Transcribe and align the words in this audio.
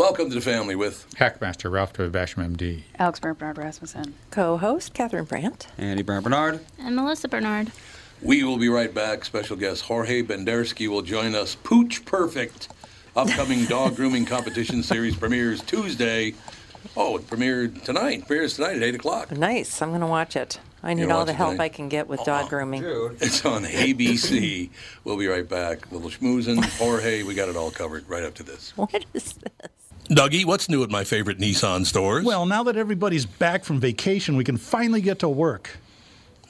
Welcome 0.00 0.30
to 0.30 0.34
the 0.34 0.40
family 0.40 0.76
with 0.76 1.06
Hackmaster 1.16 1.70
Ralph 1.70 1.92
Toy 1.92 2.08
Basham, 2.08 2.56
MD. 2.56 2.84
Alex 2.98 3.20
Bernard 3.20 3.58
Rasmussen. 3.58 4.14
Co-host 4.30 4.94
Catherine 4.94 5.26
Brandt. 5.26 5.66
Andy 5.76 6.02
Brown 6.02 6.22
Bernard. 6.22 6.60
And 6.78 6.96
Melissa 6.96 7.28
Bernard. 7.28 7.70
We 8.22 8.42
will 8.42 8.56
be 8.56 8.70
right 8.70 8.94
back. 8.94 9.26
Special 9.26 9.58
guest 9.58 9.82
Jorge 9.82 10.22
Bendersky 10.22 10.88
will 10.88 11.02
join 11.02 11.34
us. 11.34 11.54
Pooch 11.54 12.02
Perfect, 12.06 12.70
upcoming 13.14 13.64
dog 13.66 13.94
grooming 13.94 14.24
competition 14.24 14.82
series 14.82 15.14
premieres 15.16 15.60
Tuesday. 15.60 16.32
Oh, 16.96 17.18
it 17.18 17.26
premiered 17.26 17.82
tonight. 17.82 18.26
Premieres 18.26 18.54
tonight 18.54 18.76
at 18.76 18.82
8 18.82 18.94
o'clock. 18.94 19.30
Nice. 19.32 19.82
I'm 19.82 19.90
going 19.90 20.00
to 20.00 20.06
watch 20.06 20.34
it. 20.34 20.60
I 20.82 20.94
need 20.94 21.10
all 21.10 21.26
the 21.26 21.34
help 21.34 21.52
tonight? 21.52 21.64
I 21.64 21.68
can 21.68 21.90
get 21.90 22.08
with 22.08 22.24
dog 22.24 22.46
oh, 22.46 22.48
grooming. 22.48 22.82
It's 23.20 23.44
on 23.44 23.64
ABC. 23.64 24.70
we'll 25.04 25.18
be 25.18 25.26
right 25.26 25.46
back. 25.46 25.92
Little 25.92 26.08
schmoozing. 26.08 26.64
Jorge, 26.78 27.22
we 27.22 27.34
got 27.34 27.50
it 27.50 27.56
all 27.56 27.70
covered 27.70 28.08
right 28.08 28.24
up 28.24 28.32
to 28.36 28.42
this. 28.42 28.72
What 28.76 29.04
is 29.12 29.34
this? 29.34 29.38
Dougie, 30.10 30.44
what's 30.44 30.68
new 30.68 30.82
at 30.82 30.90
my 30.90 31.04
favorite 31.04 31.38
Nissan 31.38 31.86
stores? 31.86 32.24
Well, 32.24 32.44
now 32.44 32.64
that 32.64 32.76
everybody's 32.76 33.26
back 33.26 33.62
from 33.62 33.78
vacation, 33.78 34.36
we 34.36 34.42
can 34.42 34.56
finally 34.56 35.00
get 35.00 35.20
to 35.20 35.28
work. 35.28 35.70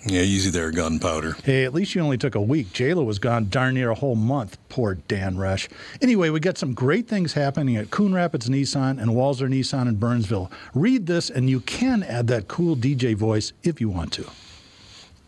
yeah, 0.06 0.22
easy 0.22 0.48
there, 0.48 0.70
gunpowder. 0.70 1.36
Hey, 1.44 1.66
at 1.66 1.74
least 1.74 1.94
you 1.94 2.00
only 2.00 2.16
took 2.16 2.34
a 2.34 2.40
week. 2.40 2.68
JLo 2.68 3.04
was 3.04 3.18
gone 3.18 3.50
darn 3.50 3.74
near 3.74 3.90
a 3.90 3.94
whole 3.94 4.14
month. 4.14 4.56
Poor 4.70 4.94
Dan 4.94 5.36
Rush. 5.36 5.68
Anyway, 6.00 6.30
we 6.30 6.40
got 6.40 6.56
some 6.56 6.72
great 6.72 7.06
things 7.06 7.34
happening 7.34 7.76
at 7.76 7.90
Coon 7.90 8.14
Rapids 8.14 8.48
Nissan 8.48 8.98
and 8.98 9.10
Walser 9.10 9.46
Nissan 9.46 9.88
in 9.88 9.96
Burnsville. 9.96 10.50
Read 10.72 11.06
this, 11.06 11.28
and 11.28 11.50
you 11.50 11.60
can 11.60 12.02
add 12.02 12.28
that 12.28 12.48
cool 12.48 12.76
DJ 12.76 13.14
voice 13.14 13.52
if 13.62 13.78
you 13.78 13.90
want 13.90 14.10
to. 14.14 14.24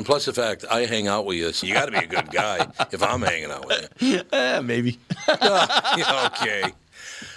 And 0.00 0.06
plus 0.06 0.24
the 0.24 0.32
fact 0.32 0.64
I 0.70 0.86
hang 0.86 1.08
out 1.08 1.26
with 1.26 1.36
you, 1.36 1.52
so 1.52 1.66
you 1.66 1.74
got 1.74 1.84
to 1.84 1.92
be 1.92 1.98
a 1.98 2.06
good 2.06 2.30
guy 2.32 2.66
if 2.90 3.02
I'm 3.02 3.20
hanging 3.20 3.50
out 3.50 3.66
with 3.66 3.92
you. 3.98 4.22
Eh, 4.32 4.60
maybe. 4.60 4.98
okay. 5.28 6.72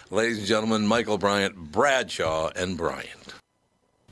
Ladies 0.09 0.37
and 0.37 0.47
gentlemen, 0.47 0.87
Michael 0.87 1.17
Bryant, 1.17 1.57
Bradshaw, 1.57 2.51
and 2.55 2.77
Bryant. 2.77 3.33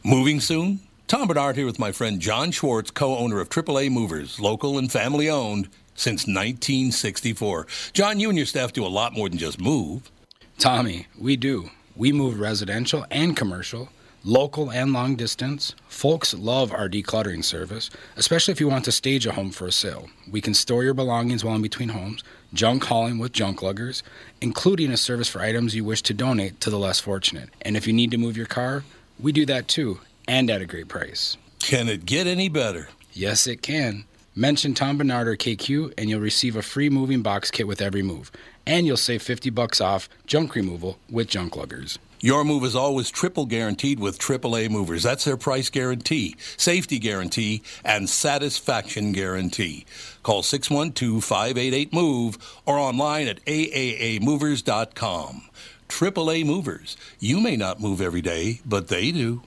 Moving 0.03 0.41
soon? 0.41 0.81
Tom 1.07 1.29
Barnard 1.29 1.55
here 1.55 1.65
with 1.65 1.79
my 1.79 1.93
friend 1.93 2.19
John 2.19 2.51
Schwartz, 2.51 2.91
co 2.91 3.15
owner 3.15 3.39
of 3.39 3.47
AAA 3.47 3.89
Movers, 3.89 4.37
local 4.37 4.77
and 4.77 4.91
family 4.91 5.29
owned 5.29 5.69
since 5.95 6.27
1964. 6.27 7.67
John, 7.93 8.19
you 8.19 8.27
and 8.27 8.37
your 8.37 8.45
staff 8.45 8.73
do 8.73 8.85
a 8.85 8.87
lot 8.87 9.13
more 9.13 9.29
than 9.29 9.37
just 9.37 9.61
move. 9.61 10.11
Tommy, 10.57 11.07
we 11.17 11.37
do. 11.37 11.69
We 11.95 12.11
move 12.11 12.37
residential 12.37 13.05
and 13.11 13.33
commercial, 13.37 13.87
local 14.23 14.71
and 14.71 14.93
long 14.93 15.15
distance. 15.15 15.75
Folks 15.87 16.33
love 16.33 16.71
our 16.71 16.87
decluttering 16.87 17.43
service, 17.43 17.89
especially 18.15 18.51
if 18.51 18.59
you 18.59 18.67
want 18.67 18.85
to 18.85 18.91
stage 18.91 19.25
a 19.25 19.31
home 19.31 19.51
for 19.51 19.67
a 19.67 19.71
sale. 19.71 20.09
We 20.29 20.41
can 20.41 20.53
store 20.53 20.83
your 20.83 20.93
belongings 20.93 21.43
while 21.43 21.55
in 21.55 21.61
between 21.61 21.89
homes, 21.89 22.23
junk 22.53 22.83
hauling 22.85 23.17
with 23.17 23.31
junk 23.31 23.61
luggers, 23.61 24.03
including 24.41 24.91
a 24.91 24.97
service 24.97 25.27
for 25.27 25.41
items 25.41 25.75
you 25.75 25.83
wish 25.83 26.01
to 26.03 26.13
donate 26.13 26.59
to 26.61 26.69
the 26.69 26.79
less 26.79 26.99
fortunate. 26.99 27.49
And 27.61 27.75
if 27.75 27.87
you 27.87 27.93
need 27.93 28.11
to 28.11 28.17
move 28.17 28.37
your 28.37 28.45
car, 28.45 28.83
we 29.19 29.31
do 29.31 29.45
that 29.47 29.67
too, 29.67 29.99
and 30.27 30.49
at 30.49 30.61
a 30.61 30.65
great 30.65 30.87
price. 30.87 31.37
Can 31.59 31.89
it 31.89 32.05
get 32.05 32.27
any 32.27 32.49
better? 32.49 32.89
Yes, 33.13 33.47
it 33.47 33.61
can. 33.61 34.05
Mention 34.35 34.73
Tom 34.73 34.97
Barnard 34.97 35.27
or 35.27 35.35
KQ 35.35 35.93
and 35.97 36.09
you'll 36.09 36.21
receive 36.21 36.55
a 36.55 36.61
free 36.61 36.89
moving 36.89 37.21
box 37.21 37.51
kit 37.51 37.67
with 37.67 37.81
every 37.81 38.01
move. 38.01 38.31
And 38.65 38.85
you'll 38.85 38.97
save 38.97 39.21
50 39.21 39.49
bucks 39.49 39.81
off 39.81 40.07
junk 40.25 40.55
removal 40.55 40.97
with 41.09 41.27
junk 41.27 41.55
luggers. 41.55 41.99
Your 42.23 42.43
move 42.43 42.63
is 42.65 42.75
always 42.75 43.09
triple 43.09 43.47
guaranteed 43.47 43.99
with 43.99 44.19
AAA 44.19 44.69
movers. 44.69 45.01
That's 45.01 45.23
their 45.23 45.37
price 45.37 45.71
guarantee, 45.71 46.35
safety 46.55 46.99
guarantee, 46.99 47.63
and 47.83 48.07
satisfaction 48.07 49.11
guarantee. 49.11 49.87
Call 50.21 50.43
612 50.43 51.23
588 51.23 51.91
MOVE 51.91 52.61
or 52.67 52.77
online 52.77 53.27
at 53.27 53.43
aaamovers.com. 53.45 55.41
AAA 55.89 56.45
Movers. 56.45 56.95
You 57.19 57.39
may 57.39 57.57
not 57.57 57.81
move 57.81 57.99
every 57.99 58.21
day, 58.21 58.61
but 58.67 58.87
they 58.87 59.11
do. 59.11 59.41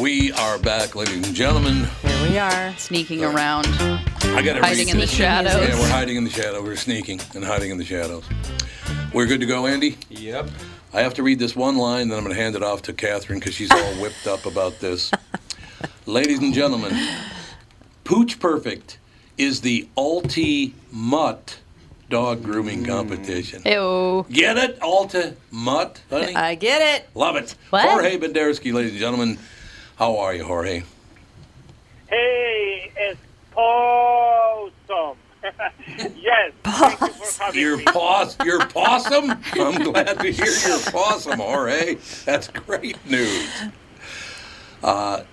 We 0.00 0.32
are 0.32 0.58
back, 0.58 0.96
ladies 0.96 1.26
and 1.26 1.36
gentlemen. 1.36 1.86
Here 2.00 2.30
we 2.30 2.38
are. 2.38 2.74
Sneaking 2.78 3.22
around. 3.22 3.66
I 4.36 4.42
got 4.42 4.54
to 4.54 4.60
Hiding 4.60 4.88
in 4.88 4.98
the 4.98 5.06
shadows. 5.06 5.54
Yeah, 5.54 5.78
we're 5.78 5.88
hiding 5.88 6.16
in 6.16 6.24
the 6.24 6.30
shadow. 6.30 6.62
We're 6.62 6.76
sneaking 6.76 7.20
and 7.34 7.44
hiding 7.44 7.70
in 7.70 7.78
the 7.78 7.84
shadows. 7.84 8.24
We're 9.12 9.26
good 9.26 9.40
to 9.40 9.46
go, 9.46 9.66
Andy. 9.66 9.98
Yep. 10.08 10.48
I 10.92 11.02
have 11.02 11.14
to 11.14 11.22
read 11.22 11.38
this 11.38 11.54
one 11.54 11.76
line, 11.76 12.08
then 12.08 12.18
I'm 12.18 12.24
going 12.24 12.34
to 12.34 12.40
hand 12.40 12.56
it 12.56 12.62
off 12.62 12.82
to 12.82 12.92
Catherine 12.92 13.38
because 13.38 13.54
she's 13.54 13.70
all 13.70 13.94
whipped 13.94 14.26
up 14.26 14.46
about 14.46 14.78
this. 14.80 15.10
Ladies 16.06 16.38
and 16.38 16.54
gentlemen, 16.54 16.96
Pooch 18.04 18.40
Perfect 18.40 18.98
is 19.36 19.60
the 19.60 19.88
ulti 19.96 20.72
mutt 20.90 21.58
dog 22.10 22.42
grooming 22.42 22.84
mm. 22.84 22.88
competition. 22.88 23.62
Ew. 23.64 24.26
Get 24.30 24.58
it? 24.58 24.80
Alta 24.82 25.34
mutt, 25.50 26.02
honey? 26.10 26.34
I 26.34 26.56
get 26.56 26.82
it. 26.82 27.08
Love 27.14 27.36
it. 27.36 27.54
What? 27.70 27.88
Jorge 27.88 28.18
Bendersky, 28.18 28.72
ladies 28.72 28.92
and 28.92 29.00
gentlemen. 29.00 29.38
How 29.96 30.18
are 30.18 30.34
you, 30.34 30.44
Jorge? 30.44 30.82
Hey, 32.08 32.92
it's 32.96 33.20
awesome. 33.56 35.16
yes. 36.16 36.52
Thank 36.64 37.00
you 37.00 37.08
for 37.08 37.42
having 37.42 37.60
Your 37.60 37.76
me. 37.78 37.84
poss, 37.84 38.36
your 38.44 38.66
possum. 38.66 39.30
I'm 39.52 39.82
glad 39.82 40.20
to 40.20 40.30
hear 40.30 40.46
your 40.68 40.80
possum, 40.90 41.38
Jorge. 41.38 41.96
That's 42.24 42.48
great 42.48 43.04
news. 43.08 43.48
Uh, 44.82 45.24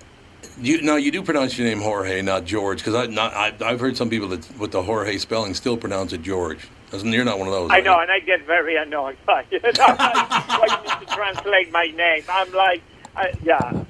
you 0.59 0.81
no, 0.81 0.95
you 0.95 1.11
do 1.11 1.21
pronounce 1.21 1.57
your 1.57 1.67
name 1.67 1.81
Jorge, 1.81 2.21
not 2.21 2.45
George, 2.45 2.79
because 2.79 2.95
I 2.95 3.05
not 3.07 3.33
I, 3.33 3.53
I've 3.63 3.79
heard 3.79 3.95
some 3.95 4.09
people 4.09 4.27
that 4.29 4.57
with 4.57 4.71
the 4.71 4.81
Jorge 4.81 5.17
spelling 5.17 5.53
still 5.53 5.77
pronounce 5.77 6.13
it 6.13 6.21
George. 6.21 6.67
You're 7.03 7.25
not 7.25 7.37
one 7.37 7.47
of 7.47 7.53
those? 7.53 7.69
I 7.69 7.79
are 7.79 7.81
know, 7.81 7.95
you? 7.97 8.01
and 8.03 8.11
I 8.11 8.19
get 8.19 8.45
very 8.45 8.77
annoyed 8.77 9.17
by 9.25 9.45
it. 9.51 9.79
I'm 9.81 10.59
like, 10.59 10.83
need 10.83 11.07
to 11.07 11.13
translate 11.13 11.71
my 11.71 11.87
name? 11.87 12.23
I'm 12.29 12.51
like, 12.53 12.81
I, 13.15 13.33
yeah. 13.43 13.83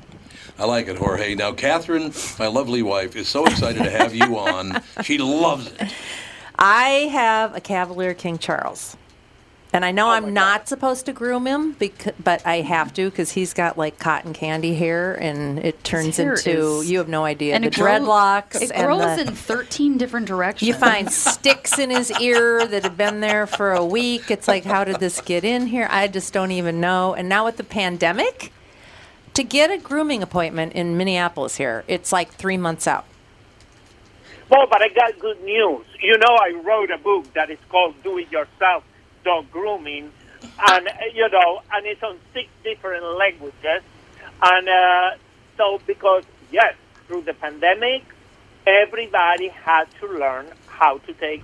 I 0.59 0.65
like 0.65 0.87
it, 0.87 0.97
Jorge. 0.97 1.35
Now, 1.35 1.51
Catherine, 1.51 2.11
my 2.39 2.47
lovely 2.47 2.81
wife, 2.81 3.15
is 3.15 3.27
so 3.27 3.45
excited 3.45 3.83
to 3.83 3.89
have 3.91 4.15
you 4.15 4.37
on. 4.39 4.81
She 5.03 5.17
loves 5.17 5.67
it. 5.71 5.93
I 6.57 7.09
have 7.11 7.55
a 7.55 7.61
Cavalier 7.61 8.13
King 8.15 8.37
Charles. 8.39 8.97
And 9.73 9.83
I 9.83 9.91
know 9.91 10.07
oh 10.07 10.11
I'm 10.11 10.33
not 10.33 10.67
supposed 10.69 11.05
to 11.07 11.13
groom 11.13 11.45
him, 11.45 11.73
bec- 11.73 12.15
but 12.23 12.41
I 12.47 12.61
have 12.61 12.93
to 12.95 13.09
because 13.09 13.31
he's 13.33 13.53
got 13.53 13.77
like 13.77 13.99
cotton 13.99 14.33
candy 14.33 14.73
hair, 14.73 15.13
and 15.13 15.59
it 15.59 15.83
turns 15.83 16.17
into 16.17 16.79
is- 16.79 16.89
you 16.89 16.97
have 16.99 17.09
no 17.09 17.25
idea 17.25 17.53
And 17.53 17.65
the 17.65 17.67
it 17.67 17.75
grows- 17.75 17.99
dreadlocks. 18.01 18.61
It 18.61 18.71
and 18.71 18.85
grows 18.87 19.17
the- 19.17 19.27
in 19.27 19.35
13 19.35 19.97
different 19.97 20.25
directions. 20.25 20.67
You 20.67 20.73
find 20.73 21.11
sticks 21.11 21.77
in 21.77 21.89
his 21.91 22.09
ear 22.19 22.65
that 22.65 22.83
have 22.83 22.95
been 22.97 23.19
there 23.19 23.45
for 23.45 23.73
a 23.73 23.85
week. 23.85 24.31
It's 24.31 24.47
like, 24.47 24.63
how 24.63 24.85
did 24.85 24.99
this 25.01 25.19
get 25.21 25.43
in 25.43 25.67
here? 25.67 25.87
I 25.91 26.07
just 26.07 26.31
don't 26.33 26.51
even 26.51 26.79
know. 26.79 27.13
And 27.13 27.27
now 27.27 27.43
with 27.45 27.57
the 27.57 27.65
pandemic, 27.65 28.53
to 29.37 29.43
get 29.43 29.69
a 29.69 29.77
grooming 29.77 30.23
appointment 30.23 30.73
in 30.73 30.97
Minneapolis 30.97 31.57
here, 31.57 31.83
it's 31.87 32.11
like 32.11 32.31
three 32.31 32.57
months 32.57 32.87
out. 32.87 33.05
Well, 34.49 34.65
but 34.67 34.81
I 34.81 34.87
got 34.87 35.19
good 35.19 35.43
news. 35.43 35.85
You 36.01 36.17
know, 36.17 36.35
I 36.41 36.59
wrote 36.65 36.89
a 36.89 36.97
book 36.97 37.31
that 37.35 37.51
is 37.51 37.59
called 37.69 37.93
Do 38.01 38.17
It 38.17 38.31
Yourself 38.31 38.83
Dog 39.23 39.45
Grooming. 39.51 40.11
And, 40.71 40.87
uh, 40.87 40.91
you 41.13 41.29
know, 41.29 41.61
and 41.71 41.85
it's 41.85 42.01
on 42.01 42.17
six 42.33 42.49
different 42.63 43.03
languages. 43.03 43.83
And 44.41 44.67
uh, 44.67 45.11
so, 45.55 45.79
because, 45.85 46.23
yes, 46.51 46.73
through 47.05 47.21
the 47.21 47.35
pandemic, 47.35 48.05
everybody 48.65 49.49
had 49.49 49.85
to 49.99 50.07
learn 50.07 50.47
how 50.65 50.97
to 50.97 51.13
take 51.13 51.43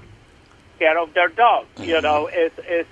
care 0.79 0.97
of 0.97 1.13
their 1.13 1.27
dog. 1.27 1.67
You 1.77 2.01
know, 2.01 2.27
it's, 2.33 2.57
it's, 2.57 2.89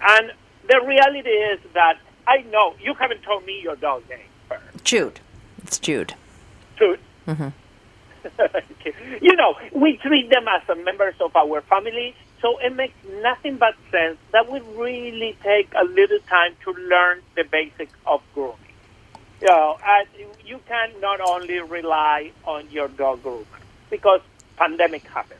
and 0.00 0.30
the 0.68 0.80
reality 0.86 1.28
is 1.28 1.58
that 1.74 1.98
I 2.28 2.42
know 2.52 2.74
you 2.80 2.92
haven't 2.92 3.22
told 3.22 3.46
me 3.46 3.58
your 3.62 3.76
dog 3.76 4.02
name 4.10 4.18
first. 4.48 4.84
Jude. 4.84 5.20
It's 5.62 5.78
Jude. 5.78 6.14
Dude, 6.78 7.00
hmm 7.24 7.48
you 9.22 9.34
know, 9.36 9.54
we 9.72 9.96
treat 9.96 10.28
them 10.30 10.46
as 10.48 10.68
a 10.68 10.74
members 10.74 11.14
of 11.20 11.34
our 11.34 11.60
family, 11.62 12.14
so 12.42 12.58
it 12.58 12.74
makes 12.74 12.94
nothing 13.22 13.56
but 13.56 13.74
sense 13.90 14.18
that 14.32 14.50
we 14.50 14.60
really 14.76 15.36
take 15.42 15.72
a 15.74 15.84
little 15.84 16.18
time 16.28 16.52
to 16.64 16.72
learn 16.72 17.22
the 17.36 17.44
basics 17.44 17.94
of 18.06 18.20
grooming. 18.34 18.58
You 19.40 19.48
know, 19.48 19.78
you 20.44 20.60
can 20.66 20.90
not 21.00 21.20
only 21.20 21.60
rely 21.60 22.32
on 22.44 22.68
your 22.70 22.88
dog 22.88 23.22
groomer 23.22 23.44
because 23.88 24.20
pandemic 24.56 25.06
happened. 25.06 25.37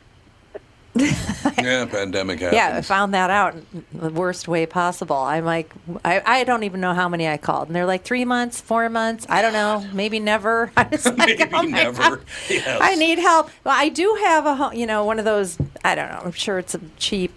Yeah, 1.63 1.85
pandemic 1.85 2.39
happens. 2.39 2.55
Yeah, 2.55 2.77
I 2.77 2.81
found 2.81 3.13
that 3.13 3.29
out 3.29 3.55
in 3.55 3.85
the 3.93 4.09
worst 4.09 4.47
way 4.47 4.65
possible. 4.65 5.17
I'm 5.17 5.45
like, 5.45 5.71
I, 6.03 6.21
I 6.25 6.43
don't 6.43 6.63
even 6.63 6.81
know 6.81 6.93
how 6.93 7.09
many 7.09 7.27
I 7.27 7.37
called. 7.37 7.67
And 7.67 7.75
they're 7.75 7.85
like, 7.85 8.03
three 8.03 8.25
months, 8.25 8.61
four 8.61 8.89
months, 8.89 9.25
I 9.29 9.41
don't 9.41 9.53
know, 9.53 9.85
maybe 9.93 10.19
never. 10.19 10.71
I 10.77 10.83
was 10.83 11.05
like, 11.17 11.39
Maybe 11.39 11.53
oh 11.53 11.61
never. 11.61 12.21
Yes. 12.49 12.79
I 12.81 12.95
need 12.95 13.19
help. 13.19 13.49
Well, 13.63 13.75
I 13.77 13.89
do 13.89 14.17
have 14.25 14.45
a, 14.45 14.77
you 14.77 14.85
know, 14.85 15.05
one 15.05 15.19
of 15.19 15.25
those, 15.25 15.57
I 15.83 15.95
don't 15.95 16.09
know, 16.09 16.21
I'm 16.25 16.31
sure 16.31 16.59
it's 16.59 16.75
a 16.75 16.81
cheap 16.97 17.33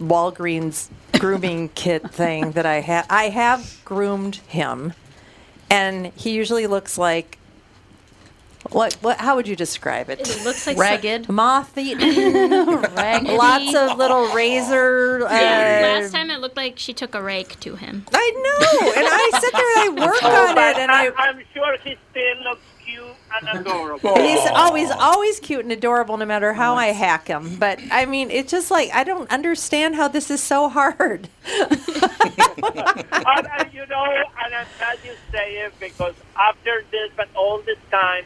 Walgreens 0.00 0.88
grooming 1.18 1.68
kit 1.74 2.10
thing 2.10 2.52
that 2.52 2.66
I 2.66 2.80
have. 2.80 3.06
I 3.08 3.28
have 3.30 3.80
groomed 3.84 4.36
him, 4.36 4.92
and 5.70 6.06
he 6.16 6.30
usually 6.32 6.66
looks 6.66 6.98
like, 6.98 7.38
what, 8.70 8.94
what, 9.02 9.18
how 9.18 9.36
would 9.36 9.48
you 9.48 9.56
describe 9.56 10.10
it? 10.10 10.20
It 10.20 10.44
looks 10.44 10.66
like 10.66 10.76
Ragged. 10.78 11.28
Moth 11.28 11.76
eaten. 11.78 12.00
Raggedy. 12.94 13.36
Lots 13.36 13.74
of 13.74 13.98
little 13.98 14.32
razor. 14.34 15.26
Uh, 15.26 15.30
Last 15.30 16.12
time 16.12 16.30
it 16.30 16.40
looked 16.40 16.56
like 16.56 16.78
she 16.78 16.92
took 16.92 17.14
a 17.14 17.22
rake 17.22 17.58
to 17.60 17.76
him. 17.76 18.04
I 18.12 18.30
know, 18.34 18.92
and 18.96 19.06
I 19.08 19.30
sit 19.40 19.52
there 19.52 19.88
and 19.88 20.00
I 20.00 20.02
work 20.06 20.16
Oh, 20.22 20.50
on 20.50 20.58
it, 20.58 20.76
and 20.78 20.90
I, 20.90 21.06
I. 21.06 21.12
I'm 21.28 21.42
sure 21.54 21.76
he 21.84 21.96
still 22.10 22.42
looks 22.44 22.62
cute 22.84 23.04
and 23.48 23.60
adorable. 23.60 24.16
He's 24.16 24.46
always 24.50 24.90
always 24.90 25.40
cute 25.40 25.60
and 25.60 25.72
adorable, 25.72 26.16
no 26.16 26.24
matter 26.24 26.52
how 26.52 26.74
I 26.74 26.86
hack 26.86 27.28
him. 27.28 27.56
But 27.56 27.78
I 27.90 28.06
mean, 28.06 28.30
it's 28.30 28.50
just 28.50 28.70
like 28.70 28.90
I 28.94 29.04
don't 29.04 29.30
understand 29.30 29.94
how 29.96 30.08
this 30.08 30.30
is 30.30 30.42
so 30.42 30.68
hard. 30.68 31.28
and, 31.46 33.48
and 33.58 33.74
you 33.74 33.86
know, 33.86 34.04
and 34.44 34.54
I'm 34.54 34.66
glad 34.78 34.98
you 35.04 35.12
say 35.32 35.56
it 35.58 35.72
because 35.80 36.14
after 36.36 36.84
this, 36.90 37.10
but 37.16 37.28
all 37.34 37.60
this 37.62 37.78
time, 37.90 38.24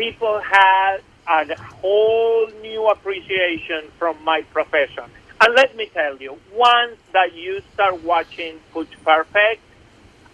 people 0.00 0.40
had 0.40 1.00
a 1.28 1.54
whole 1.60 2.48
new 2.62 2.88
appreciation 2.88 3.82
from 3.98 4.16
my 4.24 4.40
profession. 4.50 5.04
And 5.42 5.54
let 5.54 5.76
me 5.76 5.90
tell 5.92 6.16
you, 6.16 6.38
once 6.54 6.96
that 7.12 7.34
you 7.34 7.60
start 7.74 8.02
watching 8.02 8.58
Pooch 8.72 8.92
Perfect, 9.04 9.60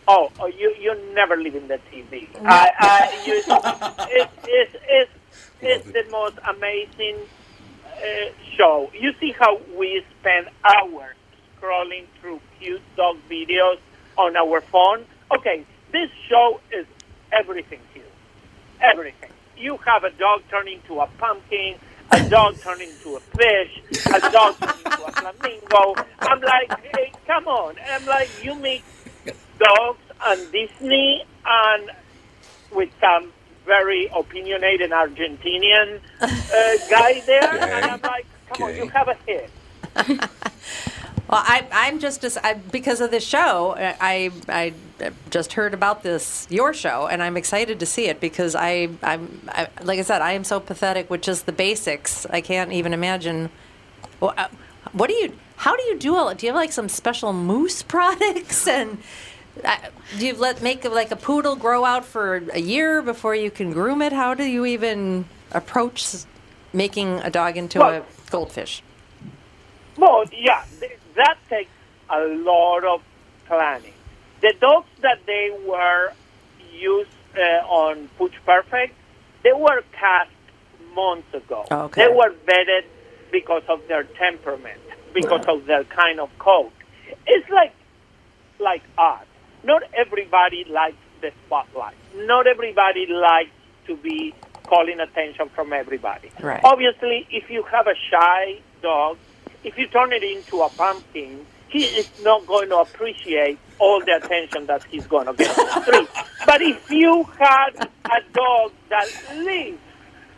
oh, 0.07 0.31
oh 0.39 0.47
you 0.47 0.73
you 0.79 0.95
never 1.15 1.37
leave 1.37 1.55
the 1.67 1.81
TV. 1.91 2.29
I, 2.45 2.71
I, 2.79 3.23
you, 3.27 3.43
it's, 4.21 4.33
it's, 4.45 4.77
it's, 4.89 5.11
it's 5.61 5.87
the 5.87 6.05
most 6.13 6.39
amazing 6.47 7.19
uh, 7.87 8.31
show. 8.57 8.89
You 8.95 9.15
see 9.19 9.33
how 9.33 9.61
we 9.77 10.05
spend 10.21 10.49
hours 10.65 11.17
scrolling 11.61 12.05
through 12.21 12.41
cute 12.61 12.83
dog 12.97 13.17
videos 13.29 13.79
on 14.17 14.37
our 14.37 14.61
phone? 14.61 15.05
Okay, 15.37 15.67
this 15.91 16.11
show 16.29 16.61
is 16.73 16.87
everything 17.33 17.81
cute. 17.93 18.05
Everything. 18.81 19.31
You 19.57 19.79
have 19.79 20.05
a 20.05 20.11
dog 20.11 20.43
turn 20.51 20.69
into 20.69 21.01
a 21.01 21.07
pumpkin, 21.19 21.77
a 22.11 22.29
dog 22.29 22.59
turn 22.61 22.81
into 22.81 23.17
a 23.17 23.21
fish, 23.21 24.05
a 24.07 24.21
dog 24.31 24.57
turn 24.59 24.75
into 24.85 25.05
a 25.05 25.13
flamingo. 25.13 25.95
I'm 26.21 26.41
like, 26.41 26.81
hey, 26.95 27.13
come 27.27 27.47
on. 27.49 27.77
I'm 27.91 28.07
like, 28.07 28.29
you 28.43 28.55
make 28.55 28.85
dogs 29.59 30.03
and 30.25 30.53
Disney 30.53 31.25
and 31.45 31.91
with 32.73 32.91
some 33.01 33.33
very 33.65 34.09
opinionated 34.15 34.91
Argentinian 34.91 36.01
uh, 36.21 36.29
guy 36.89 37.21
there, 37.27 37.53
and 37.53 37.85
I'm 37.85 38.01
like, 38.03 38.27
come 38.53 38.69
on, 38.69 38.77
you 38.77 38.89
have 38.89 39.09
a 39.09 39.15
hit. 39.27 39.51
Well, 41.29 41.43
I, 41.45 41.67
I'm 41.73 41.99
just 41.99 42.23
as 42.23 42.37
I, 42.37 42.55
because 42.55 43.01
of 43.01 43.11
this 43.11 43.25
show. 43.25 43.75
I, 43.77 43.97
I 44.01 44.31
I 44.49 44.73
just 45.31 45.53
heard 45.55 45.75
about 45.75 46.03
this 46.03 46.47
your 46.51 46.73
show, 46.73 47.07
and 47.07 47.23
I'm 47.23 47.37
excited 47.37 47.81
to 47.81 47.87
see 47.87 48.07
it 48.07 48.21
because 48.21 48.55
I 48.55 48.89
I'm 49.03 49.41
I, 49.49 49.69
like 49.83 49.99
I 49.99 50.03
said, 50.03 50.23
I 50.23 50.33
am 50.33 50.45
so 50.45 50.61
pathetic 50.61 51.11
with 51.11 51.23
just 51.23 51.47
the 51.47 51.53
basics. 51.53 52.27
I 52.27 52.41
can't 52.41 52.73
even 52.73 52.93
imagine. 52.93 53.51
Well, 54.21 54.35
uh, 54.37 54.49
what 54.93 55.09
do 55.09 55.15
you? 55.15 55.33
How 55.57 55.77
do 55.77 55.83
you 55.85 55.99
do 55.99 56.17
all? 56.17 56.33
Do 56.35 56.47
you 56.47 56.53
have 56.53 56.57
like 56.57 56.73
some 56.73 56.89
special 56.89 57.33
moose 57.33 57.83
products 57.95 58.67
and? 58.67 58.99
Uh, 59.65 59.77
do 60.19 60.27
you 60.27 60.35
let 60.37 60.61
make 60.61 60.85
like 60.85 61.11
a 61.11 61.17
poodle 61.17 61.57
grow 61.57 61.85
out 61.85 62.05
for 62.05 62.43
a 62.53 62.61
year 62.61 63.01
before 63.01 63.35
you 63.35 63.51
can 63.51 63.73
groom 63.73 64.03
it? 64.03 64.13
How 64.13 64.35
do 64.35 64.45
you 64.45 64.67
even 64.67 65.25
approach 65.53 66.07
making 66.75 67.21
a 67.21 67.31
dog 67.31 67.57
into 67.57 67.79
Well- 67.79 68.03
a 68.03 68.31
goldfish? 68.31 68.83
Well, 69.97 70.25
yeah, 70.31 70.63
that 71.15 71.39
takes 71.49 71.71
a 72.11 72.21
lot 72.21 72.85
of 72.85 73.01
planning. 73.47 73.95
The 74.41 74.55
dogs 74.61 74.89
that 75.03 75.21
they 75.27 75.51
were 75.67 76.13
used 76.73 77.11
uh, 77.37 77.67
on 77.67 78.09
Pooch 78.19 78.35
Perfect, 78.45 78.95
they 79.43 79.53
were 79.53 79.83
cast 79.93 80.31
months 80.95 81.33
ago. 81.35 81.65
Okay. 81.71 82.07
They 82.07 82.13
were 82.13 82.35
vetted 82.47 82.85
because 83.33 83.63
of 83.69 83.81
their 83.89 84.05
temperament, 84.05 84.81
because 85.15 85.45
of 85.47 85.67
their 85.67 85.85
kind 85.85 86.21
of 86.21 86.31
coat. 86.39 86.73
It's 87.27 87.49
like 87.51 87.75
like 88.59 88.83
us. 88.97 89.27
Not 89.65 89.83
everybody 89.95 90.65
likes 90.65 90.97
the 91.21 91.33
spotlight. 91.47 91.97
Not 92.15 92.47
everybody 92.47 93.07
likes 93.07 93.51
to 93.87 93.97
be 93.97 94.35
calling 94.67 95.01
attention 95.01 95.49
from 95.51 95.73
everybody. 95.73 96.31
Right. 96.41 96.61
Obviously, 96.65 97.27
if 97.31 97.51
you 97.51 97.63
have 97.65 97.87
a 97.87 97.95
shy 98.11 98.61
dog, 98.83 99.19
if 99.65 99.79
you 99.79 99.87
turn 99.89 100.13
it 100.13 100.23
into 100.23 100.63
a 100.63 100.69
pumpkin, 100.71 101.47
he 101.77 101.85
is 101.85 102.09
not 102.23 102.47
going 102.47 102.71
to 102.71 102.79
appreciate 102.79 103.59
all 103.79 104.01
the 104.01 104.17
attention 104.17 104.65
that 104.67 104.83
he's 104.85 105.07
going 105.07 105.27
to 105.27 105.35
get 105.35 105.59
on. 105.59 106.09
But 106.47 106.63
if 106.63 106.91
you 106.91 107.25
had 107.39 107.91
a 108.07 108.21
dog 108.33 108.73
that 108.89 109.09
lives 109.35 109.79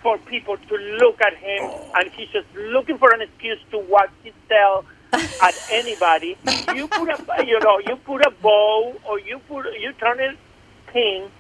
for 0.03 0.19
people 0.19 0.57
to 0.57 0.75
look 1.01 1.21
at 1.21 1.35
him 1.37 1.71
and 1.95 2.11
he's 2.13 2.29
just 2.31 2.47
looking 2.57 2.99
for 2.99 3.13
an 3.13 3.23
excuse 3.23 3.59
to 3.71 3.79
wag 3.79 4.11
his 4.25 4.35
tail 4.49 4.85
at 5.13 5.55
anybody, 5.71 6.37
you 6.75 6.89
put 6.89 7.09
a 7.09 7.47
you 7.47 7.59
know 7.61 7.79
you 7.87 7.97
put 7.97 8.27
a 8.27 8.31
bow 8.43 8.97
or 9.09 9.21
you 9.21 9.39
put 9.49 9.67
you 9.79 9.93
turn 9.93 10.19
it 10.19 10.37
pink, 10.89 11.31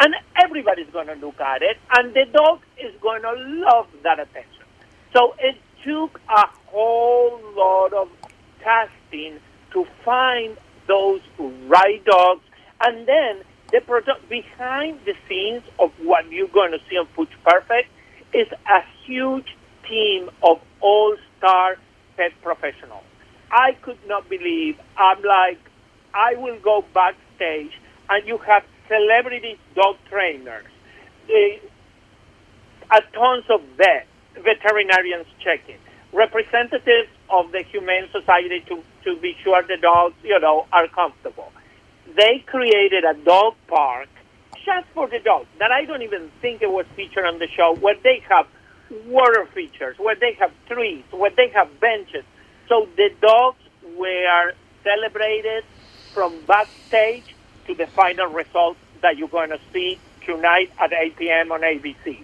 and 0.00 0.14
everybody's 0.42 0.88
going 0.92 1.08
to 1.08 1.14
look 1.14 1.40
at 1.40 1.60
it, 1.60 1.76
and 1.96 2.14
the 2.14 2.24
dog 2.32 2.60
is 2.82 2.94
going 3.02 3.20
to 3.22 3.32
love 3.66 3.86
that 4.02 4.18
attention. 4.18 4.64
So 5.12 5.34
it 5.38 5.56
took 5.84 6.20
a 6.28 6.46
whole 6.68 7.38
lot 7.54 7.92
of 7.92 8.08
to 9.12 9.86
find 10.04 10.56
those 10.88 11.20
right 11.66 12.04
dogs, 12.04 12.42
and 12.80 13.06
then 13.06 13.42
the 13.70 13.80
product 13.80 14.28
behind 14.28 15.00
the 15.04 15.14
scenes 15.28 15.62
of 15.78 15.90
what 16.02 16.30
you're 16.30 16.48
going 16.48 16.72
to 16.72 16.78
see 16.90 16.96
on 16.96 17.06
Pooch 17.14 17.32
Perfect 17.44 17.88
is 18.34 18.46
a 18.52 18.80
huge 19.06 19.56
team 19.88 20.30
of 20.42 20.58
all-star 20.80 21.76
pet 22.16 22.32
professionals. 22.42 23.04
I 23.50 23.72
could 23.82 23.98
not 24.06 24.28
believe. 24.28 24.78
I'm 24.96 25.22
like, 25.22 25.58
I 26.14 26.34
will 26.36 26.58
go 26.60 26.84
backstage, 26.94 27.72
and 28.08 28.26
you 28.26 28.38
have 28.38 28.64
celebrity 28.88 29.58
dog 29.74 29.96
trainers, 30.10 30.66
eh, 31.30 31.58
a 32.90 33.00
tons 33.14 33.44
of 33.48 33.60
vets, 33.76 34.06
veterinarians 34.34 35.26
checking, 35.42 35.78
representatives 36.12 37.08
of 37.30 37.52
the 37.52 37.62
Humane 37.62 38.08
Society 38.12 38.60
to, 38.68 38.82
to 39.04 39.20
be 39.20 39.36
sure 39.42 39.62
the 39.62 39.78
dogs, 39.80 40.14
you 40.22 40.38
know, 40.38 40.66
are 40.72 40.88
comfortable. 40.88 41.52
They 42.14 42.44
created 42.46 43.04
a 43.04 43.14
dog 43.14 43.54
park 43.68 44.08
just 44.64 44.86
for 44.94 45.08
the 45.08 45.18
dogs 45.18 45.48
that 45.58 45.72
I 45.72 45.84
don't 45.84 46.02
even 46.02 46.30
think 46.40 46.62
it 46.62 46.70
was 46.70 46.86
featured 46.94 47.24
on 47.24 47.38
the 47.38 47.48
show, 47.48 47.74
where 47.74 47.96
they 48.02 48.22
have 48.28 48.46
water 49.06 49.46
features, 49.54 49.98
where 49.98 50.14
they 50.14 50.34
have 50.34 50.52
trees, 50.68 51.04
where 51.10 51.30
they 51.30 51.48
have 51.48 51.80
benches. 51.80 52.24
So 52.68 52.88
the 52.96 53.10
dogs 53.20 53.58
were 53.96 54.52
celebrated 54.84 55.64
from 56.12 56.38
backstage 56.46 57.34
to 57.66 57.74
the 57.74 57.86
final 57.86 58.26
result 58.26 58.76
that 59.00 59.16
you're 59.16 59.28
going 59.28 59.50
to 59.50 59.60
see 59.72 59.98
tonight 60.24 60.70
at 60.78 60.92
8 60.92 61.16
p.m. 61.16 61.52
on 61.52 61.62
ABC. 61.62 62.22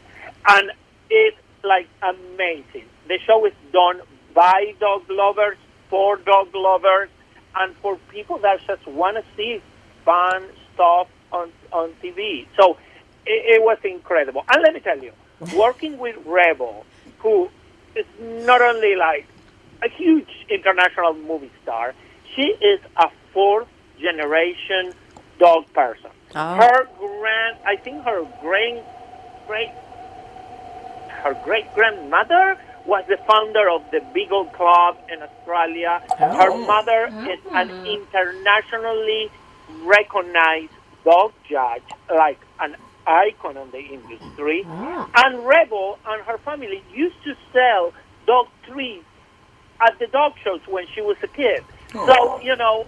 And 0.49 0.71
it's 1.11 1.37
like 1.65 1.89
amazing. 2.03 2.89
The 3.09 3.19
show 3.27 3.45
is 3.47 3.55
done 3.73 4.03
by 4.35 4.75
dog 4.79 5.05
lovers, 5.09 5.57
for 5.89 6.17
dog 6.17 6.49
lovers, 6.55 7.09
and 7.57 7.75
for 7.77 7.97
people 8.11 8.39
that 8.39 8.61
just 8.67 8.87
want 8.87 9.17
to 9.17 9.25
see 9.35 9.63
fun 10.05 10.45
stuff 10.75 11.09
on, 11.33 11.51
on 11.73 11.95
TV. 12.03 12.47
So 12.61 12.77
it, 13.25 13.57
it 13.57 13.63
was 13.63 13.79
incredible. 13.83 14.45
And 14.53 14.63
let 14.63 14.75
me 14.75 14.81
tell 14.81 14.99
you, 15.03 15.13
working 15.57 15.97
with 15.97 16.17
Rebel, 16.27 16.85
who 17.19 17.49
is 17.97 18.05
not 18.21 18.61
only 18.61 18.95
like 18.95 19.27
a 19.83 19.89
huge 19.89 20.29
international 20.51 21.15
movie 21.15 21.51
star, 21.63 21.95
she 22.37 22.43
is 22.43 22.81
a 22.97 23.09
fourth 23.33 23.69
generation 23.99 24.93
dog 25.39 25.73
person. 25.73 26.11
Oh. 26.35 26.55
Her 26.57 26.89
grand, 26.99 27.57
I 27.65 27.77
think 27.77 28.05
her 28.05 28.27
great, 28.43 28.83
great, 29.47 29.71
her 31.09 31.35
great 31.43 31.73
grandmother 31.75 32.59
was 32.89 33.05
the 33.07 33.19
founder 33.29 33.69
of 33.71 33.83
the 33.93 34.01
Beagle 34.15 34.47
Club 34.47 34.97
in 35.13 35.23
Australia. 35.23 36.03
Her 36.19 36.51
oh. 36.51 36.67
mother 36.67 37.09
ah. 37.13 37.29
is 37.29 37.39
an 37.53 37.71
internationally 37.87 39.31
recognized 39.85 40.73
dog 41.05 41.33
judge, 41.49 41.83
like 42.09 42.41
an 42.61 42.77
icon 43.07 43.59
in 43.59 43.71
the 43.71 43.81
industry. 43.81 44.65
Ah. 44.67 45.09
And 45.17 45.47
Rebel 45.47 45.99
and 46.07 46.23
her 46.25 46.39
family 46.39 46.83
used 46.93 47.23
to 47.25 47.35
sell 47.53 47.93
dog 48.27 48.47
treats 48.67 49.05
at 49.87 49.99
the 49.99 50.07
dog 50.07 50.33
shows 50.43 50.61
when 50.67 50.87
she 50.95 51.03
was 51.03 51.19
a 51.23 51.29
kid. 51.29 51.63
Oh. 51.95 52.07
So, 52.07 52.41
you 52.41 52.57
know, 52.57 52.87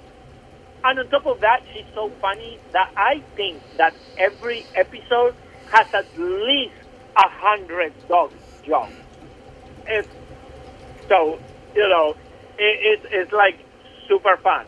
and 0.82 0.98
on 0.98 1.08
top 1.08 1.26
of 1.26 1.40
that, 1.40 1.62
she's 1.74 1.84
so 1.94 2.08
funny 2.22 2.58
that 2.72 2.90
I 2.96 3.22
think 3.36 3.60
that 3.76 3.94
every 4.16 4.64
episode 4.74 5.34
has 5.70 5.92
at 5.92 6.06
least 6.18 6.72
a 7.16 7.28
hundred 7.28 7.92
dog 8.08 8.32
jokes. 8.64 8.94
It's 9.90 10.08
so 11.08 11.38
you 11.74 11.88
know, 11.88 12.16
it, 12.58 13.02
it, 13.04 13.08
it's 13.12 13.32
like 13.32 13.58
super 14.08 14.36
fun. 14.38 14.66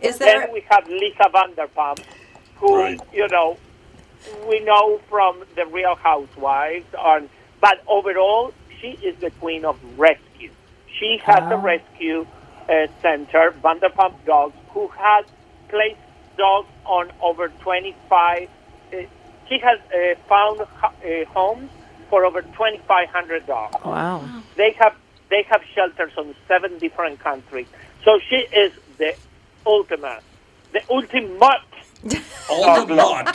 Is 0.00 0.18
there... 0.18 0.40
Then 0.40 0.52
we 0.52 0.64
have 0.70 0.88
Lisa 0.88 1.30
Vanderpump, 1.32 2.04
who 2.56 2.96
you 3.12 3.28
know 3.28 3.58
we 4.48 4.60
know 4.60 5.00
from 5.08 5.42
the 5.56 5.66
Real 5.66 5.94
Housewives, 5.96 6.92
on 6.94 7.28
but 7.60 7.82
overall 7.86 8.52
she 8.80 8.88
is 8.88 9.16
the 9.20 9.30
queen 9.30 9.64
of 9.64 9.78
rescue. 9.98 10.50
She 10.98 11.20
has 11.24 11.50
a 11.50 11.56
rescue 11.56 12.26
uh, 12.68 12.86
center, 13.00 13.54
Vanderpump 13.62 14.24
Dogs, 14.24 14.56
who 14.70 14.88
has 14.88 15.24
placed 15.68 15.98
dogs 16.36 16.68
on 16.84 17.10
over 17.20 17.48
25. 17.48 18.48
Uh, 18.92 18.96
she 19.48 19.58
has 19.58 19.78
uh, 19.92 20.18
found 20.28 20.60
ho- 20.60 20.88
uh, 21.04 21.24
homes 21.26 21.70
for 22.12 22.26
over 22.26 22.42
2,500 22.42 23.46
dogs. 23.46 23.74
Wow. 23.86 24.28
They 24.54 24.72
have 24.72 24.94
they 25.30 25.46
have 25.48 25.62
shelters 25.74 26.12
on 26.18 26.34
seven 26.46 26.78
different 26.78 27.20
countries. 27.20 27.66
So 28.04 28.20
she 28.28 28.36
is 28.54 28.70
the 28.98 29.14
ultimate, 29.64 30.22
the 30.74 30.82
ultimate. 30.90 31.70
dog 32.48 32.90
lover. 32.90 33.32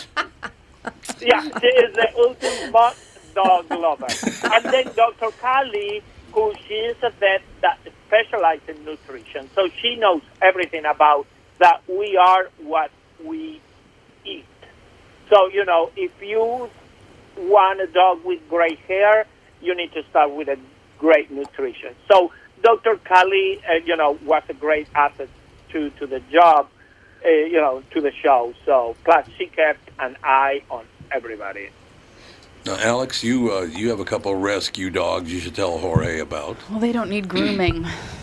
yeah, 1.20 1.42
she 1.60 1.72
is 1.84 1.96
the 1.96 2.10
ultimate 2.20 2.98
dog 3.34 3.66
lover. 3.72 4.14
and 4.54 4.66
then 4.66 4.94
Dr. 4.96 5.32
Callie, 5.42 6.04
who 6.32 6.54
she 6.68 6.76
is 6.76 6.98
a 7.02 7.10
vet 7.10 7.42
that 7.62 7.80
specializes 8.06 8.70
in 8.78 8.86
nutrition, 8.86 9.50
so 9.56 9.70
she 9.82 9.96
knows 9.96 10.22
everything 10.44 10.86
about 10.86 11.26
that. 11.58 11.82
We 11.90 12.16
are 12.16 12.52
what 12.60 12.92
we 13.26 13.60
eat. 14.24 14.46
So 15.32 15.48
you 15.48 15.66
know, 15.66 15.90
if 15.96 16.12
you 16.22 16.70
want 17.38 17.82
a 17.82 17.88
dog 17.88 18.24
with 18.24 18.40
gray 18.50 18.76
hair, 18.88 19.26
you 19.62 19.76
need 19.76 19.92
to 19.94 20.04
start 20.10 20.32
with 20.32 20.48
a 20.48 20.58
great 21.00 21.32
nutrition. 21.32 21.96
So 22.12 22.32
Dr. 22.64 22.98
Callie, 22.98 23.62
uh, 23.70 23.76
you 23.86 23.96
know, 23.96 24.18
was 24.26 24.44
a 24.50 24.54
great 24.54 24.88
asset 24.96 25.30
to, 25.70 25.90
to 25.92 26.08
the 26.08 26.20
job, 26.32 26.70
uh, 27.26 27.30
you 27.30 27.60
know, 27.62 27.84
to 27.92 28.02
the 28.02 28.12
show. 28.12 28.54
So 28.66 28.96
plus 29.04 29.28
she 29.38 29.48
kept 29.48 29.90
an 30.00 30.18
eye 30.24 30.64
on 30.70 30.86
everybody. 31.12 31.70
Now, 32.66 32.78
Alex, 32.80 33.24
you 33.24 33.54
uh, 33.54 33.62
you 33.62 33.90
have 33.90 34.02
a 34.02 34.06
couple 34.06 34.34
of 34.34 34.42
rescue 34.42 34.90
dogs 34.90 35.32
you 35.32 35.40
should 35.40 35.56
tell 35.56 35.78
Jorge 35.78 36.20
about. 36.20 36.58
Well, 36.70 36.80
they 36.80 36.92
don't 36.92 37.10
need 37.10 37.30
grooming. 37.30 37.86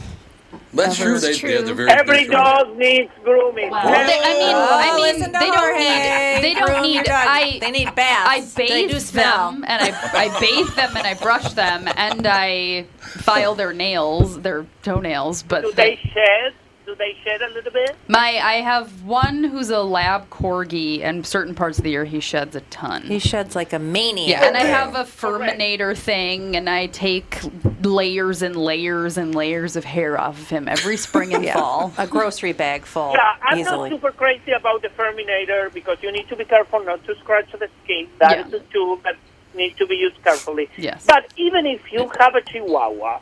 That's 0.74 0.96
true. 0.96 1.18
That's 1.18 1.40
They, 1.40 1.48
yeah, 1.48 1.56
true. 1.58 1.64
they're 1.66 1.74
very 1.74 1.90
Every 1.90 2.22
they're- 2.24 2.30
dog 2.32 2.76
needs 2.76 3.10
grooming. 3.24 3.70
Well, 3.70 3.82
they, 3.84 3.90
I 3.92 4.34
mean, 4.34 4.54
I 4.54 4.92
mean, 4.94 5.00
listen 5.02 5.32
they 5.32 5.38
don't 5.38 5.56
Jorge. 5.58 5.78
need. 5.78 6.42
They 6.42 6.54
don't 6.54 6.82
need. 6.82 7.08
I. 7.08 7.58
They 7.60 7.70
need 7.70 7.88
I 7.88 7.92
baths. 7.92 8.54
They 8.54 8.66
bathe 8.68 8.90
do 8.90 9.00
smell. 9.00 9.52
them, 9.52 9.64
and 9.66 9.82
I, 9.82 10.10
I 10.26 10.40
bathe 10.40 10.74
them, 10.74 10.96
and 10.96 11.06
I 11.06 11.14
brush 11.14 11.52
them, 11.54 11.88
and 11.96 12.26
I 12.26 12.86
file 12.98 13.54
their 13.54 13.72
nails, 13.72 14.40
their 14.40 14.66
toenails. 14.82 15.42
But 15.42 15.62
Do 15.62 15.72
they- 15.72 15.96
they 15.96 16.10
shed? 16.12 16.54
Do 16.86 16.94
they 16.96 17.16
shed 17.24 17.40
a 17.40 17.48
little 17.54 17.72
bit? 17.72 17.96
my, 18.08 18.38
I 18.38 18.54
have 18.60 19.04
one 19.04 19.42
who's 19.44 19.70
a 19.70 19.82
lab 19.82 20.28
corgi, 20.28 21.00
and 21.02 21.26
certain 21.26 21.54
parts 21.54 21.78
of 21.78 21.84
the 21.84 21.90
year 21.90 22.04
he 22.04 22.20
sheds 22.20 22.54
a 22.54 22.60
ton. 22.62 23.02
He 23.02 23.18
sheds 23.18 23.56
like 23.56 23.72
a 23.72 23.78
maniac. 23.78 24.28
Yeah, 24.42 24.46
and 24.46 24.56
I 24.56 24.64
have 24.64 24.94
a 24.94 25.04
Furminator 25.04 25.96
thing, 25.96 26.56
and 26.56 26.68
I 26.68 26.86
take 26.88 27.40
layers 27.82 28.42
and 28.42 28.54
layers 28.54 29.16
and 29.16 29.34
layers 29.34 29.76
of 29.76 29.84
hair 29.84 30.20
off 30.20 30.38
of 30.38 30.48
him 30.50 30.68
every 30.68 30.98
spring 30.98 31.32
and 31.34 31.42
Yeah. 31.50 31.54
fall. 31.54 31.92
a 31.96 32.06
grocery 32.06 32.52
bag 32.52 32.84
full 32.84 33.12
Yeah, 33.12 33.36
I'm 33.42 33.58
easily. 33.58 33.88
not 33.90 33.96
super 33.96 34.12
crazy 34.12 34.52
about 34.52 34.82
the 34.82 34.88
Furminator 34.88 35.72
because 35.72 35.98
you 36.02 36.12
need 36.12 36.28
to 36.28 36.36
be 36.36 36.44
careful 36.44 36.84
not 36.84 37.02
to 37.06 37.14
scratch 37.16 37.50
the 37.52 37.68
skin. 37.82 38.08
That 38.18 38.46
is 38.46 38.52
Yeah. 38.52 38.58
a 38.58 38.62
tool 38.72 38.96
that 39.04 39.16
needs 39.54 39.76
to 39.78 39.86
be 39.86 39.96
used 39.96 40.22
carefully. 40.22 40.68
Yes. 40.76 41.04
But 41.06 41.32
even 41.36 41.64
if 41.66 41.90
you 41.92 42.10
have 42.18 42.34
a 42.34 42.42
Chihuahua, 42.42 43.20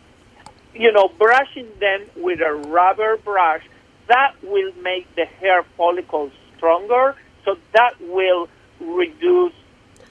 you 0.75 0.93
know, 0.93 1.11
brushing 1.19 1.69
them 1.81 2.05
with 2.17 2.41
a 2.41 2.53
rubber 2.53 3.17
brush, 3.19 3.63
that 4.09 4.35
will 4.43 4.73
make 4.83 5.15
the 5.15 5.25
hair 5.25 5.65
follicles 5.77 6.33
stronger, 6.57 7.15
so 7.45 7.57
that 7.73 7.95
will 8.01 8.49
reduce 8.81 9.53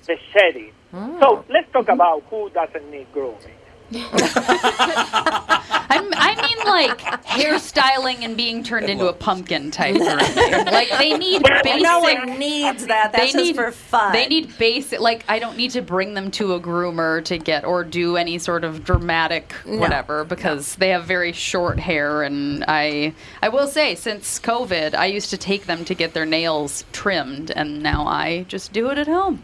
the 0.05 0.17
shedding. 0.33 0.71
Hmm. 0.91 1.19
So 1.19 1.45
let's 1.49 1.71
talk 1.71 1.89
about 1.89 2.23
who 2.29 2.49
doesn't 2.49 2.89
need 2.91 3.11
grooming. 3.13 3.55
I'm, 5.89 6.09
mean, 6.09 6.65
like 6.65 6.99
hairstyling 6.99 8.23
and 8.23 8.37
being 8.37 8.63
turned 8.63 8.89
into 8.89 9.07
a 9.07 9.13
pumpkin 9.13 9.71
type 9.71 9.95
grooming. 9.95 10.65
Like 10.65 10.89
they 10.97 11.17
need 11.17 11.43
basic. 11.43 11.81
No 11.81 11.99
one 11.99 12.39
needs 12.39 12.87
that. 12.87 13.11
That's 13.11 13.17
they 13.17 13.31
just 13.31 13.45
need, 13.45 13.55
for 13.55 13.71
fun. 13.71 14.13
They 14.13 14.27
need 14.27 14.57
basic. 14.57 14.99
Like 14.99 15.25
I 15.27 15.39
don't 15.39 15.57
need 15.57 15.71
to 15.71 15.81
bring 15.81 16.13
them 16.13 16.31
to 16.31 16.53
a 16.53 16.59
groomer 16.59 17.23
to 17.25 17.37
get 17.37 17.65
or 17.65 17.83
do 17.83 18.17
any 18.17 18.37
sort 18.37 18.63
of 18.63 18.83
dramatic 18.83 19.51
whatever 19.65 20.23
because 20.23 20.75
they 20.75 20.89
have 20.89 21.05
very 21.05 21.31
short 21.31 21.79
hair. 21.79 22.23
And 22.23 22.63
I, 22.67 23.13
I 23.41 23.49
will 23.49 23.67
say, 23.67 23.95
since 23.95 24.39
COVID, 24.39 24.93
I 24.93 25.07
used 25.07 25.29
to 25.31 25.37
take 25.37 25.65
them 25.65 25.85
to 25.85 25.95
get 25.95 26.13
their 26.13 26.25
nails 26.25 26.85
trimmed, 26.91 27.51
and 27.51 27.81
now 27.81 28.05
I 28.07 28.43
just 28.43 28.73
do 28.73 28.89
it 28.89 28.97
at 28.97 29.07
home 29.07 29.41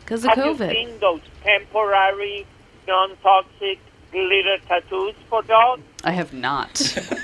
because 0.00 0.24
of 0.24 0.30
Have 0.30 0.38
you 0.38 0.52
COVID. 0.52 0.70
seen 0.72 0.98
those 1.00 1.20
temporary, 1.42 2.46
non-toxic 2.88 3.78
glitter 4.10 4.56
tattoos 4.66 5.14
for 5.28 5.42
dogs? 5.42 5.82
I 6.04 6.10
have 6.12 6.32
not. 6.32 6.80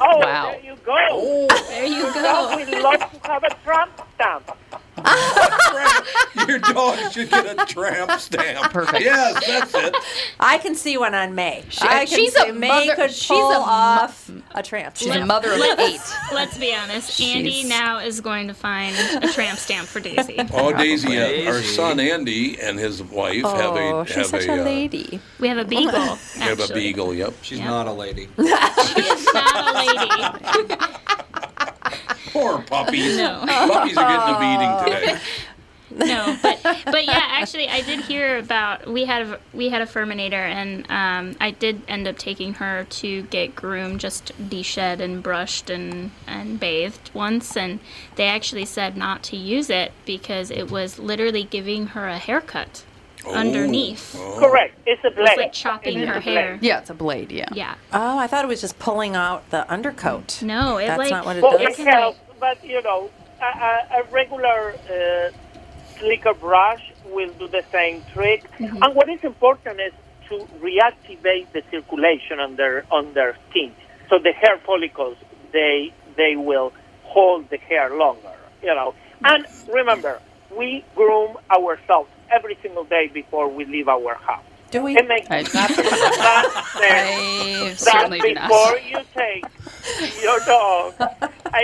Oh, 0.00 0.18
Wow. 0.18 0.50
there 0.50 0.60
you 0.60 0.76
go. 0.84 0.92
Oh. 0.98 1.46
There 1.68 1.86
you 1.86 1.96
Your 1.98 2.12
go. 2.14 2.22
dog 2.22 2.68
will 2.68 2.82
love 2.82 2.98
to 3.22 3.28
have 3.30 3.44
a 3.44 3.54
tramp 3.64 3.92
stamp. 4.14 4.50
Your 6.48 6.58
dog 6.58 7.12
should 7.12 7.30
get 7.30 7.46
a 7.46 7.64
tramp 7.66 8.10
stamp. 8.20 8.72
Perfect. 8.72 9.02
Yes, 9.04 9.46
that's 9.46 9.72
it. 9.74 9.94
I 10.40 10.58
can 10.58 10.74
see 10.74 10.98
one 10.98 11.14
on 11.14 11.34
May. 11.36 11.64
I 11.80 12.06
can 12.06 12.18
she's 12.18 12.34
see 12.34 12.48
a 12.48 12.52
May 12.52 12.68
mother- 12.88 12.94
could 12.96 13.10
she's 13.12 13.28
pull 13.28 13.52
a 13.52 13.58
mo- 13.58 13.64
off 13.64 14.23
a 14.54 14.62
tramp. 14.62 14.96
She's 14.96 15.14
a 15.14 15.26
mother 15.26 15.52
of 15.52 15.60
eight. 15.80 16.00
Let's 16.32 16.56
be 16.58 16.74
honest. 16.74 17.20
Andy 17.20 17.50
She's- 17.50 17.68
now 17.68 17.98
is 17.98 18.20
going 18.20 18.48
to 18.48 18.54
find 18.54 18.94
a 19.22 19.28
tramp 19.32 19.58
stamp 19.58 19.88
for 19.88 20.00
Daisy. 20.00 20.36
Oh, 20.52 20.72
Daisy, 20.72 21.18
uh, 21.18 21.50
our 21.50 21.62
son 21.62 21.98
Andy 21.98 22.60
and 22.60 22.78
his 22.78 23.02
wife 23.02 23.42
Oh, 23.44 23.56
have 23.56 23.74
a 23.76 24.06
she's 24.06 24.16
have 24.16 24.26
such 24.26 24.44
a, 24.46 24.52
a 24.56 24.60
uh, 24.60 24.64
lady. 24.64 25.20
We 25.40 25.48
have 25.48 25.58
a 25.58 25.64
beagle. 25.64 25.92
We 26.36 26.40
have 26.42 26.60
a 26.60 26.72
beagle. 26.72 27.12
Yep. 27.14 27.34
She's 27.42 27.58
Yeah. 27.58 27.70
not 27.70 27.86
a 27.88 27.92
lady. 27.92 28.28
She 28.36 29.00
is 29.00 29.28
not 29.34 29.74
a 29.74 30.66
lady. 30.68 30.76
Poor 32.32 32.62
puppies. 32.62 33.16
No. 33.16 33.44
Puppies 33.46 33.96
are 33.96 34.08
getting 34.08 34.34
a 34.34 34.38
beating 34.38 35.06
today. 35.14 35.20
No, 35.94 36.36
but 36.42 36.60
but 36.84 37.06
yeah, 37.06 37.22
actually, 37.30 37.68
I 37.68 37.80
did 37.82 38.00
hear 38.00 38.38
about 38.38 38.86
we 38.86 39.04
had 39.04 39.22
a, 39.26 39.40
we 39.52 39.68
had 39.68 39.82
a 39.82 39.86
Furminator, 39.86 40.32
and 40.32 40.90
um, 40.90 41.36
I 41.40 41.50
did 41.50 41.82
end 41.88 42.08
up 42.08 42.18
taking 42.18 42.54
her 42.54 42.84
to 42.90 43.22
get 43.22 43.54
groomed, 43.54 44.00
just 44.00 44.32
deshed 44.50 45.00
and 45.00 45.22
brushed 45.22 45.70
and 45.70 46.10
and 46.26 46.58
bathed 46.58 47.10
once, 47.14 47.56
and 47.56 47.80
they 48.16 48.26
actually 48.26 48.64
said 48.64 48.96
not 48.96 49.22
to 49.24 49.36
use 49.36 49.70
it 49.70 49.92
because 50.04 50.50
it 50.50 50.70
was 50.70 50.98
literally 50.98 51.44
giving 51.44 51.88
her 51.88 52.08
a 52.08 52.18
haircut 52.18 52.84
underneath. 53.26 54.14
Correct. 54.38 54.78
It's 54.86 55.02
a 55.04 55.10
blade. 55.10 55.28
It's 55.28 55.36
like 55.38 55.52
chopping 55.52 55.98
It 55.98 56.02
is 56.02 56.08
her 56.08 56.20
hair. 56.20 56.58
Yeah, 56.60 56.80
it's 56.80 56.90
a 56.90 56.94
blade. 56.94 57.32
Yeah. 57.32 57.48
Yeah. 57.52 57.74
Oh, 57.92 58.18
I 58.18 58.26
thought 58.26 58.44
it 58.44 58.48
was 58.48 58.60
just 58.60 58.78
pulling 58.78 59.14
out 59.16 59.48
the 59.50 59.68
undercoat. 59.70 60.42
No, 60.42 60.78
it 60.78 60.86
That's 60.86 60.98
like 60.98 61.10
not 61.10 61.24
what 61.24 61.36
it 61.36 61.42
Well, 61.42 61.58
does. 61.58 61.78
it 61.78 61.86
helps, 61.86 62.18
but 62.38 62.62
you 62.64 62.82
know, 62.82 63.10
a, 63.40 63.44
a, 63.44 64.00
a 64.00 64.02
regular 64.10 64.74
uh, 64.90 65.30
slicker 66.04 66.34
brush 66.34 66.82
will 67.06 67.32
do 67.38 67.48
the 67.48 67.64
same 67.72 68.02
trick. 68.12 68.44
And 68.60 68.94
what 68.94 69.08
is 69.08 69.20
important 69.22 69.80
is 69.80 69.92
to 70.28 70.46
reactivate 70.60 71.52
the 71.52 71.62
circulation 71.70 72.40
on 72.40 72.56
their 72.56 72.84
on 72.90 73.14
their 73.14 73.36
skin, 73.50 73.72
so 74.08 74.18
the 74.18 74.32
hair 74.32 74.58
follicles 74.64 75.16
they 75.52 75.92
they 76.16 76.36
will 76.36 76.72
hold 77.04 77.48
the 77.50 77.58
hair 77.58 77.94
longer. 77.96 78.36
You 78.62 78.74
know, 78.74 78.94
and 79.24 79.46
remember, 79.72 80.20
we 80.56 80.84
groom 80.94 81.36
ourselves 81.50 82.10
every 82.32 82.56
single 82.62 82.84
day 82.84 83.10
before 83.12 83.48
we 83.48 83.64
leave 83.66 83.88
our 83.88 84.14
house. 84.14 84.44
Do 84.70 84.82
we? 84.82 84.96
It 84.96 85.06
makes 85.06 85.30
I- 85.30 85.42
nothing 85.42 85.84
sense 85.84 85.92
I 85.92 87.76
that 87.78 87.78
certainly 87.78 88.20
do 88.20 88.34
not. 88.34 88.48
before 88.48 88.78
you 88.78 88.98
take 89.14 89.44
your 90.22 90.40
dog, 90.40 90.94
uh, 91.00 91.18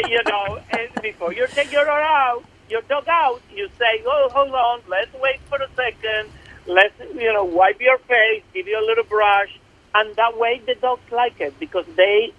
you 0.08 0.22
know, 0.24 0.60
and 0.70 1.02
before 1.02 1.32
you 1.32 1.46
take 1.54 1.72
your 1.72 1.84
dog 1.84 2.02
out, 2.02 2.44
your 2.70 2.82
dog 2.82 3.06
out, 3.08 3.40
you 3.54 3.68
say, 3.78 4.02
"Oh, 4.06 4.28
hold 4.32 4.54
on, 4.54 4.82
let's 4.88 5.12
wait 5.14 5.40
for 5.48 5.58
a 5.58 5.68
second. 5.74 6.30
Let's, 6.66 6.94
you 7.14 7.32
know, 7.32 7.44
wipe 7.44 7.80
your 7.80 7.98
face, 7.98 8.42
give 8.54 8.66
you 8.68 8.78
a 8.78 8.86
little 8.86 9.04
brush, 9.04 9.58
and 9.94 10.14
that 10.16 10.36
way 10.38 10.60
the 10.64 10.74
dogs 10.76 11.10
like 11.10 11.40
it 11.40 11.58
because 11.58 11.86
they 11.96 12.32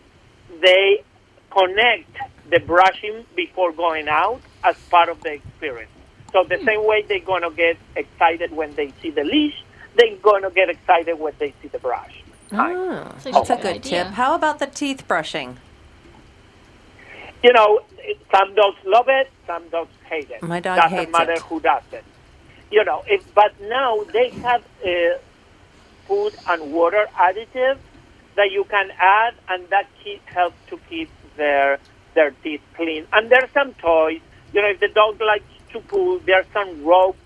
they 0.61 1.03
connect 1.49 2.17
the 2.49 2.59
brushing 2.59 3.25
before 3.35 3.71
going 3.71 4.07
out 4.07 4.41
as 4.63 4.75
part 4.89 5.09
of 5.09 5.21
the 5.21 5.33
experience. 5.33 5.91
So 6.31 6.43
the 6.43 6.57
hmm. 6.57 6.65
same 6.65 6.87
way 6.87 7.03
they're 7.07 7.19
gonna 7.19 7.51
get 7.51 7.77
excited 7.95 8.51
when 8.51 8.73
they 8.75 8.93
see 9.01 9.09
the 9.09 9.23
leash, 9.23 9.63
they're 9.95 10.15
gonna 10.17 10.51
get 10.51 10.69
excited 10.69 11.19
when 11.19 11.33
they 11.39 11.53
see 11.61 11.67
the 11.67 11.79
brush. 11.79 12.23
Oh, 12.53 13.11
That's 13.23 13.23
that's 13.23 13.49
a 13.49 13.55
good 13.55 13.61
good 13.61 13.75
idea. 13.75 14.03
tip. 14.03 14.13
How 14.13 14.35
about 14.35 14.59
the 14.59 14.67
teeth 14.67 15.07
brushing? 15.07 15.57
You 17.43 17.53
know, 17.53 17.79
some 18.31 18.53
dogs 18.55 18.77
love 18.85 19.05
it, 19.09 19.29
some 19.47 19.67
dogs 19.69 19.91
hate 20.09 20.29
it. 20.29 20.41
My 20.43 20.59
dog 20.59 20.77
Doesn't 20.77 20.97
hates 20.97 21.11
matter 21.11 21.33
it. 21.33 21.39
who 21.39 21.59
does 21.59 21.83
it. 21.91 22.03
You 22.71 22.85
know, 22.85 23.03
if, 23.07 23.33
but 23.33 23.53
now 23.61 24.03
they 24.13 24.29
have 24.29 24.63
uh, 24.85 25.17
food 26.07 26.33
and 26.47 26.71
water 26.73 27.07
additives 27.15 27.79
that 28.37 28.51
you 28.51 28.63
can 28.63 28.91
add, 28.97 29.33
and 29.49 29.67
that 29.69 29.87
keep, 30.03 30.25
helps 30.25 30.55
to 30.69 30.79
keep 30.89 31.09
their 31.35 31.79
their 32.13 32.31
teeth 32.43 32.61
clean. 32.75 33.07
And 33.13 33.29
there's 33.29 33.49
some 33.53 33.73
toys. 33.75 34.21
You 34.53 34.61
know, 34.61 34.69
if 34.69 34.79
the 34.79 34.89
dog 34.89 35.19
likes 35.21 35.45
to 35.73 35.79
pull, 35.79 36.19
there's 36.19 36.45
some 36.53 36.83
rope 36.83 37.17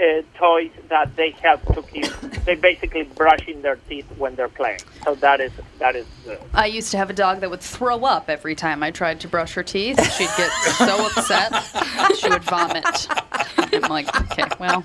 uh, 0.00 0.22
toys 0.34 0.70
that 0.88 1.14
they 1.16 1.30
help 1.30 1.62
to 1.74 1.82
keep. 1.82 2.10
they 2.44 2.54
basically 2.54 3.02
brushing 3.02 3.62
their 3.62 3.76
teeth 3.88 4.06
when 4.16 4.34
they're 4.34 4.48
playing. 4.48 4.80
So 5.04 5.14
that 5.16 5.40
is 5.40 5.52
that 5.78 5.96
is. 5.96 6.06
Uh, 6.26 6.36
I 6.54 6.66
used 6.66 6.90
to 6.92 6.98
have 6.98 7.10
a 7.10 7.12
dog 7.12 7.40
that 7.40 7.50
would 7.50 7.60
throw 7.60 8.04
up 8.04 8.28
every 8.28 8.54
time 8.54 8.82
I 8.82 8.90
tried 8.90 9.20
to 9.20 9.28
brush 9.28 9.54
her 9.54 9.62
teeth. 9.62 10.00
She'd 10.12 10.30
get 10.36 10.50
so 10.50 11.06
upset, 11.06 11.52
she 12.16 12.28
would 12.28 12.44
vomit. 12.44 13.08
I'm 13.56 13.82
like, 13.90 14.08
okay, 14.22 14.44
well. 14.58 14.84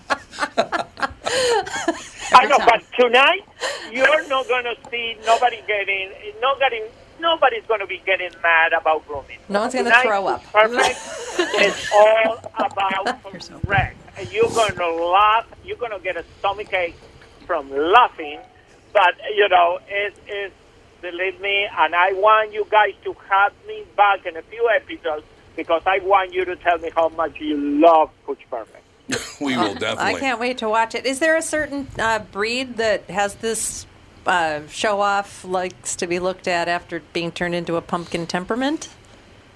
I 2.32 2.46
know, 2.48 2.58
time. 2.58 2.68
but 2.68 2.84
tonight 3.00 3.46
you're 3.92 4.28
not 4.28 4.48
going 4.48 4.66
to 4.66 4.76
see 4.90 5.16
nobody 5.26 5.62
getting, 5.68 6.12
not 6.42 6.60
getting, 6.60 6.84
nobody's 7.20 7.64
going 7.66 7.80
to 7.80 7.88
be 7.88 8.02
getting 8.06 8.32
mad 8.44 8.74
about 8.74 9.08
grooming. 9.08 9.38
No 9.48 9.62
one's 9.62 9.74
gonna 9.74 10.02
throw 10.02 10.28
up. 10.28 10.44
Perfect. 10.52 11.00
it's 11.56 11.92
all 11.94 12.40
about 12.58 13.24
rest. 13.66 14.05
And 14.18 14.32
you're 14.32 14.50
going 14.50 14.76
to 14.76 14.90
laugh. 15.06 15.46
You're 15.64 15.78
going 15.78 15.92
to 15.92 16.00
get 16.00 16.16
a 16.18 16.24
stomach 16.40 16.72
ache 16.74 16.96
from 17.46 17.70
laughing. 17.70 18.40
But 18.94 19.16
you 19.36 19.50
know, 19.50 19.80
it 19.88 20.14
is. 20.28 20.52
Believe 21.02 21.40
me, 21.40 21.68
and 21.78 21.94
I 21.94 22.14
want 22.14 22.52
you 22.52 22.66
guys 22.72 22.94
to 23.04 23.16
have 23.30 23.54
me 23.68 23.84
back 23.96 24.26
in 24.26 24.38
a 24.38 24.42
few 24.42 24.68
episodes 24.76 25.24
because 25.56 25.84
I 25.86 26.00
want 26.00 26.34
you 26.34 26.46
to 26.46 26.56
tell 26.56 26.80
me 26.80 26.90
how 26.96 27.10
much 27.10 27.40
you 27.40 27.56
love 27.80 28.10
Pooch 28.26 28.40
Perfect. 28.50 28.82
We 29.42 29.56
will 29.56 29.76
definitely. 29.76 30.16
I 30.16 30.20
can't 30.20 30.40
wait 30.40 30.58
to 30.60 30.70
watch 30.70 30.96
it. 30.96 31.06
Is 31.06 31.20
there 31.20 31.36
a 31.38 31.44
certain 31.44 31.90
uh, 32.00 32.20
breed 32.32 32.78
that 32.78 33.08
has 33.10 33.36
this 33.36 33.86
uh, 34.26 34.62
show 34.68 35.02
off 35.02 35.44
likes 35.46 35.96
to 35.98 36.08
be 36.08 36.18
looked 36.18 36.48
at 36.48 36.68
after 36.68 37.02
being 37.14 37.32
turned 37.32 37.54
into 37.54 37.76
a 37.76 37.82
pumpkin 37.82 38.26
temperament? 38.26 38.90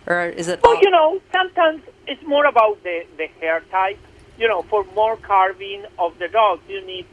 Or 0.05 0.25
is 0.25 0.49
it 0.49 0.59
Well, 0.63 0.75
all- 0.75 0.81
you 0.83 0.91
know, 0.91 1.19
sometimes 1.31 1.81
it's 2.05 2.21
more 2.27 2.45
about 2.45 2.83
the, 2.83 3.05
the 3.17 3.27
hair 3.39 3.63
type. 3.71 3.97
You 4.39 4.47
know, 4.47 4.61
for 4.63 4.85
more 4.95 5.17
carving 5.17 5.83
of 5.97 6.17
the 6.17 6.29
dogs, 6.29 6.63
you 6.69 6.81
need 6.85 7.05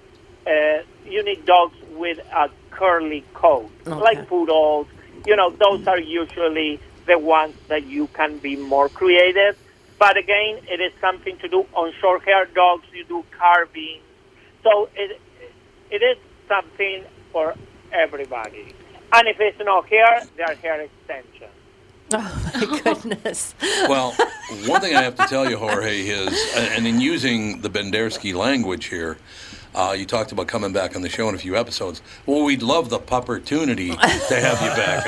uh, 0.46 0.82
you 1.04 1.24
need 1.24 1.44
dogs 1.44 1.76
with 1.90 2.18
a 2.32 2.48
curly 2.70 3.24
coat, 3.34 3.70
like 3.84 4.28
poodles. 4.28 4.86
You 5.26 5.34
know, 5.34 5.50
those 5.50 5.86
are 5.88 5.98
usually 5.98 6.78
the 7.06 7.18
ones 7.18 7.56
that 7.66 7.84
you 7.86 8.06
can 8.08 8.38
be 8.38 8.54
more 8.56 8.88
creative. 8.88 9.58
But 9.98 10.16
again, 10.16 10.60
it 10.68 10.80
is 10.80 10.92
something 11.00 11.36
to 11.38 11.48
do 11.48 11.66
on 11.74 11.92
short 12.00 12.22
hair 12.22 12.46
dogs. 12.46 12.84
You 12.92 13.04
do 13.04 13.24
carving, 13.32 14.00
so 14.62 14.88
it 14.94 15.20
it 15.90 16.02
is 16.02 16.18
something 16.46 17.04
for 17.32 17.54
everybody. 17.90 18.72
And 19.12 19.26
if 19.26 19.40
it's 19.40 19.58
no 19.58 19.82
hair, 19.82 20.22
there 20.36 20.46
are 20.46 20.54
hair 20.54 20.80
extensions. 20.82 21.55
Oh 22.12 22.50
my 22.54 22.80
goodness. 22.82 23.54
Well, 23.88 24.12
one 24.66 24.80
thing 24.80 24.94
I 24.96 25.02
have 25.02 25.16
to 25.16 25.24
tell 25.26 25.48
you, 25.50 25.56
Jorge, 25.56 26.02
is, 26.02 26.54
and 26.56 26.86
in 26.86 27.00
using 27.00 27.60
the 27.62 27.68
Bendersky 27.68 28.34
language 28.34 28.86
here, 28.86 29.18
uh, 29.74 29.94
you 29.98 30.06
talked 30.06 30.32
about 30.32 30.46
coming 30.48 30.72
back 30.72 30.94
on 30.96 31.02
the 31.02 31.08
show 31.08 31.28
in 31.28 31.34
a 31.34 31.38
few 31.38 31.56
episodes. 31.56 32.00
Well, 32.24 32.44
we'd 32.44 32.62
love 32.62 32.88
the 32.90 33.00
opportunity 33.12 33.90
to 33.90 33.96
have 33.98 34.62
you 34.62 34.70
back 34.70 35.06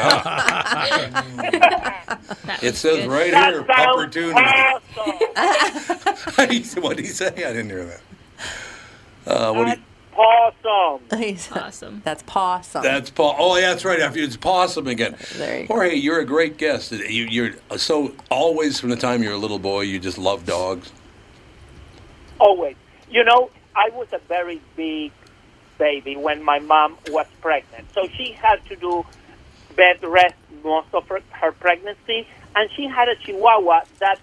on. 1.46 2.18
it 2.62 2.74
says 2.74 3.06
right 3.06 3.30
That 3.30 3.52
here, 3.54 3.64
sounds 3.66 3.96
opportunity. 3.96 4.40
what 6.80 6.96
did 6.96 7.06
he 7.06 7.12
say? 7.12 7.28
I 7.28 7.52
didn't 7.52 7.70
hear 7.70 7.84
that. 7.84 8.00
Uh, 9.26 9.52
what 9.52 9.74
do 9.74 9.80
you, 10.18 10.52
Possum. 10.62 11.56
awesome. 11.62 12.02
That's 12.04 12.22
possum. 12.24 12.82
that's 12.82 13.10
Paul. 13.10 13.36
Oh, 13.38 13.56
yeah, 13.56 13.70
that's 13.70 13.84
right. 13.84 14.00
After 14.00 14.20
it's 14.20 14.36
possum 14.36 14.86
again. 14.86 15.16
There 15.34 15.60
you 15.60 15.66
go. 15.66 15.74
Jorge, 15.74 15.94
you're 15.94 16.20
a 16.20 16.24
great 16.24 16.56
guest. 16.56 16.92
Uh, 16.92 16.96
you, 16.96 17.24
you're 17.24 17.50
uh, 17.70 17.76
so 17.76 18.12
always 18.30 18.80
from 18.80 18.90
the 18.90 18.96
time 18.96 19.22
you're 19.22 19.34
a 19.34 19.38
little 19.38 19.58
boy, 19.58 19.82
you 19.82 19.98
just 19.98 20.18
love 20.18 20.44
dogs. 20.44 20.92
Always. 22.38 22.76
You 23.10 23.24
know, 23.24 23.50
I 23.74 23.90
was 23.90 24.08
a 24.12 24.18
very 24.28 24.60
big 24.76 25.12
baby 25.78 26.16
when 26.16 26.42
my 26.42 26.58
mom 26.58 26.98
was 27.08 27.26
pregnant. 27.40 27.92
So 27.94 28.08
she 28.16 28.32
had 28.32 28.64
to 28.66 28.76
do 28.76 29.06
bed 29.76 30.02
rest 30.02 30.34
most 30.64 30.88
of 30.92 31.06
her, 31.08 31.20
her 31.30 31.52
pregnancy, 31.52 32.26
and 32.56 32.68
she 32.72 32.86
had 32.86 33.08
a 33.08 33.14
Chihuahua 33.16 33.82
that 34.00 34.18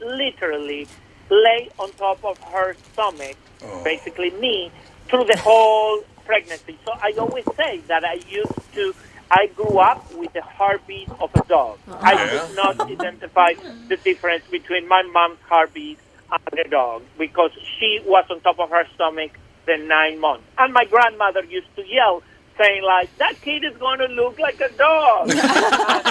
literally 0.00 0.86
lay 1.28 1.68
on 1.78 1.90
top 1.92 2.24
of 2.24 2.38
her 2.38 2.74
stomach, 2.92 3.36
oh. 3.64 3.82
basically 3.82 4.30
me, 4.30 4.70
through 5.12 5.24
the 5.24 5.38
whole 5.38 6.02
pregnancy. 6.24 6.78
So 6.86 6.92
I 6.92 7.12
always 7.18 7.44
say 7.54 7.78
that 7.86 8.02
I 8.02 8.14
used 8.28 8.72
to. 8.74 8.94
I 9.30 9.46
grew 9.48 9.78
up 9.78 10.12
with 10.14 10.32
the 10.32 10.42
heartbeat 10.42 11.08
of 11.20 11.30
a 11.34 11.44
dog. 11.44 11.78
Oh. 11.86 11.98
I 12.02 12.16
could 12.16 12.56
not 12.56 12.80
identify 12.80 13.52
the 13.88 13.96
difference 13.96 14.44
between 14.50 14.88
my 14.88 15.02
mom's 15.02 15.38
heartbeat 15.48 15.98
and 16.30 16.40
the 16.52 16.68
dog 16.68 17.02
because 17.18 17.50
she 17.78 18.00
was 18.04 18.24
on 18.30 18.40
top 18.40 18.58
of 18.58 18.70
her 18.70 18.86
stomach 18.94 19.32
the 19.66 19.76
nine 19.76 20.18
months. 20.18 20.44
And 20.58 20.72
my 20.72 20.86
grandmother 20.86 21.44
used 21.44 21.74
to 21.76 21.86
yell, 21.86 22.22
saying 22.58 22.82
like, 22.82 23.14
"That 23.18 23.40
kid 23.42 23.64
is 23.64 23.76
going 23.76 23.98
to 23.98 24.06
look 24.06 24.38
like 24.38 24.60
a 24.60 24.70
dog." 24.70 25.30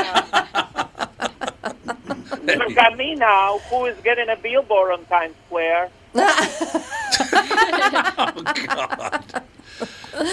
Uh, 0.53 0.65
Look 2.43 2.77
at 2.77 2.97
me 2.97 3.15
now, 3.15 3.59
who 3.69 3.85
is 3.85 3.97
getting 4.03 4.29
a 4.29 4.35
billboard 4.35 4.91
on 4.93 5.05
Times 5.05 5.35
Square. 5.47 5.89
Oh, 7.23 8.43
God. 8.65 9.43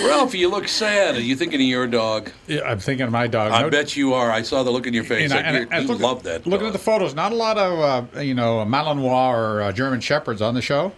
Ralph, 0.05 0.35
you 0.35 0.49
look 0.49 0.69
sad. 0.69 1.17
Are 1.17 1.21
you 1.21 1.37
thinking 1.37 1.61
of 1.61 1.67
your 1.67 1.87
dog? 1.87 2.31
Yeah, 2.47 2.63
I'm 2.63 2.79
thinking 2.79 3.07
of 3.07 3.13
my 3.13 3.27
dog. 3.27 3.53
I 3.53 3.63
No- 3.63 3.71
bet 3.71 3.97
you 3.97 4.15
are. 4.15 4.31
I 4.31 4.43
saw 4.43 4.63
the 4.63 4.71
look 4.71 4.87
in 4.87 4.95
your 4.95 5.05
face. 5.05 5.31
And 5.31 5.33
I- 5.33 5.37
Like, 5.37 5.47
and 5.47 5.57
I- 5.57 5.61
you 5.61 5.69
and 5.71 5.83
you 5.83 5.89
look- 5.95 6.01
love 6.03 6.23
that. 6.25 6.47
Looking 6.47 6.67
at 6.67 6.73
the 6.73 6.79
photos, 6.79 7.15
not 7.15 7.33
a 7.33 7.35
lot 7.35 7.59
of 7.59 7.79
uh, 8.17 8.21
you 8.21 8.35
know 8.35 8.65
Malinois 8.67 9.35
or 9.35 9.63
uh, 9.63 9.73
German 9.73 10.01
Shepherds 10.01 10.43
on 10.43 10.55
the 10.55 10.63
show. 10.63 10.93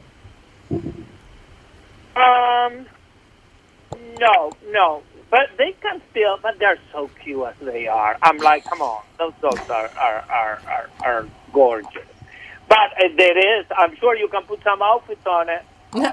Um, 0.71 2.87
no, 4.19 4.53
no. 4.71 5.03
But 5.31 5.51
they 5.59 5.73
can 5.81 6.03
still, 6.11 6.39
but 6.43 6.59
they're 6.59 6.79
so 6.93 7.09
cute 7.23 7.47
as 7.47 7.55
they 7.63 7.87
are. 7.87 8.19
I'm 8.23 8.39
like, 8.39 8.65
come 8.65 8.83
on, 8.83 9.03
those 9.19 9.33
dogs 9.41 9.69
are 9.71 9.89
are 9.97 10.25
are 10.31 10.61
are, 10.69 10.91
are 11.03 11.29
gorgeous. 11.53 12.09
But 12.69 12.79
uh, 13.03 13.09
there 13.17 13.61
is, 13.61 13.67
I'm 13.77 13.97
sure 13.97 14.17
you 14.17 14.29
can 14.29 14.45
put 14.45 14.63
some 14.63 14.83
outfits 14.83 15.27
on 15.27 15.49
it. 15.49 15.63
Put 15.93 16.05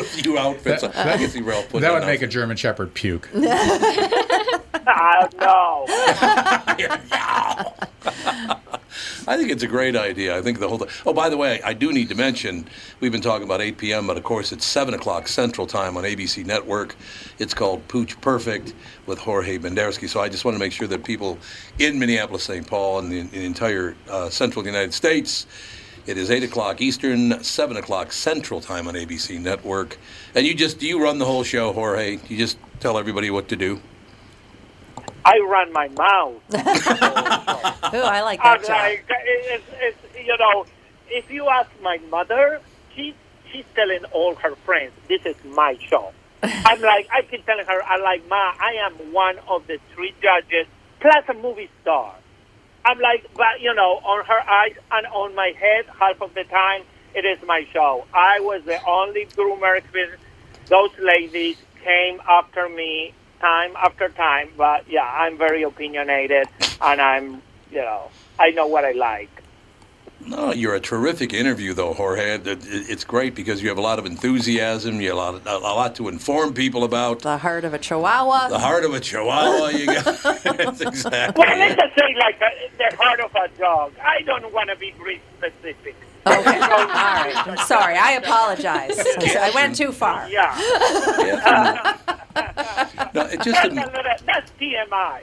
a 0.00 0.04
few 0.04 0.38
outfits. 0.38 0.82
on. 0.82 0.92
I 0.92 1.16
can 1.16 1.30
see 1.30 1.40
Ralph 1.40 1.66
putting 1.68 1.80
that 1.82 1.92
would 1.92 2.02
on 2.02 2.08
make 2.08 2.22
a 2.22 2.26
German 2.26 2.56
Shepherd 2.56 2.94
puke. 2.94 3.28
Ah, 4.90 5.28
no. 5.38 5.84
I 9.26 9.36
think 9.36 9.50
it's 9.50 9.62
a 9.62 9.66
great 9.66 9.94
idea. 9.96 10.34
I 10.36 10.40
think 10.40 10.60
the 10.60 10.68
whole 10.68 10.78
thing. 10.78 10.88
Oh, 11.04 11.12
by 11.12 11.28
the 11.28 11.36
way, 11.36 11.60
I 11.62 11.74
do 11.74 11.92
need 11.92 12.08
to 12.08 12.14
mention 12.14 12.66
we've 13.00 13.12
been 13.12 13.20
talking 13.20 13.44
about 13.44 13.60
8 13.60 13.76
p.m., 13.76 14.06
but 14.06 14.16
of 14.16 14.22
course 14.24 14.50
it's 14.50 14.64
7 14.64 14.94
o'clock 14.94 15.28
Central 15.28 15.66
Time 15.66 15.98
on 15.98 16.04
ABC 16.04 16.46
Network. 16.46 16.96
It's 17.38 17.52
called 17.52 17.86
Pooch 17.88 18.18
Perfect 18.22 18.72
with 19.06 19.18
Jorge 19.18 19.58
Bendersky. 19.58 20.08
So 20.08 20.20
I 20.20 20.30
just 20.30 20.46
want 20.46 20.54
to 20.54 20.58
make 20.58 20.72
sure 20.72 20.88
that 20.88 21.04
people 21.04 21.36
in 21.78 21.98
Minneapolis, 21.98 22.44
St. 22.44 22.66
Paul, 22.66 23.00
and 23.00 23.12
the, 23.12 23.22
the 23.24 23.44
entire 23.44 23.94
uh, 24.08 24.30
central 24.30 24.64
United 24.64 24.94
States. 24.94 25.46
It 26.08 26.16
is 26.16 26.30
8 26.30 26.42
o'clock 26.44 26.80
Eastern, 26.80 27.44
7 27.44 27.76
o'clock 27.76 28.12
Central 28.12 28.62
Time 28.62 28.88
on 28.88 28.94
ABC 28.94 29.38
Network. 29.38 29.98
And 30.34 30.46
you 30.46 30.54
just, 30.54 30.78
do 30.78 30.86
you 30.88 31.02
run 31.02 31.18
the 31.18 31.26
whole 31.26 31.44
show, 31.44 31.70
Jorge? 31.74 32.18
You 32.28 32.38
just 32.38 32.56
tell 32.80 32.96
everybody 32.96 33.30
what 33.30 33.48
to 33.48 33.56
do? 33.56 33.78
I 35.22 35.38
run 35.40 35.70
my 35.70 35.88
mouth. 35.88 36.40
Ooh, 36.54 37.98
I 37.98 38.22
like 38.22 38.42
that 38.42 38.62
job. 38.62 38.70
like, 38.70 39.04
it's, 39.10 39.64
it's, 39.82 39.98
you 40.26 40.34
know, 40.38 40.64
if 41.08 41.30
you 41.30 41.46
ask 41.50 41.68
my 41.82 41.98
mother, 42.10 42.62
she's 42.96 43.12
she's 43.52 43.66
telling 43.74 44.02
all 44.06 44.34
her 44.36 44.54
friends, 44.64 44.92
"This 45.08 45.26
is 45.26 45.36
my 45.44 45.76
show." 45.90 46.12
I'm 46.42 46.80
like, 46.80 47.06
I 47.12 47.20
keep 47.20 47.44
telling 47.44 47.66
her, 47.66 47.82
I 47.82 47.98
like, 47.98 48.26
Ma, 48.28 48.54
I 48.58 48.76
am 48.86 49.12
one 49.12 49.38
of 49.46 49.66
the 49.66 49.78
three 49.94 50.14
judges 50.22 50.66
plus 51.00 51.24
a 51.28 51.34
movie 51.34 51.68
star. 51.82 52.14
I'm 52.88 52.98
like, 53.00 53.28
but 53.34 53.60
you 53.60 53.74
know, 53.74 54.00
on 54.02 54.24
her 54.24 54.40
eyes 54.48 54.74
and 54.90 55.06
on 55.08 55.34
my 55.34 55.52
head, 55.60 55.84
half 56.00 56.22
of 56.22 56.32
the 56.32 56.44
time, 56.44 56.84
it 57.14 57.26
is 57.26 57.38
my 57.46 57.66
show. 57.70 58.06
I 58.14 58.40
was 58.40 58.64
the 58.64 58.82
only 58.86 59.26
groomer. 59.26 59.82
Those 60.68 60.90
ladies 60.98 61.58
came 61.84 62.18
after 62.26 62.66
me 62.66 63.12
time 63.40 63.74
after 63.76 64.08
time, 64.08 64.48
but 64.56 64.88
yeah, 64.88 65.04
I'm 65.04 65.36
very 65.36 65.64
opinionated, 65.64 66.48
and 66.80 66.98
I'm, 66.98 67.42
you 67.70 67.82
know, 67.82 68.08
I 68.38 68.52
know 68.52 68.66
what 68.66 68.86
I 68.86 68.92
like. 68.92 69.42
No, 70.26 70.52
you're 70.52 70.74
a 70.74 70.80
terrific 70.80 71.32
interview, 71.32 71.72
though, 71.74 71.94
Jorge. 71.94 72.34
It- 72.34 72.46
it- 72.46 72.58
It's 72.90 73.04
great 73.04 73.34
because 73.34 73.62
you 73.62 73.68
have 73.68 73.78
a 73.78 73.82
lot 73.82 73.98
of 73.98 74.04
enthusiasm. 74.04 75.00
You 75.00 75.08
have 75.10 75.16
a 75.16 75.20
lot, 75.20 75.46
a 75.46 75.58
lot 75.58 75.94
to 75.96 76.08
inform 76.08 76.52
people 76.54 76.84
about. 76.84 77.20
The 77.20 77.38
heart 77.38 77.64
of 77.64 77.72
a 77.72 77.78
chihuahua. 77.78 78.48
The 78.48 78.58
heart 78.58 78.84
of 78.84 78.92
a 78.94 79.00
chihuahua. 79.00 79.68
You 79.68 79.86
got. 79.86 80.04
That's 80.04 80.80
exactly. 80.90 81.44
Well, 81.46 81.58
let's 81.58 81.76
just 81.80 81.94
say 81.96 82.14
like 82.18 82.40
a, 82.42 82.50
the 82.90 82.96
heart 82.96 83.20
of 83.20 83.34
a 83.34 83.48
dog. 83.58 83.92
I 84.02 84.20
don't 84.22 84.52
want 84.52 84.68
to 84.70 84.76
be 84.76 84.92
breed 84.98 85.20
specific. 85.38 85.94
Okay. 86.26 86.34
All 86.60 86.86
right. 86.88 87.32
I'm 87.46 87.56
sorry. 87.58 87.96
I 87.96 88.12
apologize. 88.12 88.98
I 89.18 89.50
went 89.54 89.76
too 89.76 89.92
far. 89.92 90.28
Yeah. 90.28 90.52
No, 93.14 93.22
it 93.22 93.40
That's, 93.40 93.44
just 93.44 93.64
a 93.64 93.68
little, 93.68 94.02
that's 94.26 94.50
TMI. 94.60 95.20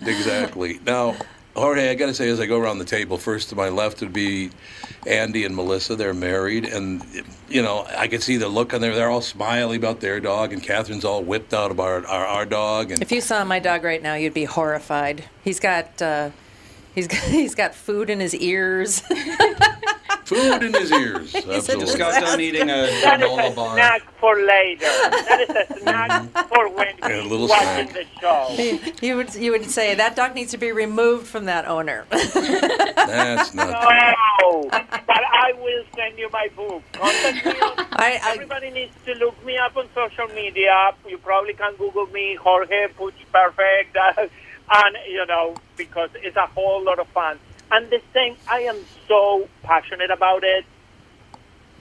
exactly. 0.00 0.80
Now, 0.84 1.14
Jorge, 1.58 1.90
I 1.90 1.94
got 1.94 2.06
to 2.06 2.14
say, 2.14 2.28
as 2.28 2.40
I 2.40 2.46
go 2.46 2.58
around 2.58 2.78
the 2.78 2.84
table, 2.84 3.18
first 3.18 3.48
to 3.50 3.56
my 3.56 3.68
left 3.68 4.00
would 4.00 4.12
be 4.12 4.50
Andy 5.06 5.44
and 5.44 5.54
Melissa. 5.54 5.96
They're 5.96 6.14
married, 6.14 6.64
and 6.64 7.02
you 7.48 7.62
know, 7.62 7.86
I 7.96 8.08
can 8.08 8.20
see 8.20 8.36
the 8.36 8.48
look 8.48 8.74
on 8.74 8.80
there. 8.80 8.94
They're 8.94 9.10
all 9.10 9.22
smiley 9.22 9.76
about 9.76 10.00
their 10.00 10.20
dog, 10.20 10.52
and 10.52 10.62
Catherine's 10.62 11.04
all 11.04 11.22
whipped 11.22 11.54
out 11.54 11.70
about 11.70 12.04
our, 12.06 12.26
our 12.26 12.46
dog. 12.46 12.90
And 12.90 13.02
If 13.02 13.12
you 13.12 13.20
saw 13.20 13.44
my 13.44 13.58
dog 13.58 13.84
right 13.84 14.02
now, 14.02 14.14
you'd 14.14 14.34
be 14.34 14.44
horrified. 14.44 15.24
He's 15.42 15.60
got 15.60 16.00
uh, 16.00 16.30
he's 16.94 17.08
got, 17.08 17.20
he's 17.24 17.54
got 17.54 17.74
food 17.74 18.10
in 18.10 18.20
his 18.20 18.34
ears. 18.34 19.02
food 20.28 20.62
in 20.62 20.74
his 20.74 20.92
ears. 20.92 21.34
Absolutely. 21.34 21.84
Just 21.86 21.98
got 21.98 22.20
done 22.20 22.40
eating 22.40 22.62
a 22.62 22.66
That 22.66 23.20
is 23.22 23.28
granola 23.28 23.50
a 23.52 23.54
bar. 23.54 23.74
snack 23.76 24.02
for 24.20 24.36
later. 24.36 24.84
That 24.84 25.40
is 25.40 25.48
a 25.50 25.52
mm-hmm. 25.72 25.82
snack 25.82 26.48
for 26.48 26.68
when 26.74 26.94
Yeah, 26.98 27.22
a 27.22 27.24
little 27.24 27.48
watching 27.48 27.88
snack. 27.90 27.92
the 27.94 28.20
show. 28.20 28.96
you 29.06 29.16
would 29.16 29.34
you 29.34 29.50
would 29.52 29.64
say 29.70 29.94
that 29.94 30.16
dog 30.16 30.34
needs 30.34 30.50
to 30.52 30.58
be 30.58 30.70
removed 30.72 31.26
from 31.26 31.46
that 31.46 31.66
owner. 31.66 32.04
That's 32.10 33.54
not. 33.54 33.70
No, 34.40 34.68
but 34.70 35.22
I 35.24 35.52
will 35.58 35.84
send 35.96 36.18
you 36.18 36.28
my 36.32 36.48
book. 36.54 36.82
Contact 36.92 37.44
me 37.46 37.52
on- 37.52 37.86
I, 37.92 38.20
I, 38.22 38.32
Everybody 38.34 38.70
needs 38.70 38.94
to 39.06 39.14
look 39.14 39.42
me 39.44 39.56
up 39.56 39.76
on 39.76 39.88
social 39.94 40.26
media. 40.34 40.90
You 41.08 41.18
probably 41.18 41.54
can 41.54 41.74
Google 41.76 42.06
me, 42.06 42.34
Jorge 42.36 42.88
Pooch 42.96 43.14
Perfect, 43.32 43.96
and 43.96 44.96
you 45.10 45.24
know 45.26 45.54
because 45.76 46.10
it's 46.16 46.36
a 46.36 46.46
whole 46.46 46.84
lot 46.84 46.98
of 46.98 47.08
fun. 47.08 47.38
And 47.70 47.90
the 47.90 48.00
same, 48.14 48.36
I 48.48 48.60
am 48.60 48.78
so 49.06 49.48
passionate 49.62 50.10
about 50.10 50.42
it 50.44 50.64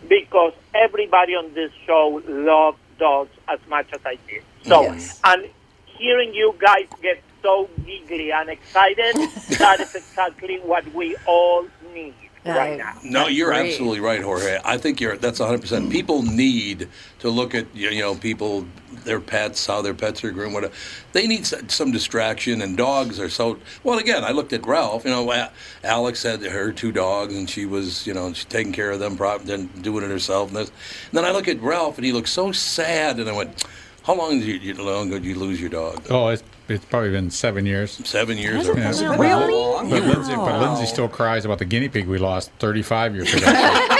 because 0.08 0.54
everybody 0.74 1.34
on 1.34 1.54
this 1.54 1.72
show 1.86 2.22
loves 2.28 2.78
dogs 3.00 3.32
as 3.48 3.60
much 3.70 3.88
as 3.94 4.02
I 4.06 4.18
did. 4.28 4.44
So, 4.66 4.82
Yes. 4.84 5.20
and 5.24 5.48
hearing 5.86 6.34
you 6.34 6.56
guys 6.60 6.88
get 7.02 7.22
so 7.42 7.70
giggly 7.86 8.32
and 8.32 8.50
excited, 8.50 9.16
that 9.60 9.80
is 9.80 9.96
exactly 9.96 10.58
what 10.60 10.92
we 10.94 11.16
all 11.26 11.66
need 11.94 12.14
right 12.46 12.78
now. 12.78 12.98
No, 13.04 13.28
you're 13.28 13.50
Great. 13.50 13.72
absolutely 13.72 14.00
right, 14.00 14.22
Jorge. 14.22 14.60
I 14.64 14.78
think 14.78 15.00
you're 15.02 15.18
that's 15.18 15.40
100%. 15.40 15.92
People 15.92 16.22
need 16.24 16.88
to 17.20 17.30
look 17.30 17.54
at 17.56 17.74
you 17.76 18.00
know 18.00 18.16
people 18.16 18.66
their 19.08 19.20
pets, 19.20 19.66
how 19.66 19.82
their 19.82 19.96
pets 19.96 20.24
are 20.24 20.32
groomed. 20.32 20.54
Whatever. 20.54 20.74
They 21.14 21.26
need 21.26 21.48
some 21.48 21.92
distraction, 21.92 22.62
and 22.62 22.78
dogs 22.78 23.20
are 23.20 23.30
so. 23.30 23.58
Well, 23.84 23.98
again, 23.98 24.24
I 24.24 24.32
looked 24.32 24.54
at 24.54 24.66
Ralph. 24.68 25.04
You 25.06 25.10
know, 25.12 25.48
Alex 25.84 26.22
had 26.24 26.44
her 26.44 26.72
two 26.72 26.92
dogs, 26.92 27.36
and 27.36 27.50
she 27.50 27.66
was 27.66 28.06
you 28.06 28.14
know 28.14 28.32
she 28.34 28.46
taking 28.46 28.74
care 28.74 28.92
of 28.92 29.00
them, 29.00 29.18
prob- 29.18 29.42
then 29.44 29.68
doing 29.82 30.04
it 30.04 30.12
herself. 30.12 30.50
And, 30.50 30.58
this. 30.58 30.70
and 30.70 31.14
then 31.18 31.26
I 31.26 31.32
look 31.32 31.48
at 31.48 31.60
Ralph, 31.62 31.98
and 31.98 32.06
he 32.06 32.12
looks 32.14 32.30
so 32.32 32.52
sad, 32.52 33.20
and 33.20 33.28
I 33.28 33.34
went. 33.34 33.64
How 34.04 34.16
long 34.16 34.40
did 34.40 34.48
you, 34.48 34.54
you, 34.54 34.76
how 34.76 34.84
long 34.84 35.10
did 35.10 35.26
you 35.26 35.36
lose 35.36 35.60
your 35.60 35.70
dog? 35.70 36.02
Oh, 36.10 36.30
it's, 36.30 36.42
it's 36.70 36.86
probably 36.86 37.10
been 37.12 37.30
seven 37.30 37.66
years. 37.66 37.92
Seven 38.08 38.38
years. 38.38 38.70
Or 38.70 38.78
Yeah. 38.78 39.48
more. 39.50 39.84
But, 39.84 40.04
Lindsay, 40.04 40.34
but 40.34 40.62
Lindsay 40.62 40.86
still 40.86 41.10
cries 41.10 41.44
about 41.44 41.60
the 41.60 41.66
guinea 41.66 41.90
pig 41.90 42.08
we 42.08 42.18
lost 42.18 42.50
35 42.60 43.16
years 43.16 43.34
ago. 43.34 43.46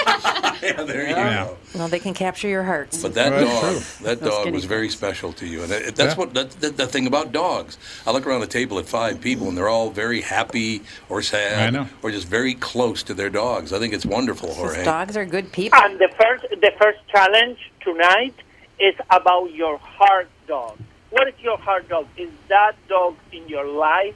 Yeah, 0.78 0.84
there 0.84 1.04
you 1.04 1.16
Yeah. 1.16 1.46
go. 1.46 1.58
well, 1.76 1.88
they 1.88 2.00
can 2.00 2.14
capture 2.14 2.48
your 2.48 2.64
hearts. 2.64 3.02
But 3.02 3.14
that 3.16 3.32
Well, 3.32 3.46
dog, 3.74 3.82
that 4.04 4.20
Those 4.22 4.30
dog 4.46 4.54
was 4.54 4.66
very 4.66 4.90
special 4.90 5.34
to 5.34 5.46
you, 5.46 5.64
and 5.64 5.72
it, 5.72 5.96
that's 5.96 6.14
Yeah. 6.14 6.20
what 6.20 6.34
that's 6.34 6.56
the, 6.56 6.70
the 6.70 6.88
thing 6.88 7.08
about 7.08 7.32
dogs. 7.32 7.78
I 8.06 8.12
look 8.12 8.26
around 8.28 8.42
the 8.42 8.48
table 8.48 8.78
at 8.80 8.86
five 8.88 9.20
people, 9.22 9.48
and 9.50 9.58
they're 9.58 9.70
all 9.70 9.90
very 9.90 10.22
happy 10.22 10.82
or 11.10 11.22
sad, 11.22 11.60
I 11.60 11.70
know. 11.72 11.88
or 12.04 12.12
just 12.12 12.28
very 12.28 12.54
close 12.54 13.04
to 13.04 13.14
their 13.14 13.30
dogs. 13.30 13.74
I 13.74 13.80
think 13.80 13.94
it's 13.94 14.06
wonderful, 14.06 14.50
These 14.50 14.58
Jorge. 14.58 14.84
dogs 14.86 15.18
are 15.18 15.26
good 15.26 15.52
people. 15.52 15.80
And 15.82 15.98
the 16.00 16.10
first, 16.20 16.44
the 16.50 16.72
first 16.80 17.00
challenge 17.12 17.58
tonight 17.82 18.36
is 18.80 18.96
about 19.10 19.52
your 19.54 19.78
heart 19.80 20.30
dog. 20.48 20.78
What 21.10 21.28
is 21.28 21.34
your 21.42 21.58
heart 21.58 21.90
dog? 21.90 22.06
Is 22.18 22.30
that 22.50 22.74
dog 22.88 23.16
in 23.32 23.48
your 23.48 23.66
life 23.66 24.16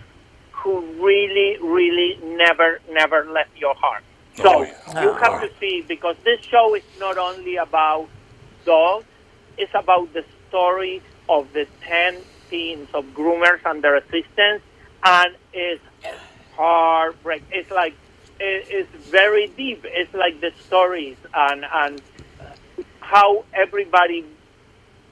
who 0.52 0.82
really, 1.00 1.58
really 1.60 2.20
never, 2.24 2.80
never 2.92 3.26
left 3.26 3.50
your 3.58 3.74
heart? 3.76 4.04
So 4.38 4.44
Oh, 4.46 4.62
yeah. 4.64 5.02
you 5.04 5.10
ah, 5.12 5.20
have 5.20 5.42
to 5.42 5.50
see 5.60 5.84
because 5.88 6.16
this 6.24 6.40
show 6.42 6.76
is 6.76 6.84
not 7.00 7.18
only 7.18 7.58
about 7.58 8.08
dogs; 8.66 9.06
it's 9.58 9.74
about 9.76 10.14
the 10.14 10.24
story 10.50 11.02
of 11.30 11.52
the 11.54 11.68
ten 11.88 12.18
teams 12.50 12.88
of 12.94 13.06
groomers 13.14 13.60
and 13.66 13.84
their 13.84 13.96
assistants, 13.98 14.64
and 15.04 15.36
it's 15.54 15.84
heartbreak. 16.56 17.44
It's 17.52 17.72
like 17.72 17.96
it's 18.40 18.90
very 19.10 19.48
deep. 19.48 19.86
It's 19.86 20.14
like 20.14 20.40
the 20.42 20.52
stories 20.66 21.18
and 21.34 21.66
and 21.72 22.02
how 23.00 23.44
everybody 23.54 24.26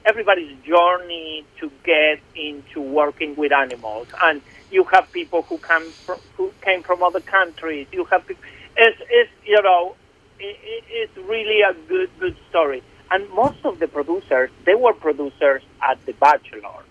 everybody's 0.06 0.56
journey 0.64 1.44
to 1.60 1.70
get 1.84 2.18
into 2.34 2.80
working 2.80 3.36
with 3.36 3.52
animals 3.52 4.08
and 4.22 4.40
you 4.70 4.82
have 4.84 5.10
people 5.12 5.42
who 5.42 5.58
come 5.58 5.92
from, 5.92 6.18
who 6.36 6.50
came 6.62 6.82
from 6.82 7.02
other 7.02 7.20
countries 7.20 7.86
you 7.92 8.04
have 8.06 8.26
people 8.26 8.42
it's, 8.80 9.00
it's 9.10 9.30
you 9.44 9.62
know 9.62 9.96
it, 10.38 10.56
it, 10.62 10.84
it's 10.88 11.16
really 11.28 11.62
a 11.62 11.74
good 11.88 12.10
good 12.18 12.36
story. 12.48 12.82
And 13.12 13.28
most 13.30 13.64
of 13.64 13.78
the 13.78 13.88
producers 13.88 14.50
they 14.64 14.74
were 14.74 14.94
producers 14.94 15.62
at 15.82 16.04
the 16.06 16.12
bachelor. 16.14 16.82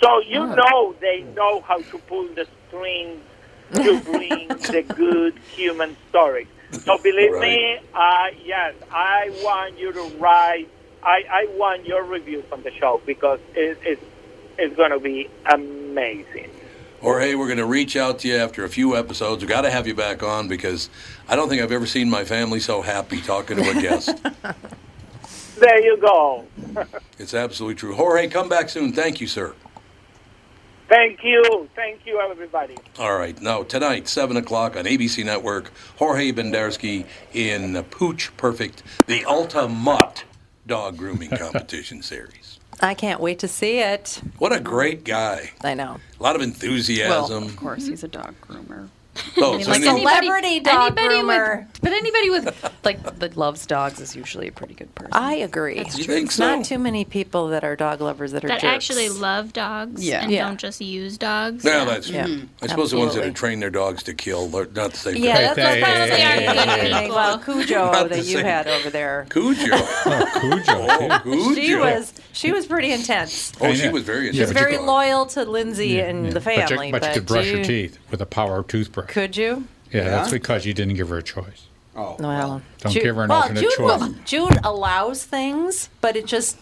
So 0.00 0.20
you 0.20 0.46
know 0.46 0.94
they 1.00 1.24
know 1.36 1.60
how 1.62 1.82
to 1.82 1.98
pull 1.98 2.28
the 2.34 2.46
strings 2.68 3.22
to 3.82 3.96
bring 4.04 4.48
the 4.70 4.82
good 4.82 5.38
human 5.54 5.96
stories 6.10 6.48
so 6.84 6.98
believe 6.98 7.38
me 7.38 7.78
uh, 7.94 8.26
yes 8.44 8.74
i 8.92 9.30
want 9.42 9.78
you 9.78 9.92
to 9.92 10.02
write 10.18 10.68
I, 11.02 11.22
I 11.30 11.46
want 11.56 11.86
your 11.86 12.04
reviews 12.04 12.44
on 12.52 12.62
the 12.62 12.70
show 12.72 13.00
because 13.06 13.40
it, 13.54 13.78
it's 13.84 14.02
it's 14.58 14.76
going 14.76 14.90
to 14.90 15.00
be 15.00 15.28
amazing. 15.46 16.51
Jorge, 17.02 17.34
we're 17.34 17.46
going 17.46 17.58
to 17.58 17.66
reach 17.66 17.96
out 17.96 18.20
to 18.20 18.28
you 18.28 18.36
after 18.36 18.64
a 18.64 18.68
few 18.68 18.96
episodes. 18.96 19.42
We've 19.42 19.48
got 19.48 19.62
to 19.62 19.70
have 19.70 19.88
you 19.88 19.94
back 19.94 20.22
on 20.22 20.46
because 20.46 20.88
I 21.28 21.34
don't 21.34 21.48
think 21.48 21.60
I've 21.60 21.72
ever 21.72 21.86
seen 21.86 22.08
my 22.08 22.24
family 22.24 22.60
so 22.60 22.80
happy 22.80 23.20
talking 23.20 23.56
to 23.56 23.70
a 23.70 23.82
guest. 23.82 24.10
There 25.62 25.80
you 25.80 25.96
go. 25.96 26.44
it's 27.20 27.34
absolutely 27.34 27.76
true. 27.76 27.94
Jorge, 27.94 28.26
come 28.26 28.48
back 28.48 28.68
soon. 28.68 28.92
Thank 28.92 29.20
you, 29.20 29.28
sir. 29.28 29.54
Thank 30.88 31.22
you. 31.22 31.68
Thank 31.76 32.04
you, 32.04 32.18
everybody. 32.18 32.76
All 32.98 33.16
right. 33.16 33.40
Now, 33.40 33.62
tonight, 33.62 34.08
7 34.08 34.36
o'clock 34.36 34.76
on 34.76 34.86
ABC 34.86 35.24
Network, 35.24 35.70
Jorge 35.98 36.32
Bendersky 36.32 37.06
in 37.32 37.80
Pooch 37.84 38.36
Perfect, 38.36 38.82
the 39.06 39.24
Ultimate 39.24 39.68
mutt 39.68 40.24
Dog 40.66 40.96
Grooming 40.96 41.30
Competition 41.36 42.02
Series. 42.02 42.58
I 42.80 42.94
can't 42.94 43.20
wait 43.20 43.38
to 43.40 43.48
see 43.48 43.78
it. 43.78 44.20
What 44.38 44.52
a 44.52 44.60
great 44.60 45.04
guy. 45.04 45.50
I 45.62 45.74
know. 45.74 45.98
A 46.18 46.22
lot 46.22 46.34
of 46.36 46.40
Well, 46.40 46.48
enthusiasm. 46.48 47.44
of 47.44 47.56
course, 47.56 47.86
he's 47.86 48.02
a 48.04 48.08
dog 48.08 48.34
groomer. 48.48 48.88
Oh, 49.36 49.52
I 49.54 49.56
mean, 49.58 49.64
so 49.64 49.70
like 49.72 49.80
any- 49.82 49.88
anybody, 49.90 50.26
Celebrity 50.26 50.60
dog 50.60 50.98
anybody 50.98 51.16
groomer. 51.22 51.58
with, 51.58 51.82
but 51.82 51.92
anybody 51.92 52.30
with 52.30 52.72
like 52.82 53.18
that 53.18 53.36
loves 53.36 53.66
dogs 53.66 54.00
is 54.00 54.16
usually 54.16 54.48
a 54.48 54.52
pretty 54.52 54.72
good 54.72 54.92
person. 54.94 55.12
I 55.12 55.34
agree. 55.34 55.76
That's 55.76 55.98
You 55.98 56.04
think 56.04 56.30
so? 56.30 56.46
Not 56.56 56.64
too 56.64 56.78
many 56.78 57.04
people 57.04 57.48
that 57.48 57.62
are 57.62 57.76
dog 57.76 58.00
lovers 58.00 58.32
that 58.32 58.42
are 58.42 58.48
that 58.48 58.62
jerks. 58.62 58.74
actually 58.74 59.10
love 59.10 59.52
dogs 59.52 60.02
Yeah. 60.02 60.22
and 60.22 60.32
Yeah. 60.32 60.46
don't 60.46 60.58
just 60.58 60.80
use 60.80 61.18
dogs. 61.18 61.62
Yeah, 61.62 61.84
that's 61.84 62.08
Yeah. 62.08 62.24
true. 62.24 62.42
I 62.62 62.68
suppose 62.68 62.90
the 62.92 62.96
ones 62.96 63.08
that 63.12 63.18
Absolutely. 63.18 63.28
have 63.28 63.34
trained 63.34 63.62
their 63.62 63.70
dogs 63.70 64.02
to 64.04 64.14
kill, 64.14 64.46
they're 64.48 64.66
not 64.74 64.92
the 64.92 64.96
same. 64.96 65.16
Yeah, 65.16 65.36
Hey, 65.36 65.42
that's, 65.42 65.56
that's 65.56 65.74
hey, 65.74 65.82
probably 65.82 66.00
hey, 66.00 66.24
our 66.24 66.76
hey, 66.78 66.80
hey, 66.90 66.92
thing. 67.02 67.12
Well, 67.14 67.38
Cujo 67.38 68.08
that 68.08 68.16
you 68.16 68.22
same. 68.24 68.44
had 68.46 68.66
over 68.66 68.88
there. 68.88 69.26
Cujo. 69.28 69.66
Oh, 69.72 70.30
Cujo. 70.40 70.86
Oh. 70.88 71.20
Cujo. 71.22 71.54
She 71.60 71.74
was 71.76 72.14
she 72.32 72.52
was 72.52 72.66
pretty 72.66 72.92
intense. 72.92 73.52
Oh, 73.60 73.72
she 73.74 73.88
was 73.88 74.02
very 74.04 74.26
Yeah, 74.26 74.44
She's 74.44 74.52
but 74.52 74.60
you 74.60 74.64
very 74.66 74.78
loyal 74.78 75.26
to 75.26 75.44
Lindsay 75.44 76.00
and 76.00 76.32
the 76.32 76.40
But 76.40 76.56
you, 76.56 76.66
family. 76.66 76.90
but 76.92 77.04
you 77.06 77.12
could 77.12 77.26
brush 77.26 77.46
you, 77.46 77.56
your 77.56 77.64
teeth 77.64 77.98
with 78.10 78.20
a 78.22 78.26
power 78.26 78.62
toothbrush. 78.62 79.08
Could 79.10 79.36
you? 79.36 79.64
yeah, 79.92 80.04
that's 80.04 80.30
because 80.30 80.64
you 80.66 80.72
didn't 80.74 80.94
give 80.94 81.08
her 81.10 81.18
a 81.18 81.22
choice. 81.22 81.66
Oh, 81.94 82.16
Well, 82.18 82.62
Don't 82.78 82.92
Jude- 82.92 83.02
give 83.02 83.16
her 83.16 83.24
an 83.24 83.28
well, 83.28 83.42
alternate 83.42 83.60
Jude, 83.60 83.72
choice. 83.76 84.00
will- 84.00 84.14
Jude 84.24 84.58
allows 84.64 85.24
things, 85.24 85.90
but 86.00 86.16
it 86.16 86.26
just 86.26 86.56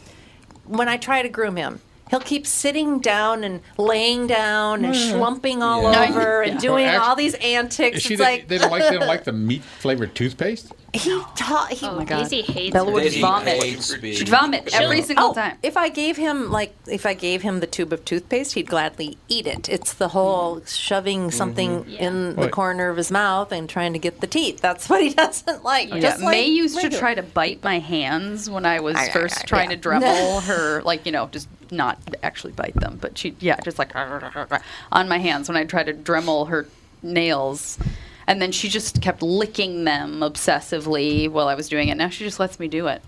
when 0.66 0.88
I 0.88 0.96
try 0.96 1.22
to 1.22 1.28
groom 1.28 1.54
him, 1.56 1.80
he'll 2.11 2.20
keep 2.20 2.46
sitting 2.46 2.99
down 2.99 3.44
and 3.44 3.61
laying 3.79 4.27
down 4.27 4.85
and 4.85 4.94
schlumping 4.94 5.62
all 5.62 5.83
Yeah. 5.92 6.09
over 6.11 6.42
and 6.42 6.59
doing 6.61 6.85
Well, 6.87 6.96
act- 6.96 7.09
all 7.09 7.16
these 7.16 7.35
antics. 7.35 7.99
Is 7.99 8.03
she 8.03 8.14
it's 8.14 8.18
the, 8.18 8.25
like 8.25 8.49
they 8.49 8.59
don't 8.59 8.70
like 8.70 8.83
they 8.83 8.99
don't 8.99 9.09
like 9.09 9.25
the 9.25 9.33
meat 9.33 9.62
flavored 9.62 10.14
toothpaste. 10.14 10.73
he 10.92 11.23
taught. 11.37 11.70
He, 11.70 11.87
Oh, 11.87 11.94
my 11.94 12.05
God. 12.05 12.25
Daisy 12.25 12.42
hates 12.42 12.73
Bella 12.73 12.90
it. 12.90 12.92
would 12.94 13.03
Daisy 13.05 13.20
vomit. 13.20 13.62
hates 13.62 13.94
being- 13.96 14.16
She'd 14.16 14.29
vomit 14.29 14.68
every 14.75 15.03
single 15.03 15.27
oh, 15.31 15.35
time. 15.35 15.57
if 15.62 15.77
I 15.77 15.88
gave 15.88 16.16
him 16.16 16.51
like 16.51 16.75
if 16.88 17.07
I 17.07 17.14
gave 17.14 17.42
him 17.42 17.61
the 17.61 17.68
tube 17.68 17.92
of 17.92 18.05
toothpaste, 18.05 18.55
he'd 18.55 18.68
gladly 18.68 19.16
eat 19.29 19.46
it. 19.46 19.68
It's 19.68 19.92
the 19.92 20.09
whole 20.09 20.62
shoving 20.66 21.31
something 21.31 21.85
Yeah. 21.87 22.07
in 22.09 22.35
the 22.35 22.42
Right. 22.42 22.51
corner 22.51 22.88
of 22.88 22.96
his 22.96 23.12
mouth 23.12 23.53
and 23.53 23.68
trying 23.68 23.92
to 23.92 24.01
get 24.01 24.20
the 24.20 24.27
teeth. 24.27 24.61
That's 24.61 24.88
what 24.88 25.01
he 25.03 25.11
doesn't 25.14 25.62
like. 25.64 25.90
Oh, 25.92 25.94
Yeah, 25.94 26.03
Just 26.03 26.23
like 26.23 26.33
May 26.33 26.46
used 26.46 26.81
to 26.81 26.90
try 26.90 27.14
to 27.14 27.23
bite 27.23 27.62
my 27.62 27.79
hands 27.79 28.51
when 28.51 28.66
I 28.66 28.81
was 28.81 28.96
Ah, 28.99 29.07
first 29.12 29.38
ah, 29.42 29.46
trying 29.46 29.70
yeah. 29.70 29.77
to 29.77 29.88
Dremel 29.88 30.42
her, 30.49 30.83
like 30.83 31.07
you 31.07 31.12
know, 31.12 31.29
just 31.31 31.46
not 31.72 31.98
actually 32.22 32.52
bite 32.52 32.74
them, 32.74 32.98
but 33.00 33.16
she, 33.18 33.35
yeah, 33.40 33.59
just 33.61 33.78
like 33.78 33.94
on 33.94 35.09
my 35.09 35.18
hands 35.18 35.48
when 35.48 35.56
I 35.56 35.64
tried 35.64 35.87
to 35.87 35.94
Dremel 35.94 36.48
her 36.48 36.66
nails, 37.02 37.78
and 38.26 38.40
then 38.40 38.52
she 38.52 38.68
just 38.68 39.00
kept 39.02 39.22
licking 39.22 39.85
them 39.85 40.20
obsessively 40.20 41.28
while 41.28 41.48
I 41.48 41.54
was 41.54 41.68
doing 41.68 41.88
it. 41.88 41.96
Now 41.96 42.09
she 42.09 42.24
just 42.24 42.40
lets 42.40 42.59
me 42.61 42.68
do 42.68 42.87
it. 42.87 43.02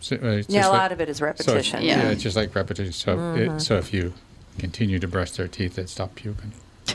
So, 0.00 0.16
uh, 0.16 0.20
Yeah, 0.22 0.32
a 0.32 0.42
just 0.42 0.72
lot 0.72 0.92
of 0.92 1.00
it 1.00 1.08
is 1.08 1.18
So, 1.18 1.24
repetition. 1.24 1.82
Yeah. 1.82 2.02
yeah, 2.02 2.10
it's 2.10 2.22
just 2.22 2.36
like 2.36 2.54
repetition. 2.54 2.92
So, 2.92 3.34
it, 3.34 3.60
so 3.60 3.76
if 3.76 3.92
you 3.94 4.12
continue 4.58 4.98
to 4.98 5.08
brush 5.08 5.30
their 5.32 5.48
teeth, 5.48 5.76
they'd 5.76 5.88
stop 5.88 6.14
puking. 6.14 6.52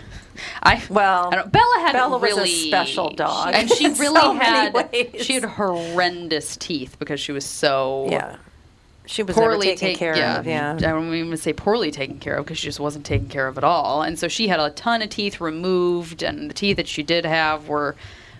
I 0.63 0.81
Well, 0.89 1.29
I 1.31 1.35
don't, 1.37 1.51
Bella 1.51 1.79
had 1.81 1.93
Bella 1.93 2.17
was 2.17 2.31
a 2.31 2.35
really 2.35 2.49
special 2.49 3.09
dog 3.09 3.53
and 3.55 3.69
she 3.69 3.87
really 3.93 4.19
so 4.19 4.33
many 4.33 5.07
had 5.09 5.21
she 5.21 5.33
had 5.33 5.43
horrendous 5.43 6.55
teeth 6.55 6.97
because 6.99 7.19
she 7.19 7.31
was 7.31 7.45
so 7.45 8.07
Yeah. 8.09 8.37
She 9.09 9.23
was 9.23 9.35
poorly 9.35 9.75
taken 9.75 9.97
care 9.97 10.15
yeah, 10.15 10.39
of. 10.39 10.45
Yeah. 10.45 10.73
I 10.75 10.77
don't 10.77 11.11
even 11.15 11.35
say 11.35 11.51
poorly 11.51 11.89
taken 11.89 12.19
care 12.19 12.35
of 12.35 12.45
because 12.45 12.59
she 12.59 12.67
just 12.67 12.79
wasn't 12.79 13.07
taken 13.07 13.27
care 13.27 13.47
of 13.47 13.57
at 13.57 13.63
all. 13.63 14.03
And 14.03 14.19
so 14.19 14.27
she 14.27 14.47
had 14.47 14.59
a 14.59 14.69
ton 14.69 15.01
of 15.01 15.09
teeth 15.09 15.41
removed, 15.41 16.21
and 16.21 16.47
the 16.47 16.53
teeth 16.53 16.77
that 16.77 16.87
she 16.87 17.01
did 17.01 17.25
have 17.25 17.67
were 17.67 17.95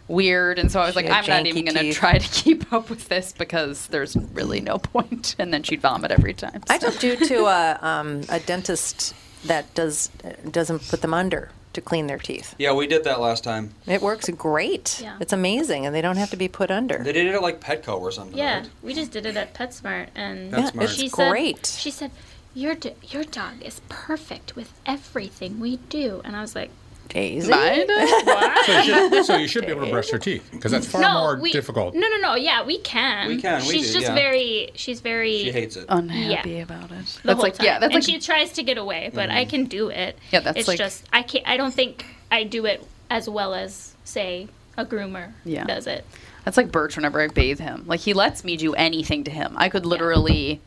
weird. 0.08 0.60
And 0.60 0.72
so 0.72 0.80
I 0.80 0.86
was 0.86 0.94
She 0.94 1.02
like, 1.02 1.12
I'm 1.12 1.26
not 1.26 1.48
even 1.48 1.66
going 1.66 1.76
to 1.76 1.92
try 1.92 2.20
to 2.20 2.28
keep 2.44 2.72
up 2.72 2.92
with 2.92 3.10
this 3.10 3.32
because 3.32 3.88
there's 3.88 4.16
really 4.16 4.62
no 4.62 4.78
point. 4.78 5.36
And 5.40 5.52
then 5.52 5.64
she'd 5.64 5.82
vomit 5.82 6.12
every 6.12 6.36
time. 6.36 6.62
I 6.70 6.78
so. 6.78 6.92
took 6.92 7.00
Jude 7.00 7.24
to 7.30 7.46
a 7.46 7.80
um, 7.82 8.22
a 8.30 8.40
dentist 8.40 9.16
that 9.46 9.74
does 9.74 10.12
doesn't 10.52 10.88
put 10.88 11.02
them 11.02 11.16
under 11.16 11.50
to 11.80 11.86
clean 11.86 12.08
their 12.08 12.18
teeth. 12.18 12.56
Yeah, 12.58 12.74
we 12.74 12.88
did 12.88 13.04
that 13.06 13.20
last 13.20 13.44
time. 13.44 13.74
It 13.88 14.02
works 14.02 14.30
great. 14.30 15.00
Yeah. 15.02 15.18
It's 15.20 15.34
amazing, 15.34 15.86
and 15.86 15.96
they 15.96 16.02
don't 16.02 16.18
have 16.18 16.30
to 16.32 16.38
be 16.38 16.48
put 16.48 16.70
under. 16.70 16.98
They 17.04 17.14
did 17.14 17.28
it 17.28 17.36
at 17.36 17.42
like 17.42 17.60
Petco 17.60 18.00
or 18.00 18.12
something. 18.12 18.38
Yeah, 18.38 18.60
right? 18.60 18.70
we 18.84 18.94
just 18.94 19.12
did 19.12 19.26
it 19.26 19.36
at 19.38 19.54
PetSmart, 19.54 20.08
and 20.16 20.52
That's 20.52 20.76
Yeah, 20.76 20.84
it's 20.84 20.94
she 20.94 21.10
great. 21.10 21.66
Said, 21.66 21.82
she 21.82 21.92
said, 21.92 22.12
"Your 22.54 22.76
do- 22.76 22.96
your 23.08 23.24
dog 23.24 23.62
is 23.64 23.82
perfect 23.90 24.56
with 24.56 24.74
everything 24.86 25.60
we 25.60 25.78
do," 25.78 26.22
and 26.24 26.36
I 26.36 26.42
was 26.42 26.56
like, 26.56 26.72
Daisy. 27.10 27.50
Mine? 27.50 27.88
"What?" 27.88 28.66
So 28.66 28.78
you 28.78 28.84
should, 28.84 29.26
so 29.26 29.36
you 29.38 29.48
should 29.48 29.66
be 29.66 29.72
able 29.72 29.86
to 29.86 29.92
brush 29.92 30.10
her 30.12 30.18
teeth 30.18 30.48
because 30.52 30.72
that's 30.72 30.88
far 30.88 31.02
more 31.02 31.40
we, 31.42 31.52
difficult. 31.52 31.96
No, 31.96 32.08
no, 32.08 32.18
no. 32.18 32.36
Yeah, 32.36 32.64
we 32.64 32.80
can. 32.80 33.28
We 33.28 33.42
can, 33.42 33.62
we 33.62 33.74
She's 33.74 33.88
do, 33.88 33.94
just 34.00 34.08
yeah. 34.08 34.16
very. 34.16 34.72
She's 34.76 35.02
very. 35.02 35.44
She 35.44 35.52
hates 35.52 35.76
it. 35.76 35.86
Unhappy 35.90 36.52
Yeah. 36.52 36.64
about 36.64 36.86
it. 36.86 36.90
the 36.90 36.94
That's 36.96 37.24
whole 37.26 37.38
like 37.38 37.56
time. 37.56 37.66
yeah, 37.66 37.80
that's 37.80 37.94
and 37.94 37.94
like 37.96 38.04
she 38.04 38.20
tries 38.20 38.52
to 38.54 38.64
get 38.64 38.78
away, 38.78 39.12
but 39.14 39.30
I 39.30 39.42
mm-hmm. 39.42 39.50
can 39.50 39.66
do 39.66 39.90
it. 39.90 40.18
Yeah, 40.32 40.42
that's 40.42 40.60
it's 40.60 40.68
like- 40.68 40.78
just 40.78 41.06
I 41.12 41.24
can't. 41.24 41.48
I 41.48 41.58
don't 41.58 41.74
think 41.74 42.06
I 42.32 42.44
do 42.44 42.66
it 42.66 42.86
as 43.10 43.30
well 43.30 43.54
as 43.54 43.96
say 44.04 44.48
a 44.78 44.86
groomer 44.86 45.32
Yeah. 45.44 45.66
does 45.66 45.88
it. 45.88 46.06
That's 46.46 46.58
like 46.58 46.72
Birch 46.72 46.96
whenever 46.96 47.22
I 47.22 47.28
bathe 47.28 47.60
him. 47.60 47.84
Like 47.86 48.00
he 48.00 48.14
lets 48.14 48.44
me 48.44 48.58
do 48.58 48.74
anything 48.74 49.24
to 49.26 49.32
him. 49.32 49.54
I 49.58 49.70
could 49.70 49.86
literally 49.86 50.62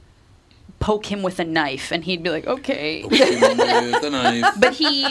poke 0.82 1.06
him 1.06 1.22
with 1.22 1.38
a 1.38 1.44
knife 1.44 1.92
and 1.92 2.02
he'd 2.04 2.22
be 2.24 2.30
like, 2.30 2.46
okay. 2.46 3.04
With 3.04 3.18
the 4.02 4.10
knife. 4.10 4.54
But 4.60 4.74
he 4.74 5.04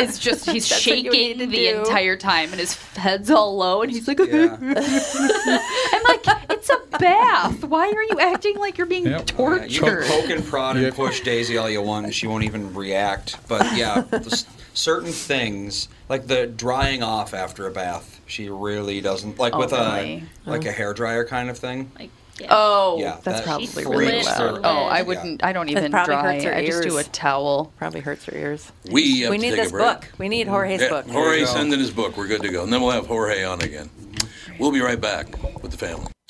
is 0.00 0.18
just, 0.18 0.48
he's 0.50 0.68
That's 0.70 0.86
what 0.86 0.96
you 0.96 1.10
need 1.10 1.36
shaking 1.36 1.50
the 1.50 1.56
do. 1.56 1.78
entire 1.80 2.16
time 2.16 2.50
and 2.50 2.58
his 2.58 2.74
head's 2.96 3.30
all 3.30 3.56
low 3.56 3.82
and 3.82 3.92
he's 3.92 4.08
like, 4.08 4.18
Yeah. 4.32 4.56
I'm 4.58 6.02
like, 6.04 6.24
it's 6.50 6.70
a 6.70 6.98
bath. 6.98 7.62
Why 7.64 7.88
are 7.88 8.02
you 8.04 8.18
acting 8.20 8.56
like 8.56 8.78
you're 8.78 8.86
being 8.86 9.06
Yep. 9.06 9.30
Yeah, 9.38 9.64
you 9.66 9.80
can 9.80 9.88
tortured? 9.88 10.04
poke 10.06 10.30
and 10.30 10.44
prod 10.44 10.76
and 10.78 10.94
push 10.94 11.20
Daisy 11.20 11.58
all 11.58 11.68
you 11.68 11.82
want, 11.82 12.06
and 12.06 12.14
she 12.14 12.26
won't 12.26 12.44
even 12.44 12.72
react. 12.74 13.36
But 13.48 13.76
yeah, 13.76 14.04
certain 14.74 15.12
things 15.12 15.88
like 16.08 16.26
the 16.26 16.46
drying 16.46 17.02
off 17.02 17.34
after 17.34 17.66
a 17.66 17.70
bath, 17.70 18.20
she 18.26 18.48
really 18.48 19.00
doesn't 19.00 19.38
like 19.38 19.54
Oh, 19.54 19.58
with 19.58 19.72
really? 19.72 20.24
a 20.46 20.50
like 20.50 20.64
a 20.64 20.70
oh. 20.70 20.72
hair 20.72 20.94
dryer 20.94 21.24
kind 21.24 21.50
of 21.50 21.58
thing. 21.58 21.90
Like, 21.98 22.10
yeah. 22.40 22.46
Oh, 22.50 22.98
Yeah, 22.98 23.18
that's 23.22 23.40
that 23.40 23.44
probably 23.44 23.84
really 23.84 24.06
flips 24.22 24.26
loud. 24.26 24.54
her 24.56 24.60
Oh, 24.64 24.84
I 24.86 25.02
wouldn't, 25.02 25.44
I 25.44 25.52
don't 25.52 25.68
even 25.68 25.90
probably 25.90 26.14
dry. 26.14 26.32
hurts 26.34 26.44
her 26.44 26.54
I 26.54 26.66
just 26.66 26.82
do 26.82 26.98
a 26.98 27.04
towel. 27.04 27.72
Probably 27.78 28.00
hurts 28.00 28.24
her 28.26 28.36
ears. 28.36 28.72
We 28.90 29.20
have 29.20 29.30
we 29.30 29.36
to 29.38 29.42
need 29.42 29.50
take 29.50 29.58
a 29.58 29.62
this 29.62 29.72
break. 29.72 29.86
book. 30.00 30.08
We 30.18 30.28
need 30.28 30.48
Jorge's 30.48 30.80
Yeah, 30.82 30.88
book. 30.88 31.08
Jorge 31.08 31.40
you 31.40 31.46
send 31.46 31.72
in 31.72 31.78
his 31.78 31.90
book. 31.90 32.16
We're 32.16 32.26
good 32.28 32.42
to 32.42 32.48
go. 32.48 32.64
And 32.64 32.72
then 32.72 32.80
we'll 32.80 32.90
have 32.92 33.06
Jorge 33.06 33.44
on 33.44 33.60
again. 33.62 33.90
We'll 34.58 34.72
be 34.72 34.80
right 34.80 35.00
back 35.00 35.26
with 35.62 35.72
the 35.72 35.78
family. 35.78 36.06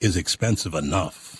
is 0.00 0.16
expensive 0.16 0.74
enough. 0.74 1.39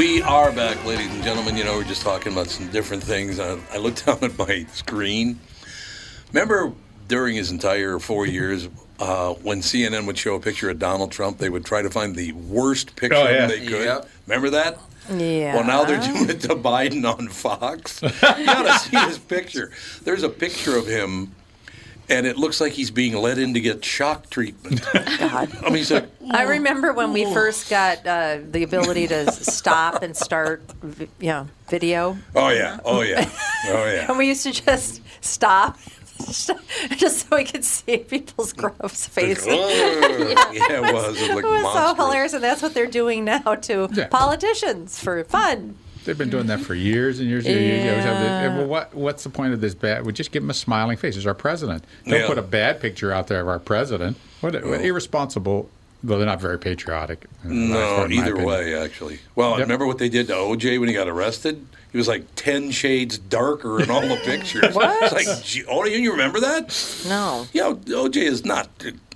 We 0.00 0.22
are 0.22 0.50
back, 0.50 0.82
ladies 0.86 1.12
and 1.12 1.22
gentlemen. 1.22 1.58
You 1.58 1.64
know, 1.64 1.76
we're 1.76 1.84
just 1.84 2.00
talking 2.00 2.32
about 2.32 2.46
some 2.48 2.70
different 2.70 3.02
things. 3.02 3.38
I, 3.38 3.58
I 3.70 3.76
looked 3.76 4.06
down 4.06 4.16
at 4.24 4.38
my 4.38 4.64
screen. 4.72 5.38
Remember 6.32 6.72
during 7.06 7.36
his 7.36 7.50
entire 7.50 7.98
four 7.98 8.24
years, 8.24 8.70
uh, 8.98 9.34
when 9.34 9.60
CNN 9.60 10.06
would 10.06 10.16
show 10.16 10.36
a 10.36 10.40
picture 10.40 10.70
of 10.70 10.78
Donald 10.78 11.12
Trump, 11.12 11.36
they 11.36 11.50
would 11.50 11.66
try 11.66 11.82
to 11.82 11.90
find 11.90 12.16
the 12.16 12.32
worst 12.32 12.96
picture 12.96 13.18
Oh, 13.18 13.28
yeah. 13.28 13.46
they 13.46 13.60
could. 13.60 13.84
Yep. 13.84 14.08
Remember 14.26 14.48
that? 14.48 14.78
Yeah. 15.10 15.56
Well, 15.56 15.64
now 15.64 15.84
they're 15.84 16.00
doing 16.00 16.30
it 16.30 16.40
to 16.44 16.56
Biden 16.56 17.04
on 17.04 17.28
Fox. 17.28 18.00
you 18.02 18.08
gotta 18.46 18.78
see 18.78 18.96
this 18.96 19.18
picture. 19.18 19.70
There's 20.04 20.22
a 20.22 20.30
picture 20.30 20.78
of 20.78 20.86
him, 20.86 21.34
and 22.10 22.26
it 22.26 22.36
looks 22.36 22.60
like 22.60 22.72
he's 22.72 22.90
being 22.90 23.14
led 23.14 23.38
in 23.38 23.54
to 23.54 23.60
get 23.60 23.84
shock 23.84 24.28
treatment. 24.28 24.82
God. 25.18 25.48
I 25.62 25.64
mean, 25.66 25.76
he's 25.76 25.90
like, 25.92 26.08
I 26.30 26.42
remember 26.42 26.92
when 26.92 27.12
we 27.12 27.24
first 27.32 27.70
got 27.70 28.06
uh, 28.06 28.38
the 28.50 28.62
ability 28.62 29.06
to 29.08 29.30
stop 29.32 30.02
and 30.02 30.16
start, 30.16 30.62
vi- 30.82 31.08
you 31.20 31.28
know, 31.28 31.48
video, 31.68 32.16
oh 32.34 32.48
yeah, 32.50 32.78
oh 32.84 33.02
yeah, 33.02 33.28
oh 33.68 33.84
yeah. 33.86 34.06
and 34.08 34.18
we 34.18 34.26
used 34.26 34.42
to 34.42 34.52
just 34.52 35.00
stop, 35.20 35.78
just 36.96 37.28
so 37.28 37.36
we 37.36 37.44
could 37.44 37.64
see 37.64 37.98
people's 37.98 38.52
gross 38.52 39.06
faces. 39.06 39.46
Oh, 39.48 39.68
yeah, 40.52 40.88
it 40.88 40.92
was. 40.94 41.20
It 41.20 41.34
was 41.34 41.36
like 41.36 41.44
It 41.44 41.48
was 41.48 41.72
so 41.74 41.94
hilarious, 41.94 42.32
and 42.34 42.42
that's 42.42 42.60
what 42.62 42.74
they're 42.74 42.86
doing 42.86 43.24
now 43.24 43.54
to 43.54 43.88
Yeah. 43.92 44.08
politicians 44.08 44.98
for 45.02 45.22
fun. 45.24 45.76
They've 46.04 46.16
been 46.16 46.30
doing 46.30 46.46
that 46.46 46.60
for 46.60 46.74
years 46.74 47.20
and 47.20 47.28
years 47.28 47.46
and 47.46 47.54
years. 47.54 47.84
You 47.84 47.90
always 47.90 48.04
have 48.04 48.18
the- 48.20 48.24
Yeah. 48.26 48.56
well, 48.58 48.66
what, 48.66 48.94
what's 48.94 49.22
the 49.22 49.30
point 49.30 49.52
of 49.52 49.60
this 49.60 49.74
bad? 49.74 50.06
We 50.06 50.12
just 50.12 50.32
give 50.32 50.42
him 50.42 50.50
a 50.50 50.54
smiling 50.54 50.96
face. 50.96 51.14
He's 51.14 51.26
our 51.26 51.34
president. 51.34 51.84
Don't 52.06 52.20
Yeah. 52.20 52.26
put 52.26 52.38
a 52.38 52.42
bad 52.42 52.80
picture 52.80 53.12
out 53.12 53.26
there 53.26 53.40
of 53.40 53.48
our 53.48 53.58
president. 53.58 54.16
What, 54.40 54.54
what 54.64 54.80
irresponsible. 54.80 55.68
Well, 56.02 56.16
they're 56.16 56.26
not 56.26 56.40
very 56.40 56.58
patriotic. 56.58 57.26
No, 57.44 58.06
either 58.10 58.42
way, 58.42 58.74
actually. 58.74 59.18
Well, 59.34 59.50
Yep. 59.50 59.60
remember 59.60 59.86
what 59.86 59.98
they 59.98 60.08
did 60.08 60.28
to 60.28 60.32
OJ 60.34 60.78
when 60.78 60.88
he 60.88 60.94
got 60.94 61.08
arrested? 61.08 61.66
He 61.92 61.98
was 61.98 62.08
like 62.08 62.24
ten 62.36 62.70
shades 62.70 63.18
darker 63.18 63.82
in 63.82 63.90
all 63.90 64.00
the 64.00 64.16
pictures. 64.24 64.74
What? 64.74 65.02
It's 65.02 65.12
like, 65.12 65.44
gee, 65.44 65.64
oh, 65.68 65.84
you 65.84 66.12
remember 66.12 66.40
that? 66.40 67.04
No. 67.06 67.46
You 67.52 67.60
know, 67.62 67.74
OJ 67.74 68.16
is 68.22 68.44
not, 68.46 68.68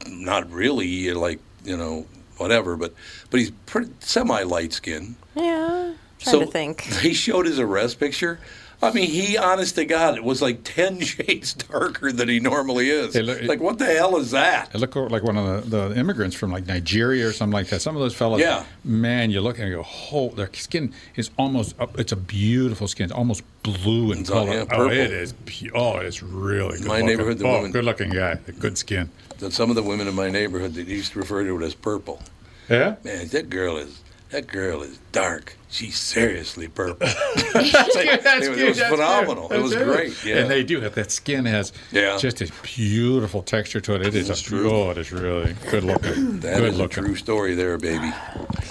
not 0.08 0.50
really 0.50 1.10
like 1.12 1.38
you 1.64 1.76
know 1.78 2.04
whatever, 2.36 2.76
but 2.76 2.92
but 3.30 3.40
he's 3.40 3.50
pretty 3.64 3.90
semi 4.00 4.42
light 4.42 4.74
skinned. 4.74 5.14
Yeah. 5.34 5.94
Trying 6.24 6.40
to 6.40 6.46
think. 6.46 6.88
They 7.02 7.12
showed 7.12 7.46
his 7.46 7.58
arrest 7.58 7.98
picture. 8.00 8.38
I 8.82 8.92
mean, 8.92 9.08
he, 9.08 9.38
honest 9.38 9.76
to 9.76 9.86
God, 9.86 10.16
it 10.16 10.24
was 10.24 10.42
like 10.42 10.60
ten 10.64 11.00
shades 11.00 11.54
darker 11.54 12.12
than 12.12 12.28
he 12.28 12.38
normally 12.40 12.90
is. 12.90 13.14
Hey, 13.14 13.22
look, 13.22 13.38
it- 13.40 13.46
like, 13.46 13.60
what 13.60 13.78
the 13.78 13.86
hell 13.86 14.16
is 14.16 14.32
that? 14.32 14.74
It 14.74 14.78
looked 14.78 14.96
like 14.96 15.22
one 15.22 15.38
of 15.38 15.70
the, 15.70 15.78
the 15.90 15.98
immigrants 15.98 16.36
from 16.36 16.50
like 16.50 16.66
Nigeria 16.66 17.26
or 17.28 17.32
something 17.32 17.52
like 17.54 17.68
that. 17.68 17.80
Some 17.80 17.96
of 17.96 18.02
those 18.02 18.14
fellas, 18.14 18.40
Yeah. 18.42 18.64
man, 18.84 19.30
you 19.30 19.40
look 19.40 19.58
and 19.58 19.68
you 19.68 19.76
go, 19.76 19.86
oh, 20.12 20.30
their 20.30 20.50
skin 20.52 20.92
is 21.16 21.30
almost, 21.38 21.76
it's 21.96 22.12
a 22.12 22.16
beautiful 22.16 22.86
skin. 22.88 23.04
It's 23.04 23.12
almost 23.14 23.42
blue 23.62 24.12
in 24.12 24.18
It's 24.18 24.30
all- 24.30 24.44
color. 24.44 24.56
yeah, 24.56 24.62
oh, 24.64 24.66
purple. 24.66 24.90
it 24.90 25.12
is. 25.12 25.34
Oh, 25.74 25.96
it's 25.98 26.22
really 26.22 26.78
good. 26.78 26.86
My 26.86 26.94
looking. 26.94 27.06
neighborhood, 27.06 27.38
the 27.38 27.46
oh, 27.46 27.52
woman- 27.52 27.70
good 27.72 27.84
looking 27.84 28.10
guy, 28.10 28.34
good 28.58 28.76
skin. 28.76 29.08
Some 29.50 29.70
of 29.70 29.76
the 29.76 29.82
women 29.82 30.08
in 30.08 30.14
my 30.14 30.28
neighborhood 30.30 30.74
they 30.74 30.82
used 30.82 31.12
to 31.12 31.18
refer 31.20 31.42
to 31.44 31.62
it 31.62 31.64
as 31.64 31.74
purple. 31.74 32.20
Yeah. 32.68 32.96
Man, 33.04 33.28
that 33.28 33.48
girl 33.50 33.76
is 33.78 34.00
that 34.34 34.48
girl 34.48 34.82
is 34.82 34.98
dark. 35.12 35.56
She's 35.70 35.96
seriously 35.96 36.66
purple. 36.66 37.06
That's 37.52 37.72
good. 37.94 38.20
That's 38.22 38.46
it, 38.46 38.50
was- 38.50 38.58
it 38.58 38.68
was 38.68 38.78
that's 38.78 38.90
phenomenal. 38.90 39.48
good, 39.48 39.58
It 39.58 39.62
was 39.62 39.70
that's 39.72 39.84
great. 39.84 40.24
Yeah. 40.24 40.38
And 40.38 40.50
they 40.50 40.64
do 40.64 40.80
have 40.80 40.94
that 40.96 41.12
skin 41.12 41.44
has 41.44 41.72
Yeah. 41.92 42.16
just 42.18 42.40
a 42.40 42.50
beautiful 42.62 43.42
texture 43.42 43.80
to 43.80 43.94
it. 43.94 44.06
It 44.06 44.14
is 44.16 44.26
That's 44.28 44.40
a, 44.40 44.44
true. 44.44 44.70
oh, 44.70 44.90
it 44.90 44.98
is 44.98 45.12
really 45.12 45.54
good 45.70 45.84
looking. 45.84 46.40
That 46.40 46.58
good 46.58 46.74
is 46.74 46.80
a 46.80 46.88
true 46.88 47.14
story 47.14 47.54
there, 47.54 47.78
baby. 47.78 48.12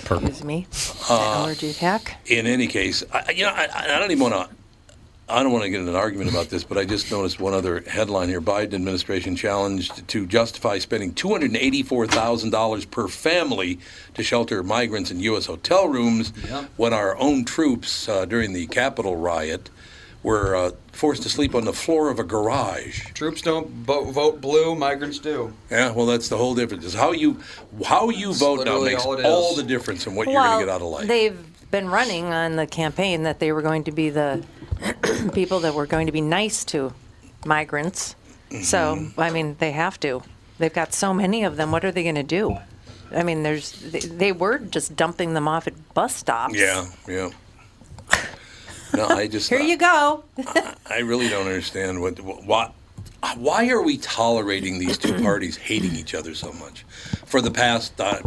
Purple. 0.04 0.28
Excuse 0.28 0.44
me. 0.44 0.68
Uh, 1.10 1.34
Allergy 1.44 1.70
attack. 1.70 2.18
In 2.26 2.46
any 2.46 2.68
case, 2.68 3.04
I, 3.14 3.32
you 3.32 3.44
know, 3.44 3.52
I, 3.52 3.68
I 3.96 4.00
don't 4.00 4.12
even 4.12 4.30
want 4.30 4.50
to. 4.50 4.56
I 5.30 5.42
don't 5.42 5.54
want 5.54 5.64
to 5.64 5.70
get 5.70 5.80
in 5.80 5.88
an 5.88 5.96
argument 5.96 6.30
about 6.30 6.50
this, 6.50 6.64
but 6.66 6.78
I 6.78 6.84
just 6.84 7.10
noticed 7.10 7.40
one 7.40 7.54
other 7.54 7.82
headline 7.88 8.28
here: 8.28 8.42
Biden 8.42 8.74
administration 8.74 9.36
challenged 9.36 10.08
to 10.10 10.26
justify 10.28 10.80
spending 10.80 11.14
two 11.14 11.30
hundred 11.30 11.56
eighty-four 11.56 12.08
thousand 12.08 12.50
dollars 12.50 12.84
per 12.86 13.08
family 13.08 13.80
to 14.16 14.24
shelter 14.24 14.62
migrants 14.64 15.12
in 15.12 15.20
U.S. 15.22 15.46
hotel 15.46 15.88
rooms, 15.88 16.34
when 16.76 16.94
our 16.94 17.18
own 17.18 17.46
troops 17.46 18.10
uh, 18.10 18.26
during 18.26 18.54
the 18.54 18.68
Capitol 18.68 19.16
riot 19.16 19.70
were 20.24 20.56
uh, 20.56 20.72
forced 20.94 21.24
to 21.24 21.30
sleep 21.30 21.54
on 21.54 21.66
the 21.66 21.74
floor 21.74 22.10
of 22.10 22.18
a 22.18 22.24
garage. 22.24 23.06
Troops 23.14 23.42
don't 23.42 23.68
vote, 23.70 24.12
vote 24.12 24.42
blue, 24.42 24.74
migrants 24.76 25.20
do. 25.20 25.54
Yeah, 25.70 25.92
well, 25.92 26.06
that's 26.06 26.30
the 26.30 26.38
whole 26.38 26.56
difference. 26.56 26.86
Is 26.86 26.94
how 26.94 27.12
you 27.12 27.40
how 27.86 28.10
you 28.10 28.34
vote 28.34 28.66
now 28.66 28.82
makes 28.82 29.06
all 29.06 29.26
all 29.26 29.56
the 29.56 29.64
difference 29.64 30.08
in 30.08 30.16
what 30.16 30.28
you're 30.28 30.42
going 30.42 30.60
to 30.60 30.66
get 30.66 30.74
out 30.74 30.82
of 30.82 30.88
life. 30.88 31.08
they've 31.08 31.38
been 31.74 31.90
running 31.90 32.26
on 32.26 32.56
the 32.56 32.68
campaign 32.68 33.24
that 33.24 33.40
they 33.40 33.52
were 33.52 33.64
going 33.64 33.84
to 33.84 33.92
be 33.92 34.12
the 34.12 34.44
people 35.34 35.60
that 35.62 35.74
were 35.74 35.88
going 35.88 36.06
to 36.06 36.12
be 36.12 36.22
nice 36.22 36.64
to 36.64 36.94
migrants. 37.46 38.16
So, 38.62 38.96
Mm-hmm. 38.96 39.20
I 39.20 39.32
mean, 39.32 39.56
they 39.58 39.72
have 39.72 40.00
to. 40.02 40.22
They've 40.60 40.72
got 40.72 40.94
so 40.94 41.16
many 41.16 41.44
of 41.44 41.58
them. 41.58 41.72
What 41.72 41.84
are 41.84 41.92
they 41.92 42.04
going 42.04 42.14
to 42.14 42.22
do? 42.22 42.56
I 43.12 43.24
mean, 43.24 43.42
there's 43.42 43.72
they, 43.72 44.02
they 44.02 44.32
were 44.32 44.60
just 44.60 44.96
dumping 44.96 45.34
them 45.34 45.48
off 45.48 45.66
at 45.66 45.74
bus 45.96 46.16
stops. 46.16 46.54
yeah, 46.56 46.86
yeah. 47.08 47.32
No, 48.96 49.08
I 49.08 49.28
just 49.28 49.50
Here 49.56 49.60
you 49.60 49.76
go. 49.76 50.24
I 50.86 51.00
really 51.00 51.28
don't 51.28 51.48
understand 51.48 52.00
what 52.00 52.20
what 52.20 52.74
why 53.36 53.70
are 53.70 53.82
we 53.82 53.98
tolerating 53.98 54.78
these 54.78 55.00
two 55.00 55.20
parties 55.28 55.58
hating 55.58 55.96
each 55.96 56.14
other 56.14 56.36
so 56.36 56.52
much 56.54 56.86
for 57.26 57.42
the 57.42 57.50
past 57.50 58.00
uh, 58.00 58.20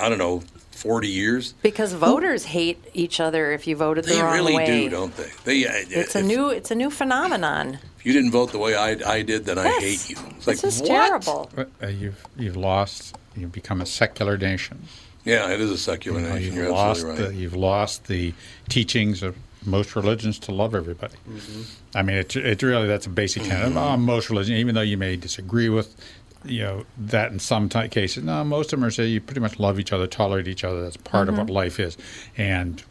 I 0.00 0.08
don't 0.08 0.18
know 0.18 0.42
40 0.78 1.08
years? 1.08 1.54
Because 1.62 1.92
voters 1.92 2.44
hate 2.44 2.78
each 2.94 3.18
other 3.20 3.52
if 3.52 3.66
you 3.66 3.74
voted 3.76 4.04
the 4.04 4.14
They 4.14 4.22
wrong 4.22 4.32
really 4.34 4.54
way. 4.56 4.66
do, 4.66 4.88
don't 4.90 5.16
they? 5.16 5.30
They 5.44 5.66
uh, 5.66 5.72
It's 5.90 6.14
a 6.14 6.22
new 6.22 6.50
it's 6.50 6.70
a 6.70 6.74
new 6.74 6.90
phenomenon. 6.90 7.78
if 7.98 8.06
you 8.06 8.12
didn't 8.12 8.30
vote 8.30 8.52
the 8.52 8.58
way 8.58 8.74
I, 8.76 8.90
I 9.16 9.22
did, 9.22 9.44
then 9.44 9.58
I 9.58 9.68
hate 9.80 10.08
you. 10.08 10.16
It's 10.36 10.46
like 10.46 10.58
This 10.58 10.76
is 10.76 10.80
what? 10.82 10.88
terrible. 10.88 11.50
But, 11.54 11.70
uh, 11.82 11.88
you've 11.88 12.24
you've 12.36 12.56
lost. 12.56 13.16
You've 13.36 13.52
become 13.52 13.80
a 13.80 13.86
secular 13.86 14.36
nation. 14.38 14.84
Yeah, 15.24 15.50
it 15.50 15.60
is 15.60 15.70
a 15.70 15.78
secular 15.78 16.20
You 16.20 16.26
know, 16.26 16.34
nation. 16.34 16.46
you've 16.46 16.54
You're 16.54 16.70
lost 16.72 17.00
absolutely 17.04 17.34
the 17.34 17.40
you've 17.42 17.56
lost 17.56 18.06
the 18.06 18.32
teachings 18.68 19.22
of 19.22 19.36
most 19.66 19.96
religions 19.96 20.38
to 20.38 20.52
love 20.52 20.74
everybody. 20.74 21.14
Mm-hmm. 21.28 21.62
I 21.98 22.02
mean, 22.02 22.16
it's 22.16 22.36
it's 22.36 22.62
really 22.62 22.86
that's 22.86 23.06
a 23.06 23.10
basic 23.10 23.42
tenet 23.42 23.66
of 23.66 23.76
oh, 23.76 23.96
most 23.96 24.30
religions, 24.30 24.58
even 24.58 24.74
though 24.76 24.80
you 24.82 24.96
may 24.96 25.16
disagree 25.16 25.68
with. 25.68 25.94
You 26.44 26.62
know 26.62 26.86
that 26.96 27.32
in 27.32 27.38
some 27.40 27.68
t- 27.68 27.88
cases, 27.88 28.22
no. 28.22 28.44
Most 28.44 28.72
of 28.72 28.78
them 28.78 28.86
are 28.86 28.90
say 28.90 29.06
you 29.06 29.20
pretty 29.20 29.40
much 29.40 29.58
love 29.58 29.80
each 29.80 29.92
other, 29.92 30.06
tolerate 30.06 30.46
each 30.48 30.64
other. 30.64 30.82
That's 30.82 30.96
part 30.96 31.28
of 31.28 31.36
what 31.36 31.46
mm-hmm. 31.46 31.56
life 31.56 31.80
is, 31.80 31.96
and 32.36 32.82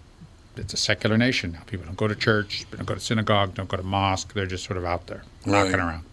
it's 0.58 0.74
a 0.74 0.78
secular 0.78 1.18
nation 1.18 1.54
now. 1.54 1.62
People 1.66 1.86
don't 1.86 1.98
go 1.98 2.08
to 2.08 2.16
church, 2.16 2.66
don't 2.72 2.86
go 2.86 2.94
to 2.94 3.00
synagogue, 3.00 3.54
don't 3.54 3.70
go 3.70 3.78
to 3.78 3.84
mosque. 3.84 4.34
They're 4.34 4.46
just 4.46 4.66
sort 4.66 4.78
of 4.78 4.86
out 4.86 5.08
there 5.08 5.24
knocking 5.46 5.74
Right. 5.74 5.80
around. 5.80 6.04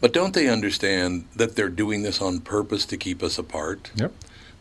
But 0.00 0.12
don't 0.12 0.34
they 0.34 0.48
understand 0.48 1.26
that 1.36 1.56
they're 1.56 1.68
doing 1.68 2.02
this 2.02 2.20
on 2.20 2.40
purpose 2.40 2.84
to 2.86 2.96
keep 2.96 3.22
us 3.22 3.38
apart? 3.38 3.90
Yep. 3.94 4.12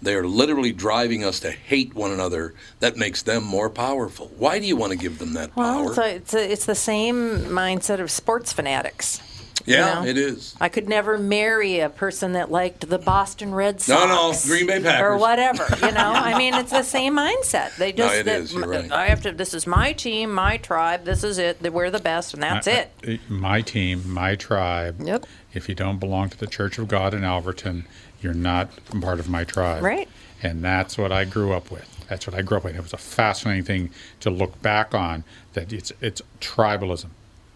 They 0.02 0.14
are 0.14 0.26
literally 0.28 0.72
driving 0.72 1.24
us 1.24 1.40
to 1.42 1.52
hate 1.52 1.96
one 1.96 2.12
another. 2.12 2.54
That 2.80 2.96
makes 2.96 3.22
them 3.24 3.44
more 3.44 3.70
powerful. 3.70 4.32
Why 4.38 4.60
do 4.60 4.66
you 4.66 4.76
want 4.76 4.92
to 4.92 4.98
give 4.98 5.20
them 5.20 5.34
that 5.34 5.56
Well, 5.56 5.94
power? 5.96 6.08
it's, 6.08 6.34
it's, 6.34 6.34
it's 6.34 6.66
the 6.66 6.76
same 6.76 7.40
mindset 7.46 8.00
of 8.00 8.12
sports 8.12 8.54
fanatics. 8.54 9.22
Yeah, 9.66 9.96
know? 10.02 10.06
it 10.06 10.18
is. 10.18 10.56
I 10.62 10.70
could 10.70 10.88
never 10.88 11.18
marry 11.18 11.80
a 11.80 11.90
person 11.90 12.34
that 12.34 12.52
liked 12.52 12.88
the 12.90 13.00
Boston 13.00 13.54
Red 13.54 13.82
Sox. 13.82 14.02
No, 14.02 14.08
no, 14.08 14.32
Sox. 14.32 14.48
Green 14.48 14.68
Bay 14.68 14.82
Packers 14.82 15.02
Or 15.02 15.18
whatever, 15.18 15.66
you 15.82 15.92
know. 15.92 16.12
I 16.16 16.38
mean, 16.38 16.54
it's 16.54 16.72
the 16.72 16.84
same 16.84 17.16
mindset. 17.18 17.76
They 17.78 17.92
No, 17.92 17.98
just 18.06 18.16
it 18.16 18.26
that- 18.26 18.42
is, 18.42 18.54
you're 18.54 18.68
right. 18.68 18.92
I 18.92 19.08
have 19.08 19.22
to. 19.24 19.32
This 19.32 19.54
is 19.54 19.66
my 19.66 19.94
team, 19.94 20.32
my 20.32 20.58
tribe. 20.58 21.04
This 21.06 21.24
is 21.24 21.38
it. 21.38 21.62
We're 21.74 21.90
the 21.92 22.00
best, 22.00 22.34
and 22.34 22.44
that's 22.44 22.68
I- 22.68 22.72
it. 22.72 22.92
I- 23.08 23.20
my 23.30 23.62
team, 23.62 24.04
my 24.12 24.36
tribe. 24.36 25.02
Yep. 25.02 25.26
If 25.54 25.68
you 25.70 25.76
don't 25.76 26.00
belong 26.00 26.30
to 26.30 26.38
the 26.38 26.48
Church 26.48 26.78
of 26.78 26.88
God 26.88 27.14
in 27.14 27.24
Alverton, 27.24 27.86
you're 28.22 28.34
not 28.34 28.70
part 29.02 29.20
of 29.20 29.30
my 29.30 29.44
tribe. 29.46 29.84
Right. 29.84 30.10
And 30.44 30.64
that's 30.64 30.98
what 30.98 31.12
I 31.12 31.26
grew 31.26 31.54
up 31.54 31.72
with. 31.72 31.90
That's 32.10 32.28
what 32.28 32.36
I 32.36 32.42
grew 32.44 32.58
up 32.58 32.66
with. 32.66 32.76
It 32.76 32.82
was 32.84 32.94
a 32.94 32.98
fascinating 32.98 33.64
thing 33.64 33.90
to 34.20 34.30
look 34.30 34.62
back 34.62 34.94
on. 34.94 35.24
That 35.54 35.74
it's 35.74 35.92
it's 36.02 36.22
tribalism, 36.42 37.08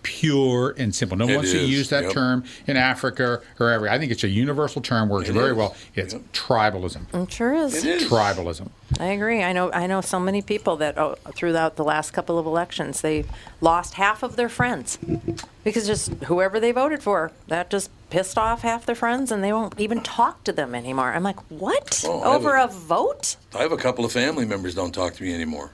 pure 0.04 0.74
and 0.78 0.93
simple. 0.93 1.18
No 1.18 1.26
one 1.26 1.34
It 1.34 1.38
wants 1.38 1.52
to 1.52 1.60
use 1.66 1.89
that 1.89 2.04
yep. 2.04 2.14
term 2.14 2.43
in 2.68 2.78
Africa 2.78 3.41
or 3.60 3.70
every. 3.70 3.89
I 3.89 3.97
think 4.00 4.12
it's 4.12 4.24
a 4.24 4.30
universal 4.30 4.82
term. 4.82 5.10
Works 5.10 5.30
It 5.30 5.34
very 5.34 5.52
is, 5.52 5.58
well. 5.58 5.76
It's 5.95 6.14
tribalism. 6.34 7.14
It 7.14 7.32
sure 7.32 7.54
is. 7.54 7.84
Tribalism. 7.84 8.70
I 9.00 9.06
agree. 9.06 9.43
I 9.43 9.54
know. 9.54 9.72
I 9.72 9.88
know 9.88 10.02
so 10.02 10.20
many 10.20 10.41
people 10.41 10.76
that 10.78 10.97
oh, 10.97 11.16
throughout 11.36 11.76
the 11.76 11.84
last 11.84 12.12
couple 12.12 12.39
of 12.39 12.45
elections, 12.45 13.02
they 13.02 13.26
lost 13.62 13.95
half 13.95 14.24
of 14.24 14.36
their 14.36 14.50
friends 14.50 14.97
because 15.64 15.86
just 15.86 16.12
whoever 16.26 16.60
they 16.60 16.72
voted 16.72 17.04
for, 17.04 17.32
that 17.47 17.70
just 17.70 17.91
pissed 18.10 18.38
off 18.38 18.62
half 18.62 18.86
their 18.86 18.95
friends, 18.95 19.32
and 19.32 19.43
they 19.43 19.54
won't 19.54 19.80
even 19.80 20.02
talk 20.02 20.43
to 20.43 20.52
them 20.52 20.74
anymore. 20.74 21.12
I'm 21.12 21.24
like, 21.24 21.39
what? 21.52 22.04
Oh, 22.08 22.36
Over 22.36 22.56
a- 22.56 22.66
a 22.66 22.68
vote? 22.68 23.36
I 23.54 23.60
have 23.60 23.72
a 23.72 23.78
couple 23.78 24.04
of 24.04 24.12
family 24.12 24.45
members 24.45 24.74
don't 24.74 24.91
talk 24.93 25.14
to 25.16 25.24
me 25.24 25.34
anymore, 25.34 25.72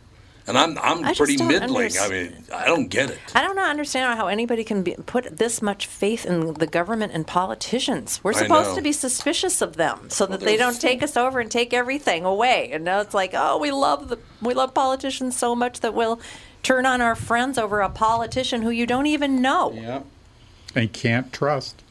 and 0.47 0.57
I'm 0.57 0.77
I'm 0.77 1.03
I 1.03 1.13
pretty 1.13 1.37
middling. 1.37 1.89
underst- 1.89 2.05
I 2.05 2.09
mean, 2.09 2.43
I 2.53 2.65
don't 2.65 2.87
get 2.87 3.09
it. 3.09 3.19
I 3.33 3.41
don't 3.41 3.57
understand 3.57 4.17
how 4.17 4.27
anybody 4.27 4.63
can 4.63 4.83
be, 4.83 4.95
put 5.05 5.37
this 5.37 5.61
much 5.61 5.87
faith 5.87 6.25
in 6.25 6.53
the 6.55 6.67
government 6.67 7.13
and 7.13 7.25
politicians. 7.25 8.19
We're 8.23 8.33
supposed 8.33 8.75
to 8.75 8.81
be 8.81 8.91
suspicious 8.91 9.61
of 9.61 9.75
them 9.75 10.09
so 10.09 10.25
that 10.27 10.39
they're 10.39 10.49
they 10.49 10.57
don't 10.57 10.79
take 10.79 11.01
us 11.01 11.17
over 11.17 11.39
and 11.39 11.49
take 11.51 11.73
everything 11.73 12.25
away. 12.25 12.69
And 12.71 12.83
now 12.83 13.01
it's 13.01 13.13
like, 13.13 13.31
oh, 13.33 13.57
we 13.57 13.71
love 13.71 14.09
the 14.09 14.19
we 14.41 14.53
love 14.53 14.73
politicians 14.73 15.35
so 15.37 15.55
much 15.55 15.79
that 15.81 15.93
we'll 15.93 16.19
turn 16.63 16.85
on 16.85 17.01
our 17.01 17.15
friends 17.15 17.57
over 17.57 17.81
a 17.81 17.89
politician 17.89 18.61
who 18.63 18.71
you 18.71 18.85
don't 18.87 19.05
even 19.05 19.41
know 19.41 19.71
Yep. 19.73 20.05
And 20.75 20.91
can't 20.91 21.31
trust. 21.31 21.81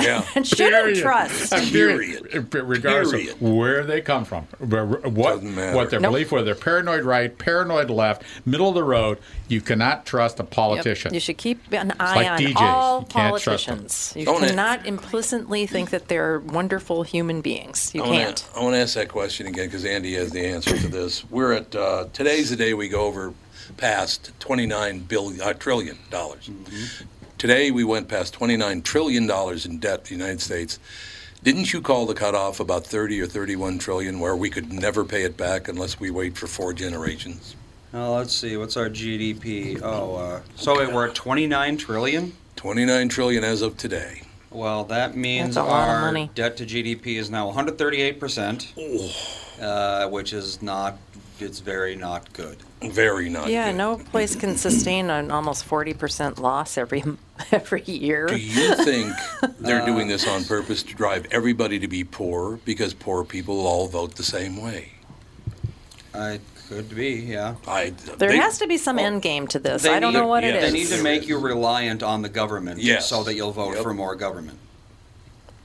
Yeah. 0.00 0.24
and 0.34 0.46
shouldn't 0.46 0.72
Period. 0.74 0.98
trust. 1.02 1.52
Period. 1.72 2.52
Regardless 2.54 3.12
Period. 3.12 3.30
of 3.34 3.42
where 3.42 3.84
they 3.84 4.00
come 4.00 4.24
from, 4.24 4.44
what 4.60 5.42
what 5.42 5.90
their 5.90 6.00
Nope. 6.00 6.12
belief, 6.12 6.32
whether 6.32 6.44
they're 6.44 6.54
paranoid 6.54 7.04
right, 7.04 7.36
paranoid 7.36 7.88
left, 7.90 8.22
middle 8.44 8.68
of 8.68 8.74
the 8.74 8.84
road, 8.84 9.18
you 9.48 9.60
cannot 9.60 10.04
trust 10.04 10.38
a 10.38 10.42
Yep. 10.42 10.50
politician. 10.50 11.14
You 11.14 11.20
should 11.20 11.38
keep 11.38 11.72
an 11.72 11.94
eye 11.98 12.16
like 12.16 12.26
on 12.30 12.38
DJs. 12.40 12.56
all 12.56 13.00
You 13.00 13.06
can't 13.06 13.40
trust 13.42 13.66
them. 13.66 13.76
politicians. 13.78 14.12
You 14.16 14.24
Don't 14.26 14.44
it? 14.44 14.48
cannot 14.48 14.86
implicitly 14.86 15.66
think 15.66 15.90
that 15.90 16.08
they're 16.08 16.40
wonderful 16.40 17.02
human 17.02 17.40
beings. 17.40 17.90
You 17.94 18.02
I 18.02 18.06
wanna- 18.06 18.24
can't. 18.24 18.44
I 18.54 18.60
want 18.62 18.74
to 18.74 18.78
ask 18.80 18.94
that 18.94 19.08
question 19.08 19.46
again 19.46 19.66
because 19.66 19.84
Andy 19.84 20.14
has 20.14 20.30
the 20.32 20.44
answer 20.44 20.76
to 20.76 20.88
this. 20.88 21.24
We're 21.30 21.52
at 21.52 21.74
uh, 21.74 22.06
today's 22.12 22.50
the 22.50 22.56
day 22.56 22.74
we 22.74 22.88
go 22.88 23.02
over 23.06 23.32
past 23.78 24.30
29 24.40 25.00
billion 25.00 25.40
uh, 25.40 25.52
trillion 25.54 25.98
dollars. 26.10 26.50
Today 27.38 27.70
we 27.70 27.84
went 27.84 28.08
past 28.08 28.32
29 28.34 28.82
trillion 28.82 29.26
dollars 29.26 29.66
in 29.66 29.78
debt. 29.78 30.04
The 30.04 30.14
United 30.14 30.40
States. 30.40 30.78
Didn't 31.42 31.72
you 31.72 31.80
call 31.82 32.06
the 32.06 32.14
cutoff 32.14 32.60
about 32.60 32.86
30 32.86 33.20
or 33.20 33.26
31 33.26 33.78
trillion, 33.78 34.18
where 34.18 34.34
we 34.34 34.48
could 34.50 34.72
never 34.72 35.04
pay 35.04 35.22
it 35.22 35.36
back 35.36 35.68
unless 35.68 36.00
we 36.00 36.10
wait 36.10 36.36
for 36.36 36.46
four 36.46 36.72
generations? 36.72 37.54
Now 37.92 38.14
let's 38.16 38.32
see. 38.32 38.56
What's 38.56 38.76
our 38.76 38.88
GDP? 38.88 39.80
Oh, 39.82 40.16
uh, 40.16 40.40
so 40.56 40.78
wait, 40.78 40.92
we're 40.92 41.08
at 41.08 41.14
29 41.14 41.76
trillion. 41.76 42.32
29 42.56 43.08
trillion 43.10 43.44
as 43.44 43.62
of 43.62 43.76
today. 43.76 44.22
Well, 44.50 44.84
that 44.84 45.14
means 45.14 45.56
That's 45.56 45.66
a 45.66 45.70
lot 45.70 45.88
of 45.88 45.94
our 45.94 46.00
money. 46.00 46.30
debt 46.34 46.56
to 46.56 46.64
GDP 46.66 47.16
is 47.18 47.30
now 47.30 47.46
138 47.46 48.18
percent, 48.18 48.72
uh, 49.60 50.08
which 50.08 50.32
is 50.32 50.62
not. 50.62 50.96
It's 51.38 51.60
very 51.60 51.94
not 51.96 52.32
good. 52.32 52.56
Very 52.82 53.28
not. 53.28 53.48
Yeah, 53.48 53.70
good. 53.70 53.76
no 53.76 53.98
place 53.98 54.34
can 54.34 54.56
sustain 54.56 55.10
an 55.10 55.30
almost 55.30 55.68
40% 55.68 56.38
loss 56.38 56.78
every 56.78 57.04
every 57.52 57.82
year. 57.82 58.26
Do 58.26 58.36
you 58.36 58.74
think 58.76 59.12
they're 59.58 59.82
uh, 59.82 59.86
doing 59.86 60.08
this 60.08 60.26
on 60.26 60.44
purpose 60.44 60.82
to 60.84 60.94
drive 60.94 61.26
everybody 61.30 61.78
to 61.78 61.88
be 61.88 62.04
poor 62.04 62.58
because 62.64 62.94
poor 62.94 63.24
people 63.24 63.66
all 63.66 63.86
vote 63.88 64.14
the 64.16 64.22
same 64.22 64.60
way? 64.62 64.92
I 66.14 66.40
could 66.68 66.94
be, 66.94 67.10
yeah. 67.14 67.54
I, 67.66 67.90
There 68.18 68.30
they- 68.30 68.38
has 68.38 68.58
to 68.58 68.66
be 68.66 68.76
some 68.78 68.98
oh, 68.98 69.02
end 69.02 69.22
game 69.22 69.46
to 69.48 69.58
this. 69.58 69.84
I 69.86 70.00
don't 70.00 70.12
need- 70.12 70.18
know 70.20 70.26
what 70.26 70.42
yeah, 70.42 70.50
it 70.54 70.60
They 70.62 70.72
need 70.72 70.88
to 70.88 71.02
make 71.02 71.28
you 71.28 71.38
reliant 71.38 72.02
on 72.02 72.22
the 72.22 72.28
government, 72.28 72.80
Yes. 72.80 73.08
so 73.08 73.22
that 73.24 73.34
you'll 73.34 73.52
vote 73.52 73.74
Yep. 73.74 73.82
for 73.82 73.94
more 73.94 74.14
government. 74.16 74.58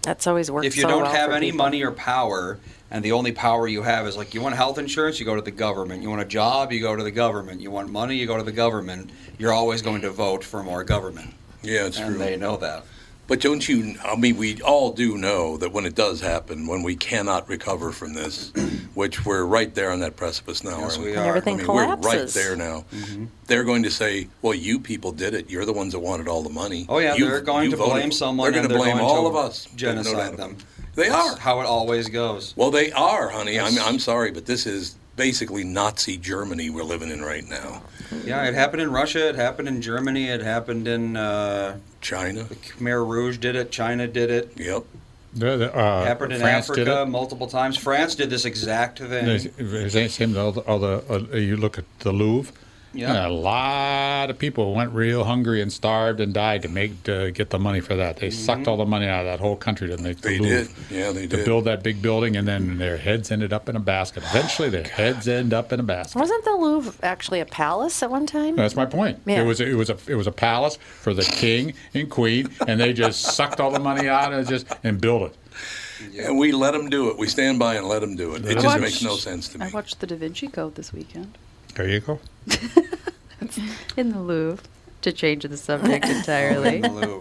That's 0.03 0.25
always 0.27 0.49
worked 0.49 0.65
if 0.65 0.75
you 0.75 0.81
so 0.81 0.87
don't 0.89 1.03
well 1.03 1.11
have 1.11 1.31
any 1.31 1.47
people. 1.51 1.59
money 1.65 1.83
or 1.83 1.91
power, 1.91 2.57
and 2.89 3.05
the 3.05 3.11
only 3.11 3.31
power 3.31 3.67
you 3.67 3.83
have 3.83 4.07
is 4.07 4.17
like 4.17 4.33
you 4.33 4.41
want 4.41 4.55
health 4.55 4.77
insurance, 4.79 5.19
you 5.19 5.25
go 5.25 5.35
to 5.35 5.41
the 5.43 5.51
government. 5.51 6.01
You 6.01 6.09
want 6.09 6.21
a 6.23 6.25
job, 6.25 6.71
you 6.71 6.81
go 6.81 6.95
to 6.95 7.03
the 7.03 7.11
government. 7.11 7.61
You 7.61 7.69
want 7.71 7.89
money, 7.91 8.15
you 8.15 8.25
go 8.25 8.35
to 8.35 8.43
the 8.43 8.51
government. 8.51 9.11
You're 9.37 9.53
always 9.53 9.81
going 9.83 10.01
to 10.01 10.09
vote 10.09 10.43
for 10.43 10.63
more 10.63 10.83
government, 10.83 11.33
Yeah, 11.63 11.85
it's 11.85 11.97
and 11.99 12.15
true. 12.15 12.17
they 12.17 12.37
know 12.37 12.57
that. 12.57 12.83
But 13.27 13.39
don't 13.39 13.67
you? 13.69 13.95
I 14.03 14.17
mean, 14.17 14.35
we 14.35 14.61
all 14.61 14.91
do 14.91 15.17
know 15.17 15.55
that 15.57 15.71
when 15.71 15.85
it 15.85 15.95
does 15.95 16.19
happen, 16.19 16.67
when 16.67 16.83
we 16.83 16.97
cannot 16.97 17.47
recover 17.47 17.91
from 17.93 18.13
this, 18.13 18.51
which 18.93 19.25
we're 19.25 19.45
right 19.45 19.73
there 19.73 19.89
on 19.91 20.01
that 20.01 20.17
precipice 20.17 20.65
now, 20.65 20.79
Yes, 20.79 20.93
aren't 20.97 21.05
we 21.05 21.11
we? 21.11 21.17
are. 21.17 21.25
everything 21.27 21.55
I 21.55 21.57
mean, 21.59 21.67
we're 21.67 21.95
right 21.97 22.27
there 22.27 22.55
now. 22.57 22.83
Mm-hmm. 22.93 23.25
They're 23.47 23.63
going 23.63 23.83
to 23.83 23.91
say, 23.91 24.27
"Well, 24.41 24.53
you 24.53 24.79
people 24.79 25.13
did 25.13 25.33
it. 25.33 25.49
You're 25.49 25.63
the 25.65 25.71
ones 25.71 25.93
that 25.93 25.99
wanted 25.99 26.27
all 26.27 26.43
the 26.43 26.49
money." 26.49 26.85
Oh 26.89 26.97
yeah, 26.97 27.15
You- 27.15 27.25
they're 27.29 27.39
going 27.41 27.71
to 27.71 27.77
voted. 27.77 27.93
blame 27.93 28.11
someone. 28.11 28.51
They're 28.51 28.61
going 28.61 28.69
to 28.69 28.77
blame 28.77 28.99
all 28.99 29.27
of 29.27 29.35
us. 29.37 29.65
There's 29.77 29.95
no 29.95 30.03
Genocide 30.03 30.37
them. 30.37 30.57
They 30.95 31.07
That's 31.07 31.35
are. 31.35 31.39
how 31.39 31.61
it 31.61 31.65
always 31.67 32.09
goes. 32.09 32.53
Well, 32.57 32.69
they 32.69 32.91
are, 32.91 33.29
honey. 33.29 33.57
I'm, 33.57 33.79
I'm 33.79 33.97
sorry, 33.99 34.31
but 34.31 34.45
this 34.45 34.65
is 34.65 34.95
basically 35.21 35.63
Nazi 35.63 36.17
Germany 36.17 36.71
we're 36.71 36.81
living 36.81 37.11
in 37.11 37.21
right 37.21 37.47
now. 37.47 37.83
Yeah, 38.25 38.43
it 38.45 38.55
happened 38.55 38.81
in 38.81 38.91
Russia. 38.91 39.29
It 39.29 39.35
happened 39.35 39.67
in 39.67 39.79
Germany. 39.79 40.29
It 40.29 40.41
happened 40.41 40.87
in 40.87 41.15
uh, 41.15 41.77
China. 42.01 42.41
The 42.45 42.55
Khmer 42.55 43.07
Rouge. 43.07 43.37
Did 43.37 43.55
it? 43.55 43.71
China 43.71 44.07
did 44.07 44.31
it. 44.31 44.51
Yep. 44.55 44.83
The- 45.35 45.57
the, 45.57 45.75
uh, 45.75 46.03
happened 46.05 46.33
in 46.33 46.41
France 46.41 46.71
Africa 46.71 47.05
multiple 47.07 47.45
times. 47.45 47.77
France 47.77 48.15
did 48.15 48.31
this 48.31 48.45
exact 48.45 48.97
thing. 48.97 49.37
Same. 50.09 50.35
All 50.35 50.53
the, 50.53 50.61
all 50.61 50.79
the 50.79 51.03
uh, 51.07 51.37
you 51.37 51.55
look 51.55 51.77
at 51.77 51.85
the 51.99 52.11
Louvre. 52.11 52.51
Yeah. 52.93 53.25
A 53.25 53.29
lot 53.29 54.29
of 54.29 54.37
people 54.37 54.73
went 54.73 54.91
real 54.91 55.23
hungry 55.23 55.61
and 55.61 55.71
starved 55.71 56.19
and 56.19 56.33
died 56.33 56.61
to 56.63 56.67
make 56.67 57.03
to 57.03 57.31
get 57.31 57.49
the 57.49 57.57
money 57.59 57.79
for 57.79 57.95
that. 57.95 58.17
They 58.17 58.29
sucked 58.29 58.67
all 58.67 58.75
the 58.77 58.85
money 58.85 59.07
out 59.07 59.21
of 59.21 59.25
that 59.27 59.39
whole 59.39 59.55
country 59.55 59.87
to 59.87 59.97
make 59.97 60.19
the 60.21 60.29
Mm-hmm. 60.29 60.43
They 60.43 60.49
did. 60.49 60.69
Yeah, 60.89 61.11
they 61.11 61.27
To 61.27 61.37
did. 61.37 61.45
build 61.45 61.65
that 61.65 61.83
big 61.83 62.01
building, 62.01 62.35
and 62.35 62.47
then 62.47 62.77
their 62.79 62.97
heads 62.97 63.31
ended 63.31 63.53
up 63.53 63.69
in 63.69 63.75
a 63.75 63.79
basket. 63.79 64.23
Eventually, 64.23 64.69
their 64.69 64.83
heads 64.83 65.27
end 65.27 65.53
up 65.53 65.71
in 65.71 65.79
a 65.79 65.83
basket. 65.83 66.19
Wasn't 66.19 66.43
the 66.43 66.51
Louvre 66.55 66.93
actually 67.01 67.39
a 67.39 67.45
palace 67.45 68.03
at 68.03 68.11
one 68.11 68.25
time? 68.25 68.55
That's 68.57 68.75
my 68.75 68.85
point. 68.85 69.19
Yeah. 69.25 69.41
It 69.41 69.45
was 69.45 69.61
it 69.61 69.75
was 69.75 69.89
a 69.89 69.97
it 70.07 70.15
was 70.15 70.27
a 70.27 70.31
palace 70.31 70.75
for 70.77 71.13
the 71.13 71.23
king 71.23 71.73
and 71.93 72.09
queen, 72.09 72.49
and 72.67 72.79
they 72.79 72.91
just 72.93 73.21
sucked 73.35 73.59
all 73.61 73.71
the 73.71 73.79
money 73.79 74.07
out 74.09 74.33
and 74.33 74.47
just 74.47 74.67
and 74.83 74.99
built 74.99 75.31
it. 75.31 75.37
And 76.27 76.37
we 76.37 76.51
let 76.51 76.71
them 76.71 76.89
do 76.89 77.09
it. 77.09 77.17
We 77.17 77.27
stand 77.27 77.59
by 77.59 77.75
and 77.75 77.87
let 77.87 77.99
them 77.99 78.15
do 78.15 78.33
it. 78.35 78.43
It 78.43 78.49
I 78.49 78.53
just 78.55 78.65
watched- 78.65 78.81
makes 78.81 79.01
no 79.03 79.15
sense 79.15 79.47
to 79.49 79.59
me. 79.59 79.65
I 79.67 79.69
watched 79.69 79.99
The 79.99 80.07
Da 80.07 80.15
Vinci 80.15 80.47
Code 80.47 80.75
this 80.75 80.91
weekend 80.91 81.37
There 81.75 81.87
you 81.87 81.99
go. 82.01 82.19
in 83.97 84.11
the 84.11 84.19
Louvre. 84.19 84.63
To 85.03 85.11
change 85.11 85.43
the 85.43 85.57
subject 85.57 86.05
entirely. 86.17 86.81
Lou. 86.81 87.19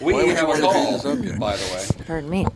We 0.00 0.12
Why 0.12 0.24
would 0.24 0.36
have 0.36 0.48
a 0.48 0.60
call, 0.60 0.98
by 1.38 1.56
the 1.56 1.70
way. 1.74 2.04
Pardon 2.06 2.30
me. 2.30 2.46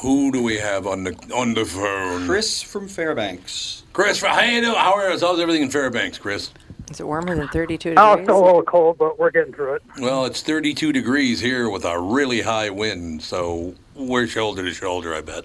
Who 0.00 0.32
do 0.32 0.42
we 0.42 0.56
have 0.56 0.86
on 0.86 1.04
the 1.04 1.12
on 1.34 1.52
the 1.52 1.66
phone? 1.66 2.26
Chris 2.26 2.62
from 2.62 2.88
Fairbanks. 2.88 3.82
Chris, 3.92 4.22
how 4.22 4.40
you 4.40 4.62
doing? 4.62 4.74
How 4.74 4.94
are 4.94 5.10
how's 5.10 5.22
everything 5.22 5.62
in 5.62 5.68
Fairbanks, 5.70 6.16
Chris? 6.16 6.50
Is 6.90 6.98
it 6.98 7.06
warmer 7.06 7.36
than 7.36 7.48
32 7.48 7.90
degrees? 7.90 7.98
Oh, 7.98 8.16
degrees? 8.16 8.20
it's 8.20 8.26
still 8.26 8.42
a 8.42 8.46
little 8.46 8.62
cold, 8.62 8.96
but 8.98 9.18
we're 9.18 9.30
getting 9.30 9.52
through 9.52 9.74
it. 9.74 9.82
Well, 10.00 10.24
it's 10.24 10.42
32 10.42 10.92
degrees 10.92 11.38
here 11.40 11.68
with 11.68 11.84
a 11.84 12.00
really 12.00 12.40
high 12.40 12.70
wind, 12.70 13.22
so 13.22 13.74
we're 13.94 14.26
shoulder 14.26 14.62
to 14.64 14.72
shoulder, 14.72 15.14
I 15.14 15.20
bet. 15.20 15.44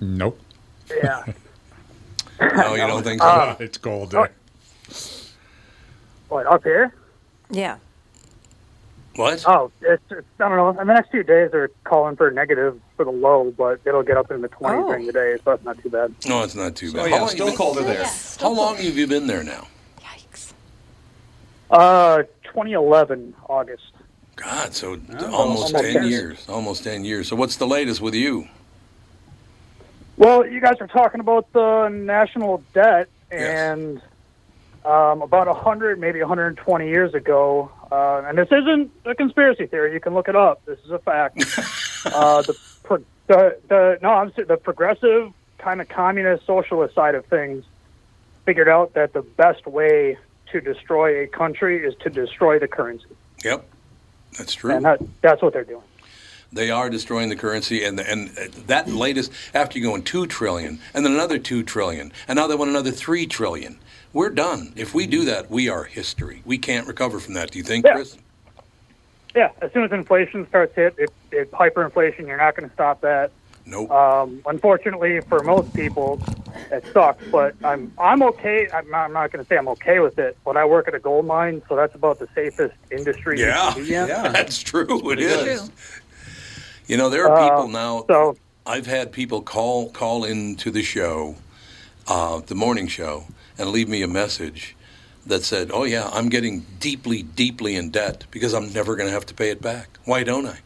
Nope. 0.00 0.40
Yeah. 0.90 1.24
No, 2.40 2.74
you 2.74 2.86
don't 2.86 3.02
think 3.04 3.20
so? 3.20 3.28
Uh, 3.28 3.56
it's 3.60 3.76
cold 3.78 4.10
there. 4.12 4.32
What, 6.30 6.46
up 6.46 6.62
here? 6.62 6.94
Yeah. 7.50 7.76
What? 9.16 9.44
Oh, 9.46 9.70
it's, 9.82 10.02
it's, 10.10 10.26
I 10.38 10.48
don't 10.48 10.56
know. 10.56 10.70
In 10.80 10.86
the 10.86 10.94
next 10.94 11.10
few 11.10 11.22
days, 11.24 11.50
they're 11.50 11.68
calling 11.84 12.16
for 12.16 12.30
negative 12.30 12.80
for 12.96 13.04
the 13.04 13.10
low, 13.10 13.52
but 13.56 13.80
it'll 13.84 14.04
get 14.04 14.16
up 14.16 14.30
in 14.30 14.40
the 14.40 14.48
20s 14.48 14.84
Oh. 14.84 14.88
during 14.88 15.06
the 15.06 15.12
day, 15.12 15.36
so 15.36 15.42
that's 15.50 15.64
not 15.64 15.78
too 15.82 15.90
bad. 15.90 16.14
No, 16.26 16.42
it's 16.44 16.54
not 16.54 16.76
too 16.76 16.92
bad. 16.92 17.00
Oh 17.00 17.02
how, 17.02 17.08
yeah, 17.16 17.20
long 17.20 17.28
still 17.28 17.46
you 17.46 17.50
been, 17.52 17.58
colder 17.58 17.82
there. 17.82 18.06
how 18.38 18.50
long 18.50 18.76
have 18.76 18.96
you 18.96 19.06
been 19.08 19.26
there 19.26 19.42
now? 19.42 19.66
Yikes. 20.00 20.52
Uh, 21.70 22.22
2011, 22.44 23.34
August. 23.48 23.82
God, 24.36 24.74
so 24.74 24.96
d- 24.96 25.02
Oh, 25.18 25.34
almost 25.34 25.74
almost 25.74 25.74
10 25.74 25.92
ten. 25.92 26.04
years. 26.08 26.48
Almost 26.48 26.84
10 26.84 27.04
years. 27.04 27.28
So 27.28 27.36
what's 27.36 27.56
the 27.56 27.66
latest 27.66 28.00
with 28.00 28.14
you? 28.14 28.46
Well, 30.16 30.46
you 30.46 30.60
guys 30.60 30.76
are 30.80 30.86
talking 30.86 31.20
about 31.20 31.52
the 31.52 31.88
national 31.88 32.62
debt, 32.72 33.08
Yes. 33.32 34.00
Um, 34.84 35.22
about 35.22 35.46
100, 35.46 36.00
maybe 36.00 36.20
120 36.20 36.88
years 36.88 37.12
ago, 37.14 37.70
uh, 37.92 38.22
and 38.26 38.38
this 38.38 38.48
isn't 38.50 38.90
a 39.04 39.14
conspiracy 39.14 39.66
theory. 39.66 39.92
You 39.92 40.00
can 40.00 40.14
look 40.14 40.28
it 40.28 40.36
up. 40.36 40.64
This 40.64 40.78
is 40.84 40.90
a 40.90 40.98
fact. 40.98 41.36
uh, 42.06 42.42
the, 42.42 42.58
pro- 42.82 43.04
the 43.26 43.58
the 43.68 43.98
no, 44.02 44.08
I'm 44.10 44.32
the 44.36 44.56
progressive 44.56 45.32
kind 45.58 45.80
of 45.80 45.88
communist 45.88 46.46
socialist 46.46 46.94
side 46.94 47.14
of 47.14 47.26
things 47.26 47.64
figured 48.46 48.68
out 48.68 48.94
that 48.94 49.12
the 49.12 49.20
best 49.22 49.66
way 49.66 50.16
to 50.50 50.60
destroy 50.60 51.22
a 51.22 51.26
country 51.26 51.84
is 51.84 51.94
to 52.00 52.08
destroy 52.10 52.58
the 52.58 52.66
currency, 52.66 53.06
Yep, 53.44 53.68
that's 54.38 54.54
true. 54.54 54.72
and 54.74 54.84
that, 54.84 55.00
that's 55.20 55.42
what 55.42 55.52
they're 55.52 55.62
doing. 55.64 55.82
They 56.52 56.70
are 56.70 56.90
destroying 56.90 57.28
the 57.28 57.36
currency, 57.36 57.84
and 57.84 58.00
and 58.00 58.28
that 58.66 58.88
latest 58.88 59.30
after 59.54 59.78
you 59.78 59.84
go 59.84 59.94
in 59.94 60.02
two 60.02 60.26
trillion, 60.26 60.80
and 60.94 61.04
then 61.04 61.12
another 61.12 61.38
two 61.38 61.62
trillion, 61.62 62.10
and 62.26 62.36
now 62.36 62.46
they 62.48 62.56
want 62.56 62.70
another 62.70 62.90
three 62.90 63.26
trillion. 63.26 63.78
We're 64.12 64.30
done. 64.30 64.72
If 64.76 64.94
we 64.94 65.06
do 65.06 65.24
that, 65.26 65.50
we 65.50 65.68
are 65.68 65.84
history. 65.84 66.42
We 66.44 66.58
can't 66.58 66.86
recover 66.86 67.20
from 67.20 67.34
that. 67.34 67.50
Do 67.52 67.58
you 67.58 67.64
think, 67.64 67.84
Yeah. 67.86 67.94
Chris? 67.94 68.16
Yeah, 69.36 69.50
as 69.62 69.72
soon 69.72 69.84
as 69.84 69.92
inflation 69.92 70.48
starts 70.48 70.74
hit, 70.74 70.96
it, 70.98 71.10
it 71.30 71.52
hyperinflation. 71.52 72.26
You're 72.26 72.36
not 72.36 72.56
going 72.56 72.68
to 72.68 72.74
stop 72.74 73.00
that. 73.02 73.30
Nope. 73.64 73.88
Um, 73.88 74.42
unfortunately, 74.46 75.20
for 75.20 75.44
most 75.44 75.72
people, 75.72 76.20
it 76.72 76.84
sucks. 76.92 77.24
But 77.30 77.54
I'm 77.62 77.92
I'm 77.98 78.22
okay. 78.24 78.68
I'm 78.74 78.90
not, 78.90 79.04
I'm 79.04 79.12
not 79.12 79.30
going 79.30 79.44
to 79.44 79.48
say 79.48 79.56
I'm 79.56 79.68
okay 79.68 80.00
with 80.00 80.18
it. 80.18 80.36
But 80.44 80.56
I 80.56 80.64
work 80.64 80.88
at 80.88 80.96
a 80.96 80.98
gold 80.98 81.26
mine, 81.26 81.62
so 81.68 81.76
that's 81.76 81.94
about 81.94 82.18
the 82.18 82.26
safest 82.34 82.74
industry. 82.90 83.38
you 83.38 83.46
Yeah, 83.46 83.72
can 83.72 83.84
be 83.84 83.94
in. 83.94 84.06
that's 84.32 84.60
true. 84.60 85.10
It 85.12 85.20
is. 85.20 85.32
Pretty 85.36 85.50
is. 85.52 85.60
good. 85.60 85.70
You 86.88 86.96
know, 86.96 87.08
there 87.08 87.28
are 87.28 87.38
Uh, 87.38 87.48
people 87.48 87.68
now. 87.68 88.04
So 88.08 88.36
I've 88.66 88.86
had 88.86 89.12
people 89.12 89.42
call 89.42 89.90
call 89.90 90.24
into 90.24 90.72
the 90.72 90.82
show, 90.82 91.36
uh, 92.08 92.40
the 92.40 92.56
morning 92.56 92.88
show, 92.88 93.26
and 93.60 93.70
leave 93.70 93.88
me 93.88 94.02
a 94.02 94.08
message 94.08 94.74
that 95.26 95.44
said, 95.44 95.70
"Oh 95.72 95.84
yeah, 95.84 96.08
I'm 96.12 96.28
getting 96.28 96.66
deeply, 96.80 97.22
deeply 97.22 97.76
in 97.76 97.90
debt 97.90 98.24
because 98.30 98.54
I'm 98.54 98.72
never 98.72 98.96
going 98.96 99.08
to 99.08 99.12
have 99.12 99.26
to 99.26 99.34
pay 99.34 99.50
it 99.50 99.60
back. 99.60 99.98
Why 100.04 100.24
don't 100.24 100.46
I?" 100.46 100.60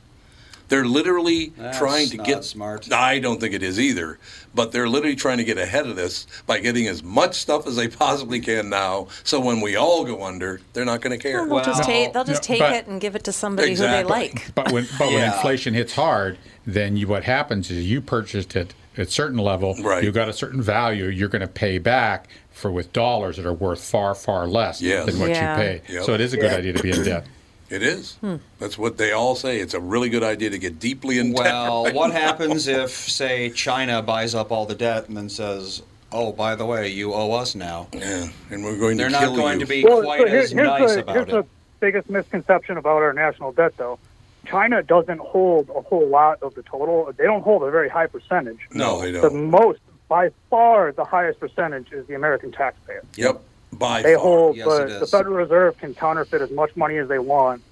They're 0.68 0.86
literally 0.86 1.52
That's 1.58 1.78
trying 1.78 2.08
to 2.08 2.16
not 2.16 2.26
get 2.26 2.44
smart. 2.44 2.90
I 2.90 3.18
don't 3.18 3.38
think 3.38 3.52
it 3.52 3.62
is 3.62 3.78
either, 3.78 4.18
but 4.54 4.72
they're 4.72 4.88
literally 4.88 5.14
trying 5.14 5.36
to 5.36 5.44
get 5.44 5.58
ahead 5.58 5.86
of 5.86 5.94
this 5.94 6.26
by 6.46 6.58
getting 6.58 6.86
as 6.86 7.02
much 7.02 7.34
stuff 7.34 7.66
as 7.66 7.76
they 7.76 7.86
possibly 7.86 8.40
can 8.40 8.70
now. 8.70 9.08
So 9.24 9.40
when 9.40 9.60
we 9.60 9.76
all 9.76 10.04
go 10.04 10.24
under, 10.24 10.60
they're 10.72 10.86
not 10.86 11.02
going 11.02 11.16
to 11.16 11.22
care. 11.22 11.46
They'll 11.46 11.64
just 11.64 11.84
take 11.84 12.12
they'll 12.12 12.24
just 12.24 12.42
take 12.42 12.60
but- 12.60 12.72
it 12.72 12.86
and 12.86 13.00
give 13.00 13.14
it 13.14 13.24
to 13.24 13.32
somebody 13.32 13.74
who 13.74 13.82
they 13.82 14.04
like. 14.04 14.54
But 14.54 14.72
when 14.72 14.86
but 14.98 15.08
when 15.08 15.32
inflation 15.32 15.74
hits 15.74 15.94
hard, 15.94 16.38
then 16.64 16.96
you 16.96 17.08
what 17.08 17.24
happens 17.24 17.70
is 17.70 17.84
you 17.84 18.00
purchased 18.00 18.56
it 18.56 18.72
at 18.96 19.08
a 19.08 19.10
certain 19.10 19.38
level, 19.38 19.74
Right. 19.80 20.02
you 20.04 20.12
got 20.12 20.28
a 20.28 20.32
certain 20.32 20.62
value, 20.62 21.06
you're 21.06 21.28
going 21.28 21.40
to 21.42 21.48
pay 21.48 21.78
back 21.78 22.28
for 22.52 22.70
with 22.70 22.92
dollars 22.92 23.36
that 23.36 23.46
are 23.46 23.52
worth 23.52 23.82
far 23.82 24.14
far 24.14 24.46
less 24.46 24.80
Yes. 24.80 25.06
than 25.06 25.18
what 25.18 25.30
Yeah. 25.30 25.52
you 25.56 25.62
pay. 25.86 25.94
Yep. 25.94 26.04
So 26.04 26.14
it 26.14 26.20
is 26.20 26.32
a 26.32 26.36
good 26.36 26.50
Yeah. 26.52 26.58
idea 26.58 26.72
to 26.74 26.82
be 26.82 26.90
in 26.90 27.02
debt. 27.04 27.26
It 27.70 27.82
is. 27.82 28.12
Hmm. 28.20 28.36
That's 28.60 28.76
what 28.76 28.98
they 28.98 29.12
all 29.12 29.34
say. 29.34 29.58
It's 29.58 29.72
a 29.72 29.80
really 29.80 30.10
good 30.10 30.22
idea 30.22 30.50
to 30.50 30.58
get 30.58 30.78
deeply 30.78 31.18
in 31.18 31.32
debt. 31.32 31.44
Well, 31.44 31.84
right 31.86 31.94
what 31.94 32.08
now. 32.08 32.14
happens 32.20 32.68
if, 32.68 32.90
say, 32.90 33.48
China 33.50 34.02
buys 34.02 34.34
up 34.34 34.52
all 34.52 34.66
the 34.66 34.74
debt 34.74 35.08
and 35.08 35.16
then 35.16 35.30
says, 35.30 35.80
"Oh, 36.12 36.30
by 36.30 36.54
the 36.56 36.66
way, 36.66 36.88
you 36.88 37.14
owe 37.14 37.32
us 37.32 37.54
now"? 37.54 37.88
Yeah, 37.92 38.28
and 38.50 38.64
we're 38.64 38.76
going 38.76 38.98
They're 38.98 39.06
to 39.08 39.12
not 39.12 39.34
going 39.34 39.60
you. 39.60 39.66
to 39.66 39.68
be 39.68 39.82
Well, 39.82 40.02
quite 40.02 40.20
so 40.20 40.26
here- 40.26 40.36
as 40.36 40.50
here's 40.52 40.66
nice 40.68 40.94
the, 40.94 41.00
about 41.00 41.14
here's 41.16 41.28
it. 41.28 41.30
the 41.32 41.44
biggest 41.80 42.10
misconception 42.10 42.76
about 42.76 43.02
our 43.02 43.14
national 43.14 43.50
debt, 43.52 43.72
though. 43.78 43.98
China 44.44 44.82
doesn't 44.82 45.20
hold 45.20 45.68
a 45.70 45.80
whole 45.80 46.06
lot 46.08 46.42
of 46.42 46.54
the 46.54 46.62
total. 46.62 47.12
They 47.16 47.24
don't 47.24 47.42
hold 47.42 47.62
a 47.62 47.70
very 47.70 47.88
high 47.88 48.06
percentage. 48.06 48.58
No, 48.72 49.00
they 49.00 49.12
don't. 49.12 49.22
The 49.22 49.30
most, 49.30 49.80
by 50.08 50.30
far, 50.50 50.92
the 50.92 51.04
highest 51.04 51.40
percentage 51.40 51.92
is 51.92 52.06
the 52.06 52.14
American 52.14 52.52
taxpayer. 52.52 53.02
Yep, 53.16 53.42
by 53.72 54.02
they 54.02 54.14
far. 54.14 54.22
hold, 54.22 54.56
Yes, 54.56 54.66
but 54.66 54.90
it 54.90 55.00
the. 55.00 55.06
Federal 55.06 55.36
Reserve 55.36 55.78
can 55.78 55.94
counterfeit 55.94 56.42
as 56.42 56.50
much 56.50 56.74
money 56.76 56.96
as 56.98 57.08
they 57.08 57.18
want, 57.18 57.62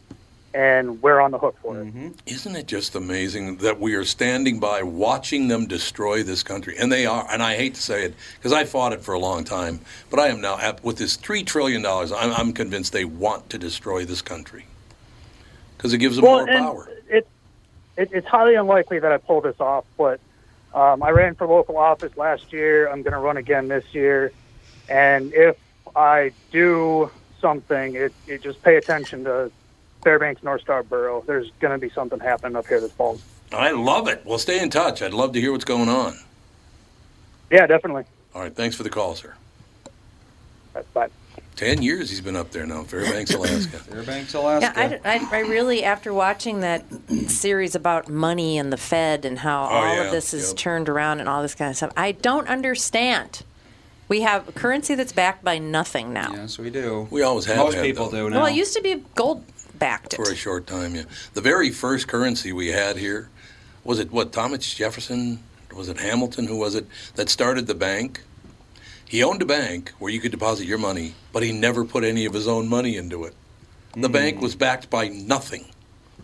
and 0.55 1.03
we're 1.03 1.20
on 1.20 1.31
the 1.31 1.39
hook 1.39 1.57
for 1.62 1.81
it. 1.81 1.87
Mm-hmm. 1.87 2.09
Isn't 2.27 2.57
it 2.57 2.66
just 2.66 2.95
amazing 2.95 3.59
that 3.59 3.81
we 3.81 3.95
are 3.95 4.05
standing 4.05 4.61
by 4.61 4.83
watching 4.83 5.49
them 5.49 5.66
destroy 5.66 6.23
this 6.23 6.43
country? 6.43 6.77
And 6.79 6.93
they 6.93 7.07
are. 7.07 7.27
And 7.31 7.43
I 7.43 7.57
hate 7.57 7.75
to 7.75 7.83
say 7.83 8.05
it 8.05 8.14
because 8.37 8.53
I 8.53 8.64
fought 8.64 8.93
it 8.93 9.03
for 9.03 9.14
a 9.14 9.18
long 9.18 9.45
time, 9.45 9.81
but 10.11 10.20
I 10.20 10.29
am 10.29 10.41
now 10.41 10.59
at, 10.59 10.83
with 10.85 10.99
this 10.99 11.16
three 11.16 11.43
trillion 11.43 11.83
dollars. 11.83 12.12
I'm, 12.12 12.33
I'm 12.33 12.53
convinced 12.53 12.93
they 12.93 13.05
want 13.05 13.51
to 13.51 13.59
destroy 13.59 14.05
this 14.05 14.23
country 14.23 14.66
because 15.83 15.93
it 15.93 15.99
gives 15.99 16.14
them 16.14 16.24
well, 16.24 16.47
more 16.47 16.47
power. 16.47 16.89
It, 17.11 17.26
it, 17.97 18.11
it's 18.12 18.26
highly 18.28 18.55
unlikely 18.55 19.01
that 19.01 19.11
I 19.11 19.16
pull 19.16 19.41
this 19.41 19.59
off, 19.59 19.85
but 19.99 20.20
um, 20.72 21.03
I 21.03 21.11
ran 21.11 21.35
for 21.35 21.45
local 21.49 21.76
office 21.76 22.16
last 22.16 22.53
year. 22.53 22.89
I'm 22.89 23.03
going 23.03 23.14
to 23.14 23.18
run 23.18 23.37
again 23.37 23.66
this 23.66 23.85
year, 23.93 24.30
and 24.89 25.35
if 25.35 25.57
I 25.97 26.30
do 26.53 27.11
something, 27.41 27.97
it, 27.97 28.12
it 28.28 28.43
just 28.43 28.62
pay 28.62 28.76
attention 28.76 29.24
to 29.24 29.51
Fairbanks 30.05 30.45
North 30.45 30.61
Star 30.61 30.85
Borough. 30.85 31.24
There's 31.26 31.51
going 31.59 31.72
to 31.72 31.85
be 31.85 31.93
something 31.93 32.20
happening 32.20 32.55
up 32.55 32.68
here 32.68 32.80
this 32.80 32.93
fall. 32.93 33.18
I 33.51 33.72
love 33.72 34.07
it. 34.07 34.22
Well, 34.24 34.39
stay 34.39 34.62
in 34.62 34.70
touch. 34.70 35.03
I'd 35.03 35.12
love 35.12 35.33
to 35.33 35.41
hear 35.41 35.51
what's 35.51 35.64
going 35.64 35.89
on. 35.89 36.14
Yeah, 37.51 37.66
definitely. 37.66 38.05
All 38.37 38.41
right, 38.41 38.55
thanks 38.55 38.76
for 38.76 38.85
the 38.85 38.91
call, 38.91 39.16
sir. 39.16 39.35
Bye. 40.95 41.09
Ten 41.57 41.82
years 41.82 42.09
he's 42.09 42.20
been 42.20 42.34
up 42.36 42.50
there 42.50 42.66
now, 42.66 42.82
Fairbanks, 42.82 43.34
Alaska. 43.34 43.76
Fairbanks, 43.78 44.34
Alaska. 44.34 44.72
Yeah, 44.74 44.98
I, 45.05 45.16
I, 45.18 45.36
I 45.36 45.40
really, 45.40 45.84
after 45.84 46.12
watching 46.12 46.61
that 46.61 46.84
series 47.28 47.74
about 47.74 48.09
money 48.09 48.59
and 48.59 48.72
the 48.72 48.76
Fed 48.78 49.24
and 49.24 49.38
how 49.38 49.64
Oh, 49.64 49.66
all 49.66 49.94
yeah, 49.94 50.03
of 50.05 50.11
this 50.12 50.32
is 50.32 50.48
yep. 50.48 50.57
turned 50.57 50.88
around 50.88 51.20
and 51.20 51.28
all 51.28 51.42
this 51.42 51.55
kind 51.55 51.70
of 51.70 51.76
stuff, 51.76 51.92
I 51.96 52.12
don't 52.12 52.48
understand. 52.48 53.42
We 54.09 54.22
have 54.22 54.48
a 54.48 54.53
currency 54.53 54.94
that's 54.94 55.12
backed 55.12 55.44
by 55.44 55.59
nothing 55.59 56.12
now. 56.12 56.32
Yes, 56.32 56.59
we 56.59 56.70
do. 56.70 57.07
We 57.11 57.22
always 57.22 57.44
have. 57.46 57.59
Most 57.59 57.74
had, 57.74 57.84
people 57.84 58.09
though. 58.11 58.28
do 58.28 58.34
now. 58.34 58.42
Well, 58.42 58.46
it 58.46 58.55
used 58.55 58.74
to 58.74 58.82
be 58.82 59.03
gold 59.14 59.44
backed. 59.78 60.16
for 60.16 60.30
a 60.30 60.34
short 60.34 60.66
time. 60.66 60.94
Yeah, 60.94 61.05
the 61.34 61.40
very 61.40 61.70
first 61.70 62.09
currency 62.09 62.53
we 62.53 62.68
had 62.68 62.96
here 62.96 63.28
was 63.84 63.98
it 63.98 64.11
what 64.12 64.32
Thomas 64.32 64.74
Jefferson 64.74 65.38
was 65.74 65.88
it 65.88 65.98
Hamilton 65.98 66.46
who 66.46 66.57
was 66.59 66.74
it 66.74 66.86
that 67.14 67.28
started 67.28 67.66
the 67.66 67.74
bank? 67.74 68.22
He 69.12 69.22
owned 69.22 69.42
a 69.42 69.44
bank 69.44 69.92
where 69.98 70.10
you 70.10 70.20
could 70.20 70.30
deposit 70.30 70.66
your 70.66 70.78
money, 70.78 71.12
but 71.34 71.42
he 71.42 71.52
never 71.52 71.84
put 71.84 72.02
any 72.02 72.24
of 72.24 72.32
his 72.32 72.48
own 72.48 72.66
money 72.66 72.96
into 72.96 73.24
it. 73.24 73.34
The 73.92 74.08
hmm. 74.08 74.12
bank 74.12 74.40
was 74.40 74.56
backed 74.56 74.88
by 74.88 75.08
nothing, 75.08 75.66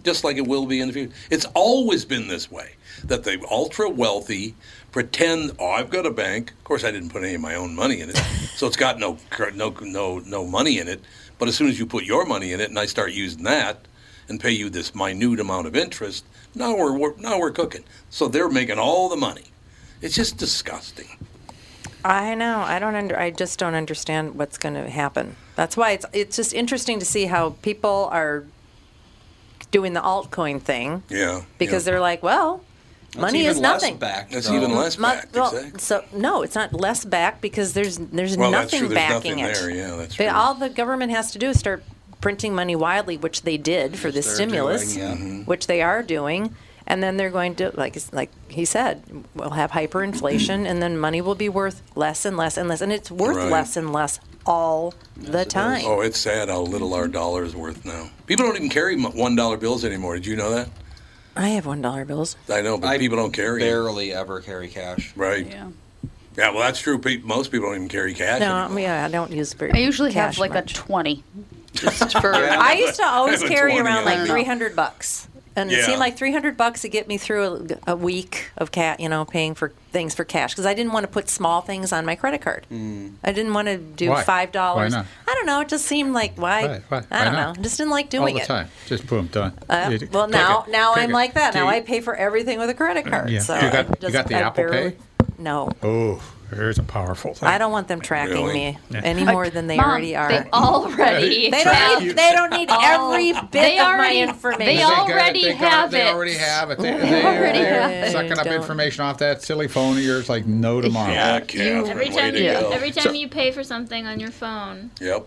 just 0.05 0.24
like 0.24 0.39
it 0.39 0.47
will 0.47 0.64
be 0.64 0.80
in 0.80 0.89
the 0.89 0.95
future. 0.95 1.12
It's 1.30 1.45
always 1.53 2.07
been 2.07 2.28
this 2.28 2.51
way 2.51 2.76
that 3.05 3.24
the 3.24 3.47
ultra 3.51 3.91
wealthy 3.91 4.55
pretend, 4.91 5.53
"Oh, 5.59 5.68
I've 5.68 5.91
got 5.91 6.07
a 6.07 6.11
bank." 6.11 6.53
Of 6.53 6.64
course, 6.64 6.82
I 6.82 6.91
didn't 6.91 7.11
put 7.11 7.24
any 7.24 7.34
of 7.34 7.43
my 7.43 7.57
own 7.57 7.74
money 7.74 8.01
in 8.01 8.09
it, 8.09 8.16
so 8.57 8.66
it's 8.66 8.78
got 8.78 8.99
no 8.99 9.18
no 9.55 9.68
no 9.82 10.20
no 10.20 10.47
money 10.47 10.78
in 10.78 10.89
it. 10.89 11.03
But 11.39 11.49
as 11.49 11.57
soon 11.57 11.68
as 11.68 11.78
you 11.78 11.84
put 11.84 12.05
your 12.05 12.24
money 12.24 12.55
in 12.55 12.61
it, 12.61 12.70
and 12.70 12.78
I 12.78 12.86
start 12.86 13.12
using 13.12 13.43
that, 13.43 13.86
and 14.30 14.41
pay 14.41 14.53
you 14.53 14.70
this 14.70 14.95
minute 14.95 15.41
amount 15.41 15.66
of 15.66 15.76
interest, 15.76 16.24
now 16.55 16.74
we're, 16.74 16.97
we're 16.97 17.16
now 17.18 17.39
we're 17.39 17.51
cooking. 17.51 17.84
So 18.09 18.28
they're 18.28 18.49
making 18.49 18.78
all 18.78 19.11
the 19.11 19.16
money. 19.16 19.45
It's 20.01 20.14
just 20.14 20.39
disgusting. 20.39 21.18
I 22.05 22.35
know. 22.35 22.61
I 22.61 22.79
don't 22.79 22.95
under. 22.95 23.19
I 23.19 23.31
just 23.31 23.59
don't 23.59 23.75
understand 23.75 24.37
what's 24.37 24.57
going 24.59 24.75
to 24.75 24.89
happen. 24.89 25.37
That's 25.57 25.77
why 25.77 25.93
it's 25.93 26.07
it's 26.13 26.37
just 26.37 26.53
interesting 26.55 26.99
to 27.01 27.05
see 27.05 27.27
how 27.27 27.51
people 27.63 28.09
are 28.13 28.45
doing 29.71 29.93
the 29.93 30.01
altcoin 30.01 30.61
thing 30.63 31.03
Yeah. 31.09 31.43
because 31.59 31.85
yeah. 31.87 31.93
they're 31.93 32.01
like, 32.01 32.23
well, 32.23 32.63
That's 33.13 33.21
money 33.21 33.41
even 33.41 33.51
is 33.51 33.59
less 33.59 33.83
nothing. 33.83 33.99
backed, 33.99 34.33
That's 34.33 34.49
though. 34.49 34.55
even 34.57 34.75
less 34.75 34.97
Mo- 34.97 35.09
backed. 35.09 35.35
well, 35.35 35.55
exactly. 35.55 35.81
So 35.81 36.05
no, 36.15 36.43
it's 36.43 36.55
not 36.55 36.73
less 36.73 37.05
back 37.05 37.41
because 37.41 37.75
there's 37.75 37.99
there's 37.99 38.37
Well, 38.37 38.51
that's 38.51 38.73
nothing 38.73 38.87
true. 38.87 38.95
There's 38.95 39.09
backing 39.13 39.37
nothing 39.37 39.45
it. 39.45 39.55
there. 39.55 39.71
Yeah, 39.71 39.97
that's 39.97 40.17
They- 40.17 40.27
true. 40.27 40.35
all 40.35 40.55
the 40.55 40.71
government 40.71 41.13
has 41.13 41.33
to 41.33 41.39
do 41.39 41.49
is 41.51 41.59
start 41.59 41.83
printing 42.21 42.55
money 42.55 42.75
widely, 42.77 43.17
which 43.17 43.43
they 43.43 43.57
did 43.57 43.99
for 43.99 44.09
the 44.11 44.21
they're 44.21 44.23
stimulus, 44.23 44.95
doing, 44.95 45.07
yeah. 45.07 45.15
Mm-hmm. 45.15 45.43
which 45.43 45.67
they 45.67 45.83
are 45.83 46.03
doing, 46.03 46.55
and 46.89 47.01
then 47.03 47.16
they're 47.16 47.30
going 47.30 47.55
to 47.57 47.70
like 47.76 47.97
like 48.12 48.30
he 48.49 48.64
said, 48.64 49.03
we'll 49.34 49.51
have 49.51 49.70
hyperinflation, 49.70 50.66
and 50.66 50.82
then 50.82 50.99
money 50.99 51.20
will 51.20 51.36
be 51.36 51.49
worth 51.49 51.82
less 51.95 52.24
and 52.24 52.36
less 52.36 52.57
and 52.57 52.68
less, 52.68 52.80
and 52.80 52.93
it's 52.93 53.11
worth 53.11 53.36
Right. 53.36 53.53
less 53.53 53.76
and 53.76 53.93
less 53.93 54.18
all 54.45 54.95
the 55.16 55.45
time. 55.45 55.82
Oh, 55.84 56.01
it's 56.01 56.18
sad 56.18 56.49
how 56.49 56.62
little 56.62 56.95
our 56.95 57.07
dollar 57.07 57.45
is 57.45 57.55
worth 57.55 57.84
now. 57.84 58.09
People 58.26 58.47
don't 58.47 58.57
even 58.57 58.70
carry 58.70 59.01
one 59.01 59.36
dollar 59.36 59.57
bills 59.59 59.84
anymore. 59.84 60.14
Did 60.16 60.26
you 60.26 60.34
know 60.36 60.51
that? 60.51 60.68
I 61.36 61.51
have 61.51 61.66
one 61.66 61.80
dollar 61.82 62.05
bills. 62.05 62.34
I 62.51 62.62
know, 62.62 62.78
but 62.78 62.89
I 62.89 62.99
people 62.99 63.16
don't 63.18 63.32
carry. 63.32 63.62
'em. 63.62 63.68
barely 63.68 64.12
ever 64.12 64.41
carry 64.41 64.66
cash. 64.68 65.12
Right. 65.14 65.47
Yeah. 65.47 65.68
Yeah. 66.36 66.51
Well, 66.51 66.61
that's 66.61 66.80
true. 66.80 67.01
Most 67.22 67.53
people 67.53 67.68
don't 67.68 67.76
even 67.76 67.89
carry 67.89 68.14
cash. 68.14 68.41
No, 68.41 68.57
anymore. 68.64 68.80
yeah, 68.80 69.05
I 69.05 69.09
don't 69.09 69.30
use 69.30 69.53
very. 69.53 69.72
I 69.72 69.78
usually 69.78 70.12
have 70.12 70.39
like 70.39 70.53
much. 70.55 70.72
a 70.72 70.74
20. 70.74 71.22
Just 71.74 72.18
for. 72.18 72.34
I 72.34 72.72
used 72.72 72.97
to 72.97 73.07
always 73.07 73.43
carry 73.43 73.78
around 73.78 74.05
like 74.07 74.26
three 74.26 74.43
hundred 74.45 74.74
bucks, 74.74 75.28
and 75.59 75.71
it 75.73 75.85
seemed 75.85 75.99
like 75.99 76.17
three 76.17 76.33
hundred 76.33 76.57
bucks 76.57 76.83
to 76.83 76.89
get 76.89 77.09
me 77.09 77.19
through 77.19 77.69
a, 77.87 77.93
a 77.93 77.97
week 77.97 78.51
of 78.57 78.71
cat, 78.71 79.01
you 79.01 79.09
know, 79.09 79.25
paying 79.25 79.55
for 79.55 79.73
things 79.93 80.15
for 80.15 80.25
cash 80.25 80.53
because 80.53 80.67
I 80.67 80.75
didn't 80.75 80.93
want 80.93 81.05
to 81.05 81.09
put 81.13 81.29
small 81.29 81.61
things 81.61 81.93
on 81.93 82.05
my 82.07 82.15
credit 82.15 82.41
card. 82.43 82.67
I 82.71 83.33
didn't 83.33 83.55
want 83.55 83.69
to 83.69 83.79
do 83.79 84.11
Why? 84.11 84.23
five 84.23 84.53
dollars. 84.53 84.95
I 84.95 85.05
don't 85.27 85.47
know. 85.47 85.61
It 85.61 85.69
just 85.69 85.85
seemed 85.87 86.13
like 86.15 86.37
why? 86.37 86.67
Why? 86.67 86.83
Why? 86.89 87.05
I 87.11 87.25
don't 87.25 87.33
not? 87.35 87.57
know. 87.57 87.63
Just 87.63 87.77
didn't 87.79 87.91
like 87.91 88.11
doing 88.11 88.21
All 88.23 88.27
doing 88.29 88.37
the 88.37 88.43
it. 88.43 88.47
time. 88.47 88.69
Just 88.87 89.07
boom, 89.07 89.27
done. 89.29 89.53
Uh, 89.69 89.99
well, 90.13 90.27
take 90.27 90.33
now 90.35 90.63
it- 90.67 90.71
now 90.71 90.95
take 90.95 91.05
I'm 91.05 91.11
it. 91.11 91.15
like 91.15 91.35
that. 91.35 91.53
Do 91.53 91.59
Now 91.61 91.65
you- 91.71 91.77
I 91.77 91.81
pay 91.81 92.01
for 92.01 92.15
everything 92.15 92.59
with 92.59 92.71
a 92.71 92.75
credit 92.75 93.07
card. 93.07 93.31
Yeah. 93.31 93.41
So 93.41 93.55
You 93.57 93.61
got- 93.71 93.87
I 94.03 94.07
you 94.07 94.13
got 94.13 94.27
the 94.29 94.35
I 94.37 94.41
Apple 94.41 94.65
barely- 94.65 94.91
Pay? 94.93 94.97
No. 95.39 95.71
Oh, 95.83 96.23
There's 96.51 96.79
a 96.79 96.83
powerful 96.83 97.35
thing. 97.35 97.47
I 97.49 97.59
don't 97.59 97.73
want 97.73 97.89
them 97.89 98.01
tracking 98.01 98.35
Really? 98.47 98.55
me 98.55 98.79
Yeah. 98.91 99.01
any 99.05 99.23
more 99.25 99.51
than 99.51 99.67
they 99.67 99.77
Mom, 99.77 99.91
already 99.91 100.17
are. 100.17 100.29
they 100.29 100.49
already 100.51 101.51
They 101.51 101.63
don't 101.63 102.01
need. 102.05 102.17
They 102.17 102.33
don't 102.33 102.51
need 102.53 102.69
every 102.71 103.33
bit 103.33 103.51
They 103.53 103.79
of 103.79 103.87
already- 103.87 104.23
my 104.25 104.29
information. 104.31 104.67
they 104.77 104.83
already 104.83 105.43
they 105.45 105.53
got- 105.53 105.61
have 105.71 105.91
They 105.91 106.09
it. 106.09 106.15
already 106.15 106.35
have 106.35 106.71
it. 106.71 106.79
They, 106.79 106.91
They 106.93 106.99
they, 107.11 107.25
already 107.25 107.59
they're 107.59 107.83
have 107.83 107.91
it. 107.91 108.13
sucking 108.13 108.33
up 108.39 108.45
Don't. 108.45 108.55
information 108.55 109.05
off 109.05 109.19
that 109.19 109.43
silly 109.43 109.69
phone 109.69 109.99
of 109.99 110.03
yours 110.03 110.29
like 110.31 110.47
no 110.47 110.81
tomorrow. 110.81 111.13
Yeah, 111.13 111.41
Catherine, 111.41 111.87
Every 111.91 112.09
way 112.09 112.17
time, 112.17 112.33
to 112.33 112.41
you, 112.43 112.51
go. 112.53 112.71
every 112.71 112.91
time 112.93 113.05
So- 113.05 113.13
you 113.13 113.29
pay 113.29 113.51
for 113.51 113.63
something 113.63 114.07
on 114.07 114.19
your 114.19 114.31
phone, 114.31 114.91
Yep. 115.03 115.25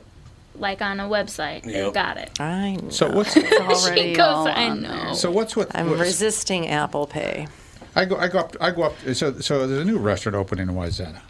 like 0.58 0.82
on 0.82 1.00
a 1.00 1.08
website, 1.08 1.64
they 1.64 1.84
Yep. 1.84 1.94
got 1.94 2.18
it. 2.18 2.32
I 2.40 2.78
know. 2.82 2.90
So 2.90 3.12
what's 3.12 3.38
already 3.38 4.02
She 4.12 4.16
goes, 4.16 4.26
all 4.28 4.48
I 4.48 4.70
on 4.70 4.82
know. 4.82 5.14
so 5.14 5.30
what's 5.30 5.56
with 5.56 5.70
I'm 5.76 5.88
what's- 5.90 6.02
resisting 6.02 6.68
Apple 6.68 7.06
Pay. 7.06 7.48
I 7.96 8.06
go 8.06 8.16
I 8.18 8.28
go 8.28 8.40
up 8.40 8.56
I 8.62 8.72
go 8.72 8.84
up 8.84 8.96
so 9.14 9.40
so 9.40 9.68
there's 9.68 9.82
a 9.82 9.86
new 9.86 9.98
restaurant 9.98 10.36
opening 10.36 10.70
in 10.70 10.76
Wayzata. 10.76 11.22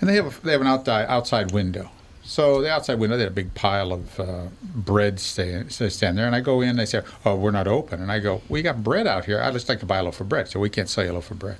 And 0.00 0.10
they 0.10 0.16
have 0.16 0.26
a, 0.26 0.44
they 0.44 0.52
have 0.52 0.60
an 0.60 0.66
outside 0.66 1.06
outside 1.08 1.52
window. 1.52 1.90
So 2.22 2.60
the 2.60 2.70
outside 2.70 2.98
window, 2.98 3.16
they 3.16 3.22
had 3.22 3.30
a 3.30 3.34
big 3.34 3.54
pile 3.54 3.92
of 3.92 4.18
uh, 4.18 4.46
bread 4.60 5.20
stand, 5.20 5.72
stand 5.72 6.18
there, 6.18 6.26
and 6.26 6.34
I 6.34 6.40
go 6.40 6.60
in. 6.60 6.74
They 6.74 6.84
say, 6.84 7.02
"Oh, 7.24 7.36
we're 7.36 7.52
not 7.52 7.68
open." 7.68 8.02
And 8.02 8.10
I 8.10 8.18
go, 8.18 8.42
"We 8.48 8.62
got 8.62 8.82
bread 8.82 9.06
out 9.06 9.26
here. 9.26 9.40
I'd 9.40 9.52
just 9.52 9.68
like 9.68 9.78
to 9.80 9.86
buy 9.86 9.98
a 9.98 10.02
loaf 10.02 10.20
of 10.20 10.28
bread, 10.28 10.48
so 10.48 10.58
we 10.58 10.68
can't 10.68 10.88
sell 10.88 11.04
you 11.04 11.12
a 11.12 11.14
loaf 11.14 11.30
of 11.30 11.38
bread." 11.38 11.58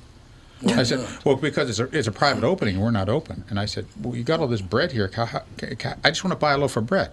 I 0.66 0.82
said, 0.82 1.06
"Well, 1.24 1.36
because 1.36 1.70
it's 1.70 1.78
a, 1.78 1.96
it's 1.96 2.08
a 2.08 2.12
private 2.12 2.42
opening, 2.42 2.80
we're 2.80 2.90
not 2.90 3.08
open." 3.08 3.44
And 3.48 3.60
I 3.60 3.64
said, 3.66 3.86
"Well, 4.02 4.16
you 4.16 4.24
got 4.24 4.40
all 4.40 4.48
this 4.48 4.60
bread 4.60 4.90
here. 4.90 5.08
How, 5.14 5.26
how, 5.26 5.42
ca- 5.78 5.94
I 6.02 6.10
just 6.10 6.24
want 6.24 6.32
to 6.32 6.38
buy 6.38 6.52
a 6.54 6.58
loaf 6.58 6.76
of 6.76 6.86
bread." 6.86 7.12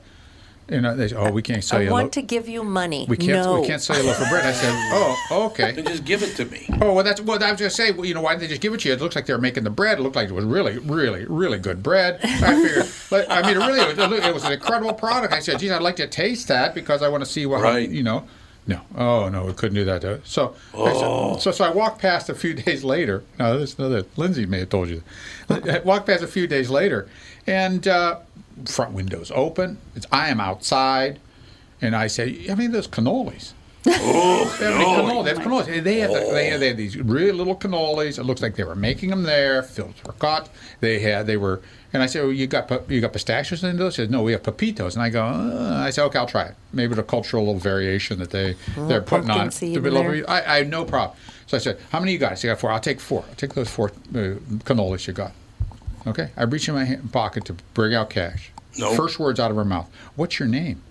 You 0.69 0.79
know, 0.79 0.95
they 0.95 1.09
say, 1.09 1.15
"Oh, 1.17 1.29
we 1.31 1.41
can't 1.41 1.61
sell 1.63 1.79
I 1.79 1.83
you 1.83 1.89
I 1.89 1.91
want 1.91 2.03
loaf. 2.05 2.11
to 2.11 2.21
give 2.21 2.47
you 2.47 2.63
money. 2.63 3.05
We 3.09 3.17
can't 3.17 3.43
No. 3.43 3.59
we 3.59 3.67
can't 3.67 3.81
sell 3.81 3.97
you 3.97 4.03
a 4.03 4.07
loaf 4.07 4.21
of 4.21 4.29
bread." 4.29 4.45
I 4.45 4.53
said, 4.53 4.71
"Oh, 5.31 5.45
okay." 5.51 5.73
Then 5.73 5.85
just 5.85 6.05
give 6.05 6.23
it 6.23 6.35
to 6.37 6.45
me. 6.45 6.67
Oh 6.81 6.93
well, 6.93 7.03
that's 7.03 7.19
what 7.21 7.43
I 7.43 7.51
was 7.51 7.59
going 7.59 7.69
to 7.69 7.75
say. 7.75 7.91
Well, 7.91 8.05
you 8.05 8.13
know, 8.13 8.21
why 8.21 8.33
did 8.33 8.41
they 8.41 8.47
just 8.47 8.61
give 8.61 8.73
it 8.73 8.79
to 8.81 8.87
you? 8.89 8.95
It 8.95 9.01
looks 9.01 9.15
like 9.15 9.25
they 9.25 9.33
were 9.33 9.39
making 9.41 9.65
the 9.65 9.69
bread. 9.69 9.99
It 9.99 10.01
looked 10.01 10.15
like 10.15 10.29
it 10.29 10.33
was 10.33 10.45
really, 10.45 10.77
really, 10.79 11.25
really 11.25 11.59
good 11.59 11.83
bread. 11.83 12.19
I 12.23 12.55
figured, 12.63 12.87
but, 13.09 13.29
I 13.29 13.41
mean, 13.41 13.57
it 13.61 13.65
really, 13.65 13.79
it 13.81 13.97
was, 13.97 14.19
it 14.25 14.33
was 14.33 14.43
an 14.45 14.53
incredible 14.53 14.93
product. 14.93 15.33
I 15.33 15.39
said, 15.39 15.59
geez, 15.59 15.71
I'd 15.71 15.81
like 15.81 15.97
to 15.97 16.07
taste 16.07 16.47
that 16.47 16.73
because 16.73 17.01
I 17.03 17.09
want 17.09 17.23
to 17.25 17.29
see 17.29 17.45
what, 17.45 17.61
Right. 17.61 17.89
you 17.89 18.03
know. 18.03 18.25
No, 18.65 18.79
oh 18.97 19.27
no, 19.27 19.43
we 19.43 19.51
couldn't 19.51 19.75
do 19.75 19.83
that. 19.83 19.99
Though. 19.99 20.21
So, 20.23 20.55
I 20.73 20.77
Oh. 20.77 21.33
said, 21.33 21.41
so, 21.41 21.51
so 21.51 21.65
I 21.65 21.69
walked 21.71 21.99
past 22.01 22.29
a 22.29 22.33
few 22.33 22.53
days 22.65 22.85
later. 22.85 23.21
Now, 23.37 23.57
this 23.57 23.73
is 23.73 23.79
another. 23.79 24.05
Lindsay 24.15 24.45
may 24.45 24.59
have 24.59 24.69
told 24.69 24.87
you. 24.87 25.03
I 25.49 25.81
walked 25.83 26.05
past 26.07 26.23
a 26.23 26.27
few 26.27 26.47
days 26.47 26.69
later, 26.69 27.09
and 27.45 27.85
uh, 27.85 28.19
front 28.65 28.93
windows 28.93 29.31
open. 29.33 29.77
It's, 29.95 30.05
I 30.11 30.29
am 30.29 30.39
outside, 30.39 31.19
and 31.81 31.95
I 31.95 32.07
say, 32.07 32.45
I 32.49 32.55
mean, 32.55 32.71
those 32.71 32.87
cannolis. 32.87 33.53
Oh, 33.85 34.55
They 34.59 34.65
have 34.65 34.75
any 34.75 34.85
cannoli. 34.85 35.23
They 35.25 35.29
have 35.33 35.39
cannolis. 35.39 35.65
They 35.83 35.99
have, 35.99 36.11
they, 36.11 36.49
have, 36.49 36.59
they 36.61 36.67
have 36.69 36.77
these 36.77 36.97
really 36.97 37.33
little 37.33 37.55
cannolis. 37.55 38.17
It 38.17 38.23
looks 38.23 38.41
like 38.41 38.55
they 38.55 38.63
were 38.63 38.75
making 38.75 39.09
them 39.09 39.23
there. 39.23 39.61
Fields 39.61 40.01
were 40.05 40.13
cut. 40.13 40.49
They 40.79 40.99
had. 40.99 41.27
They 41.27 41.35
were. 41.35 41.61
And 41.91 42.01
I 42.01 42.05
said, 42.05 42.23
well, 42.23 42.31
"You 42.31 42.47
got 42.47 42.89
you 42.89 43.01
got 43.01 43.11
pistachios 43.11 43.61
in 43.63 43.75
those?" 43.75 43.95
She 43.95 44.03
said, 44.03 44.09
"No, 44.11 44.23
we 44.23 44.31
have 44.31 44.41
pepitos." 44.43 44.93
And 44.93 45.03
I 45.03 45.09
go, 45.09 45.21
uh, 45.25 45.83
"I 45.85 45.89
said, 45.89 46.05
okay, 46.05 46.17
I'll 46.17 46.25
try 46.25 46.45
it. 46.45 46.55
Maybe 46.71 46.95
the 46.95 47.03
cultural 47.03 47.43
little 47.43 47.59
variation 47.59 48.19
that 48.19 48.29
they 48.31 48.55
Oh, 48.77 48.87
they're 48.87 49.01
putting 49.01 49.27
pumpkin 49.27 49.47
on." 49.47 49.51
seed 49.51 49.73
To 49.75 49.81
be 49.81 49.89
in 49.89 49.93
there. 49.95 50.29
I, 50.29 50.37
I 50.53 50.57
had 50.59 50.69
no 50.69 50.85
problem. 50.85 51.17
So 51.47 51.57
I 51.57 51.59
said, 51.59 51.77
"How 51.91 51.99
many 51.99 52.13
you 52.13 52.19
got?" 52.19 52.39
She 52.39 52.47
got 52.47 52.59
four. 52.59 52.71
I'll 52.71 52.79
take 52.79 53.01
four. 53.01 53.25
I'll 53.27 53.35
take 53.35 53.53
those 53.53 53.69
four 53.69 53.89
uh, 53.89 54.39
cannolis 54.63 55.07
you 55.07 55.13
got. 55.13 55.33
Okay. 56.05 56.29
I 56.35 56.43
reach 56.43 56.67
in 56.67 56.75
my 56.75 56.83
hand, 56.85 57.11
pocket 57.11 57.45
to 57.45 57.53
bring 57.73 57.93
out 57.95 58.09
cash. 58.09 58.51
Nope. 58.77 58.95
First 58.95 59.19
words 59.19 59.39
out 59.39 59.51
of 59.51 59.57
her 59.57 59.65
mouth. 59.65 59.89
What's 60.15 60.39
your 60.39 60.47
name? 60.47 60.81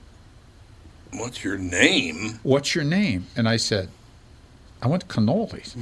What's 1.13 1.45
your 1.45 1.59
name? 1.59 2.39
what's 2.43 2.75
your 2.75 2.85
name? 2.85 3.27
And 3.37 3.49
I 3.49 3.57
said, 3.57 3.89
I 4.81 4.87
want 4.89 5.09
cannolis. 5.09 5.77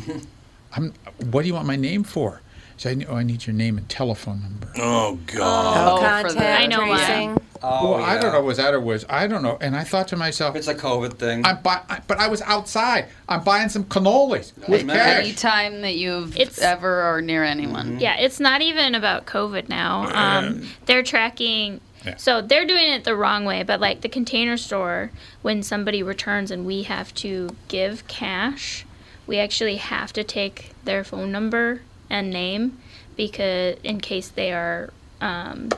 I'm, 0.77 0.93
what 1.31 1.43
do 1.43 1.49
you 1.49 1.55
want 1.55 1.67
my 1.67 1.77
name 1.77 2.03
for? 2.05 2.41
She 2.77 2.83
said, 2.89 3.07
oh, 3.09 3.15
I 3.17 3.23
need 3.23 3.47
your 3.47 3.55
name 3.55 3.77
and 3.79 3.89
telephone 3.89 4.41
number. 4.43 4.73
Oh 4.79 5.19
God. 5.27 5.77
Oh, 5.77 5.93
Oh, 5.93 5.97
for 5.97 6.03
contact 6.29 6.35
that. 6.35 6.61
I 6.61 6.67
know 6.67 6.87
why. 6.87 7.37
Tracing. 7.61 7.79
Oh, 7.79 7.93
well, 7.93 8.03
I 8.03 8.19
don't 8.19 8.33
know. 8.33 8.41
Was 8.43 8.57
that 8.57 8.75
or 8.75 8.81
was 8.81 9.05
I 9.09 9.27
don't 9.27 9.43
know. 9.43 9.59
And 9.61 9.77
I 9.77 9.85
thought 9.85 10.09
to 10.09 10.17
myself, 10.17 10.57
It's 10.57 10.69
a 10.69 10.75
COVID 10.75 11.15
thing. 11.15 11.45
I'm 11.45 11.61
buy, 11.63 11.81
I, 11.89 12.01
but 12.07 12.19
I 12.19 12.29
was 12.29 12.41
outside. 12.43 13.07
I'm 13.29 13.43
buying 13.45 13.69
some 13.69 13.85
cannolis 13.85 14.57
with 14.57 14.69
Doesn't 14.87 14.89
cash. 14.89 15.25
Anytime 15.25 15.81
that 15.83 15.97
you've 15.97 16.37
It's- 16.37 16.59
ever 16.61 17.03
or 17.15 17.21
near 17.21 17.45
anyone. 17.45 17.99
Yeah, 18.01 18.17
it's 18.19 18.41
not 18.41 18.63
even 18.63 18.95
about 18.95 19.27
COVID 19.27 19.69
now. 19.69 20.09
Um, 20.13 20.69
they're 20.87 21.03
tracking. 21.03 21.81
Yeah. 22.05 22.17
So 22.17 22.41
they're 22.41 22.65
doing 22.67 22.89
it 22.89 23.05
the 23.05 23.15
wrong 23.15 23.45
way, 23.45 23.63
but 23.63 23.79
like 23.79 24.01
the 24.01 24.09
container 24.09 24.57
store, 24.57 25.11
when 25.43 25.63
somebody 25.63 26.03
returns 26.03 26.51
and 26.51 26.65
we 26.65 26.85
have 26.85 27.13
to 27.17 27.55
give 27.69 28.09
cash, 28.09 28.87
we 29.27 29.39
actually 29.39 29.77
have 29.77 30.11
to 30.15 30.25
take 30.25 30.71
their 30.85 31.05
phone 31.05 31.31
number 31.31 31.83
and 32.09 32.31
name 32.31 32.79
because 33.17 33.77
in 33.85 34.01
case 34.01 34.29
they 34.29 34.51
are 34.51 34.91
um, 35.21 35.69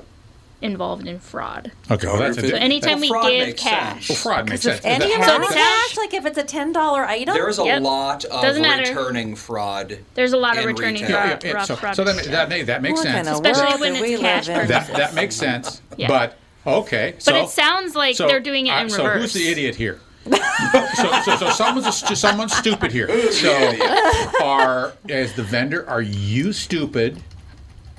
involved 0.62 1.06
in 1.06 1.18
fraud. 1.18 1.72
Okay, 1.90 2.06
well, 2.06 2.16
that's 2.18 2.38
a, 2.38 2.42
So 2.42 2.48
So 2.48 2.56
anytime 2.56 3.00
we 3.00 3.08
fraud 3.08 3.30
give 3.30 3.56
cash, 3.56 4.06
sense. 4.06 4.08
well, 4.24 4.34
fraud 4.36 4.48
makes 4.48 4.62
sense. 4.62 4.80
Any 4.84 5.12
amount 5.12 5.24
So 5.30 5.36
of 5.36 5.42
cash, 5.48 5.88
cash- 5.88 5.96
like 5.96 6.14
if 6.14 6.24
it's 6.26 6.38
a 6.38 6.42
ten 6.44 6.72
dollar 6.72 7.04
item. 7.04 7.34
There's 7.34 7.58
a 7.58 7.64
Yep. 7.64 7.82
lot 7.82 8.24
of 8.24 8.42
Doesn't 8.42 8.62
matter. 8.62 8.82
returning 8.94 9.36
fraud. 9.36 9.98
there's 10.14 10.32
a 10.32 10.36
lot 10.36 10.56
of 10.56 10.62
in 10.62 10.68
returning 10.68 11.02
retail. 11.02 11.10
yeah, 11.10 11.28
fraud. 11.30 11.42
yeah, 11.44 11.48
yeah. 11.48 11.54
fraud- 11.54 11.66
So, 11.66 11.76
fraud 11.76 11.96
so 11.96 12.04
that, 12.04 12.16
is- 12.16 12.28
that, 12.28 12.48
that, 12.48 12.66
that 12.66 12.82
makes 12.82 12.94
What 12.98 13.02
sense. 13.02 13.14
kind 13.14 13.28
of 13.28 13.34
Especially 13.44 13.80
when 13.80 13.92
it's 13.92 14.02
we 14.02 14.18
cash 14.18 14.48
live 14.48 14.56
in? 14.60 14.66
purchases. 14.68 14.88
That 14.92 14.96
that 14.98 15.14
makes 15.14 15.34
sense. 15.36 15.82
Yeah. 15.96 16.08
But 16.08 16.38
okay. 16.66 17.14
So, 17.18 17.32
But 17.32 17.42
it 17.44 17.48
sounds 17.50 17.94
like 17.94 18.16
so 18.16 18.28
they're 18.28 18.40
doing 18.40 18.66
it 18.68 18.70
I- 18.72 18.82
in 18.82 18.90
so 18.90 19.04
reverse. 19.04 19.22
who's 19.22 19.32
the 19.34 19.48
idiot 19.48 19.74
here? 19.76 20.00
so, 20.94 21.20
so, 21.24 21.36
so 21.36 21.50
someone's 21.50 21.84
a, 21.88 21.90
stu- 21.92 22.14
someone's 22.14 22.54
stupid 22.56 22.92
here. 22.92 23.08
So, 23.32 23.50
are 24.42 24.92
as 25.08 25.32
the 25.32 25.42
vendor, 25.42 25.84
are 25.90 26.00
you 26.02 26.52
stupid, 26.52 27.20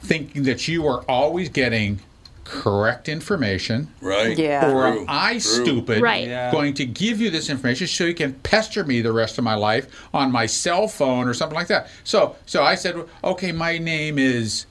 thinking 0.01 0.43
that 0.43 0.65
you 0.67 0.87
are 0.87 1.01
always 1.09 1.49
getting 1.49 1.99
correct 2.43 3.07
information? 3.09 3.87
Right. 4.01 4.37
Yeah. 4.37 4.69
Or 4.71 4.91
True, 4.91 4.99
am 5.01 5.05
I 5.07 5.31
true. 5.33 5.39
stupid 5.39 6.01
Right. 6.01 6.27
Yeah. 6.27 6.51
going 6.51 6.73
to 6.75 6.85
give 6.85 7.19
you 7.21 7.29
this 7.29 7.49
information 7.49 7.87
so 7.87 8.03
you 8.05 8.13
can 8.13 8.33
pester 8.33 8.83
me 8.83 9.01
the 9.01 9.11
rest 9.13 9.37
of 9.37 9.43
my 9.43 9.55
life 9.55 9.87
on 10.13 10.31
my 10.31 10.45
cell 10.45 10.87
phone 10.87 11.27
or 11.27 11.33
something 11.33 11.55
like 11.55 11.67
that? 11.67 11.89
So 12.03 12.35
so 12.45 12.63
I 12.63 12.75
said, 12.75 12.95
okay, 13.23 13.51
my 13.51 13.77
name 13.77 14.17
is 14.19 14.65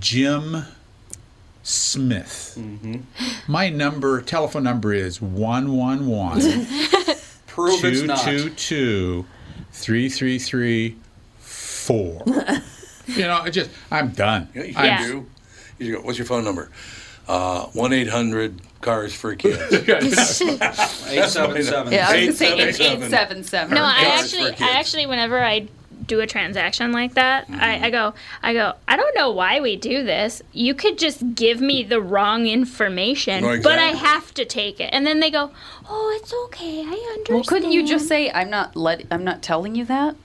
Jim 0.00 0.64
Smith. 1.62 2.56
Mm-hmm. 2.58 3.52
My 3.52 3.68
number, 3.68 4.20
telephone 4.22 4.64
number 4.64 4.92
is 4.92 5.20
111 5.22 6.66
Prove 7.46 7.84
it's 7.84 8.02
not. 8.02 8.18
222 8.20 9.24
3334. 9.72 12.24
You 13.08 13.22
know, 13.22 13.42
it 13.44 13.52
just, 13.52 13.70
I'm 13.90 14.10
done. 14.10 14.50
Yeah, 14.54 14.62
you 14.64 14.74
I'm- 14.76 15.10
do. 15.10 15.26
You 15.78 15.96
go, 15.96 16.00
What's 16.02 16.18
your 16.18 16.26
phone 16.26 16.44
number? 16.44 16.70
Uh, 17.26 17.66
One 17.66 17.92
eight 17.92 18.08
hundred 18.08 18.60
cars 18.80 19.14
for 19.14 19.34
kids. 19.34 19.60
Eight 19.88 21.28
seven 21.28 21.62
seven. 21.62 21.92
Yeah, 21.92 22.08
I 22.08 22.26
was 22.26 22.26
gonna 22.26 22.32
say 22.32 22.58
Eight, 22.68 22.74
seven, 22.74 23.02
eight 23.02 23.10
seven 23.10 23.44
seven. 23.44 23.74
No, 23.74 23.82
I 23.82 24.16
actually. 24.18 24.52
I 24.60 24.70
actually, 24.78 25.06
whenever 25.06 25.38
I 25.42 25.68
do 26.06 26.20
a 26.20 26.26
transaction 26.26 26.90
like 26.90 27.14
that, 27.14 27.46
Mm-hmm. 27.48 27.60
I, 27.60 27.86
I 27.86 27.90
go, 27.90 28.14
I 28.42 28.54
go, 28.54 28.72
I 28.86 28.96
don't 28.96 29.14
know 29.14 29.30
why 29.30 29.60
we 29.60 29.76
do 29.76 30.04
this. 30.04 30.40
You 30.52 30.72
could 30.74 30.96
just 30.98 31.34
give 31.34 31.60
me 31.60 31.82
the 31.82 32.00
wrong 32.00 32.46
information, 32.46 33.42
No, 33.44 33.60
but 33.60 33.78
I 33.78 33.88
have 33.88 34.32
to 34.34 34.46
take 34.46 34.80
it. 34.80 34.88
And 34.92 35.06
then 35.06 35.20
they 35.20 35.30
go, 35.30 35.50
oh, 35.86 36.18
it's 36.18 36.32
okay, 36.46 36.80
I 36.80 36.84
understand. 36.84 37.28
Well, 37.28 37.44
couldn't 37.44 37.72
you 37.72 37.86
just 37.86 38.08
say 38.08 38.30
I'm 38.30 38.48
not 38.48 38.74
let 38.74 39.04
I'm 39.10 39.22
not 39.24 39.42
telling 39.42 39.74
you 39.74 39.84
that? 39.84 40.16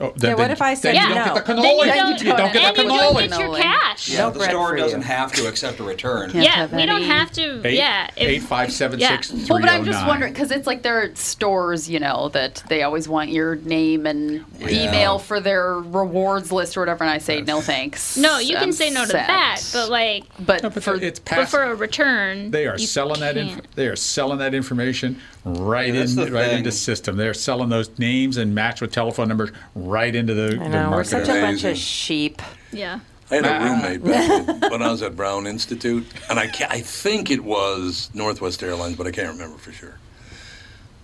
Oh, 0.00 0.12
Yeah, 0.16 0.34
what 0.34 0.50
if 0.50 0.62
I 0.62 0.74
then 0.74 0.76
said 0.76 0.94
you 0.94 1.08
no? 1.08 1.14
don't 1.14 1.24
get 1.34 1.46
the 1.46 1.54
Then 1.54 1.62
cannoli. 1.64 1.86
you 1.86 1.92
don't, 1.94 2.22
You 2.22 2.36
don't 2.36 2.52
get 2.52 2.62
and 2.64 2.76
the 2.76 2.82
you 2.82 2.88
don't 3.00 3.14
cannoli. 3.16 3.28
get 3.30 3.40
your 3.40 3.56
cash. 3.56 4.08
Yeah, 4.08 4.18
No 4.18 4.30
the 4.30 4.44
store 4.44 4.76
doesn't 4.76 5.00
you. 5.00 5.06
have 5.06 5.32
to 5.32 5.48
accept 5.48 5.80
a 5.80 5.82
return. 5.82 6.30
Can't 6.30 6.44
Yeah, 6.44 6.50
have 6.52 6.72
we 6.72 6.86
don't 6.86 7.02
have 7.02 7.32
to. 7.32 7.62
Eight, 7.66 7.74
yeah, 7.76 8.06
if- 8.16 8.28
eight 8.28 8.42
five 8.42 8.72
seven 8.72 9.00
yeah. 9.00 9.08
six 9.20 9.30
three 9.30 9.44
Well, 9.48 9.60
but 9.60 9.68
I'm 9.70 9.82
oh 9.82 9.84
just 9.84 10.06
wondering 10.06 10.32
because 10.32 10.50
it's 10.52 10.66
like 10.68 10.82
there 10.82 11.02
are 11.02 11.14
stores, 11.16 11.90
you 11.90 11.98
know, 11.98 12.28
that 12.30 12.62
they 12.68 12.82
always 12.84 13.08
want 13.08 13.30
your 13.30 13.56
name 13.56 14.06
and 14.06 14.44
email 14.62 15.18
for 15.18 15.40
their 15.40 15.74
rewards 15.80 16.52
list 16.52 16.76
or 16.76 16.80
whatever, 16.80 17.02
and 17.02 17.10
I 17.12 17.18
say 17.18 17.40
no 17.40 17.60
thanks. 17.60 18.16
No, 18.16 18.38
you 18.38 18.54
can 18.54 18.64
I'm 18.64 18.72
say 18.72 18.90
no 18.90 19.02
to 19.04 19.10
sad. 19.10 19.28
that, 19.28 19.60
but 19.72 19.90
like, 19.90 20.24
but, 20.38 20.62
No, 20.62 20.70
but 20.70 20.82
for 20.82 20.94
it's 20.94 21.18
but 21.18 21.48
for 21.48 21.62
a 21.64 21.74
return, 21.74 22.50
They 22.52 22.66
are 22.68 22.78
you 22.78 22.86
selling 22.86 23.20
that. 23.20 23.34
can't. 23.34 23.50
Inf- 23.50 23.74
they 23.74 23.88
are 23.88 23.96
selling 23.96 24.38
that 24.38 24.54
information 24.54 25.20
right 25.44 25.92
Yeah, 25.92 26.02
in 26.02 26.14
the 26.14 26.30
right 26.30 26.52
into 26.52 26.70
system. 26.70 27.16
They're 27.16 27.34
selling 27.34 27.68
those 27.68 27.90
names 27.98 28.36
and 28.36 28.54
match 28.54 28.80
with 28.80 28.92
telephone 28.92 29.28
numbers 29.28 29.50
right 29.88 30.14
into 30.14 30.34
the, 30.34 30.58
I 30.60 30.64
the 30.64 30.68
know 30.68 30.90
we're 30.90 31.04
such 31.04 31.24
a 31.24 31.32
bunch 31.32 31.64
Amazing. 31.64 31.70
of 31.72 31.78
sheep. 31.78 32.42
Yeah. 32.72 33.00
I 33.30 33.34
had 33.36 33.44
a 33.44 33.64
roommate 33.64 34.04
back 34.04 34.62
when 34.70 34.82
I 34.82 34.90
was 34.90 35.02
at 35.02 35.14
Brown 35.14 35.46
Institute, 35.46 36.06
and 36.30 36.38
I, 36.38 36.46
ca 36.48 36.66
I 36.70 36.80
think 36.80 37.30
it 37.30 37.44
was 37.44 38.10
Northwest 38.14 38.62
Airlines, 38.62 38.96
but 38.96 39.06
I 39.06 39.10
can't 39.10 39.28
remember 39.28 39.58
for 39.58 39.72
sure. 39.72 39.98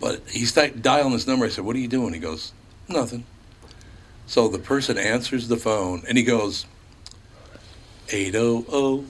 But 0.01 0.23
he 0.29 0.47
started 0.47 0.83
dialing 0.83 1.13
this 1.13 1.27
number. 1.27 1.45
I 1.45 1.51
said, 1.51 1.65
"What 1.65 1.77
are 1.77 1.81
you 1.81 1.89
doing?" 1.89 2.15
He 2.15 2.21
goes, 2.21 2.53
"Nothing." 2.89 3.25
So 4.27 4.49
the 4.49 4.59
person 4.59 4.97
answers 4.97 5.49
the 5.49 5.57
phone, 5.57 6.03
and 6.09 6.17
he 6.17 6.25
goes, 6.25 6.65
800 8.11 9.05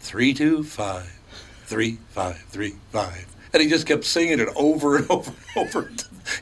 325 0.00 1.20
3535 1.64 3.26
And 3.52 3.62
he 3.62 3.68
just 3.68 3.86
kept 3.86 4.04
singing 4.04 4.40
it 4.40 4.48
over 4.56 4.96
and 4.96 5.10
over 5.10 5.30
and 5.56 5.68
over 5.68 5.90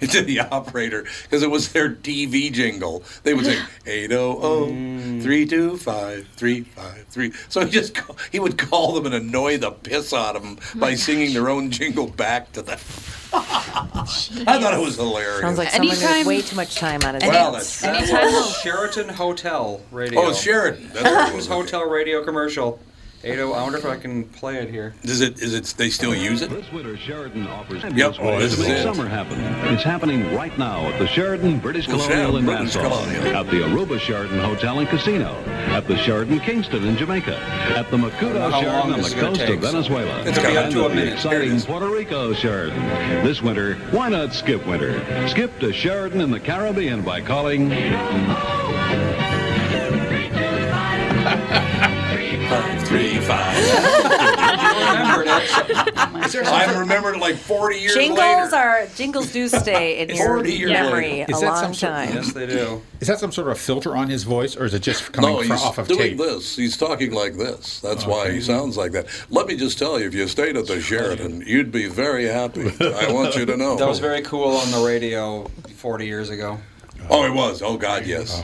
to 0.01 0.23
the 0.23 0.41
operator 0.41 1.05
because 1.23 1.43
it 1.43 1.51
was 1.51 1.73
their 1.73 1.91
TV 1.91 2.53
jingle. 2.53 3.05
They 3.23 3.35
would 3.35 3.45
sing 3.45 3.65
800 3.87 4.11
mm. 4.73 5.23
325 5.23 6.27
353. 6.37 7.33
So 7.49 7.65
he 7.65 7.71
just 7.71 7.95
ca- 7.95 8.15
he 8.33 8.41
would 8.41 8.59
call 8.59 8.93
them 8.95 9.07
and 9.07 9.15
annoy 9.15 9.59
the 9.59 9.71
piss 9.71 10.13
out 10.13 10.35
of 10.37 10.43
them 10.43 10.59
oh 10.75 10.79
by 10.81 10.95
singing 10.95 11.33
their 11.33 11.49
own 11.49 11.71
jingle 11.71 12.09
back 12.09 12.53
to 12.53 12.63
them. 12.63 12.79
I 13.33 14.59
thought 14.61 14.75
it 14.75 14.81
was 14.81 14.97
hilarious. 14.97 15.41
Sounds 15.41 15.59
like 15.59 15.71
someone 15.71 15.89
with 15.97 16.27
way 16.27 16.43
too 16.43 16.57
much 16.57 16.77
time 16.77 17.03
on 17.05 17.15
his 17.15 17.23
Well, 17.25 17.53
hands. 17.55 17.81
that's- 17.81 18.11
That 18.11 18.25
was 18.33 18.57
Sheraton 18.59 19.09
Hotel 19.09 19.81
Radio. 19.93 20.21
Oh, 20.21 20.31
it's 20.31 20.41
Sheraton. 20.41 20.91
That's 20.93 21.05
what 21.05 21.33
it 21.33 21.37
was. 21.37 21.47
Hotel 21.47 21.89
Radio 21.89 22.25
commercial. 22.25 22.79
Ado, 23.27 23.53
I 23.55 23.63
wonder 23.63 23.79
if 23.79 23.85
I 23.85 23.97
can 23.97 24.23
play 24.23 24.59
it 24.59 24.71
here. 24.71 24.95
Is 25.03 25.21
it? 25.21 25.41
Is 25.43 25.53
it? 25.53 25.65
They 25.77 25.91
still 25.91 26.15
use 26.15 26.43
it? 26.43 26.51
This 26.51 26.71
winter, 26.71 26.97
Sheraton 26.97 27.49
offers 27.49 27.83
Yep. 27.83 28.15
Oh, 28.21 28.39
this 28.39 28.55
to 28.55 28.61
is 28.61 28.69
make 28.69 28.77
it. 28.79 28.83
summer 28.85 29.09
happen. 29.09 29.41
It's 29.75 29.83
happening 29.83 30.33
right 30.33 30.57
now 30.57 30.87
at 30.87 30.99
the 31.01 31.09
Sheraton 31.09 31.59
British 31.59 31.89
Well, 31.89 31.99
Colonial 31.99 32.37
in 32.37 32.45
British 32.45 32.77
Nassau, 32.77 32.89
Colonial. 32.89 33.37
at 33.37 33.47
the 33.51 33.57
Aruba 33.63 33.99
Sheraton 33.99 34.39
Hotel 34.39 34.79
and 34.79 34.89
Casino, 34.89 35.35
at 35.49 35.89
the 35.89 35.97
Sheraton 35.99 36.39
Kingston 36.39 36.85
in 36.85 36.97
Jamaica, 36.97 37.37
at 37.37 37.91
the 37.91 37.99
know 37.99 38.09
Macuto 38.11 38.49
how 38.51 38.61
Sheraton 38.61 38.93
on 38.93 39.03
the 39.03 39.11
coast 39.11 39.41
take, 39.41 39.57
of 39.57 39.61
Venezuela, 39.63 40.23
It's 40.23 40.39
gonna 40.39 40.59
up 40.61 40.65
and 40.67 40.73
to 40.75 40.83
a 40.83 40.85
at 40.85 40.89
the 40.91 40.95
minute. 40.95 41.19
Here 41.19 41.43
it 41.43 41.49
exciting. 41.49 41.61
Puerto 41.63 41.89
Rico 41.89 42.33
Sheraton. 42.33 42.81
This 43.25 43.43
winter, 43.43 43.75
why 43.91 44.09
not 44.09 44.35
skip 44.35 44.65
winter? 44.67 45.01
Skip 45.29 45.59
to 45.59 45.73
Sheraton 45.73 46.21
in 46.21 46.31
the 46.31 46.39
Caribbean 46.41 47.03
by 47.03 47.21
calling 47.23 47.71
Three 52.87 53.19
five. 53.21 53.57
I 55.59 56.77
remembered 56.79 57.17
it 57.17 57.21
like 57.21 57.37
40 57.37 57.79
years 57.79 57.95
Jingles 57.95 58.19
later. 58.21 58.57
are 58.57 58.87
jingles 58.95 59.33
do 59.33 59.49
stay 59.49 59.99
in 60.01 60.11
your 60.15 60.27
40 60.27 60.53
years 60.53 60.71
memory 60.71 61.11
later. 61.11 61.33
a 61.33 61.35
Is 61.35 61.41
that 61.41 61.47
long 61.49 61.63
some 61.63 61.75
sort- 61.75 61.93
time. 61.93 62.15
Yes, 62.15 62.33
they 62.33 62.47
do. 62.47 62.83
Is 63.01 63.09
that 63.09 63.19
some 63.19 63.33
sort 63.33 63.49
of 63.49 63.59
filter 63.59 63.97
on 63.97 64.09
his 64.09 64.23
voice, 64.25 64.57
or 64.57 64.65
is 64.65 64.75
it 64.75 64.81
just 64.83 65.13
coming 65.13 65.31
No, 65.33 65.39
fr- 65.43 65.53
he's 65.53 65.63
off 65.63 65.79
of 65.79 65.89
doing 65.89 66.01
tape? 66.01 66.19
this. 66.19 66.57
He's 66.57 66.77
talking 66.77 67.13
like 67.13 67.35
this. 67.37 67.81
That's 67.81 68.07
why 68.07 68.31
he 68.31 68.41
sounds 68.41 68.77
like 68.77 68.93
that. 68.93 69.07
Let 69.31 69.47
me 69.47 69.57
just 69.57 69.79
tell 69.79 69.99
you, 70.01 70.07
if 70.07 70.15
you 70.15 70.27
stayed 70.29 70.57
at 70.57 70.67
the 70.67 70.81
Sheraton, 70.81 71.43
you'd 71.47 71.73
be 71.73 71.87
very 71.89 72.27
happy. 72.27 72.71
I 72.81 73.11
want 73.13 73.37
you 73.37 73.45
to 73.47 73.57
know. 73.57 73.77
That 73.77 73.89
was 73.89 73.99
very 73.99 74.23
cool 74.23 74.57
on 74.57 74.71
the 74.71 74.79
radio 74.87 75.45
40 75.77 76.07
years 76.07 76.31
ago. 76.31 76.59
Oh, 77.09 77.25
it 77.25 77.33
was. 77.33 77.63
Oh 77.63 77.77
God, 77.77 78.07
yes. 78.07 78.43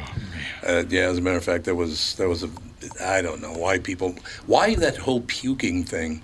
Uh, 0.67 0.85
yeah, 0.89 1.03
as 1.03 1.19
a 1.19 1.21
matter 1.21 1.37
of 1.37 1.45
fact, 1.45 1.65
there 1.65 1.75
was 1.75 2.15
there 2.17 2.29
was 2.29 2.45
a 2.45 2.51
I 3.01 3.23
don't 3.23 3.41
know 3.41 3.53
why 3.53 3.79
people 3.79 4.15
why 4.47 4.75
that 4.77 4.97
whole 4.97 5.21
puking 5.23 5.85
thing. 5.85 6.23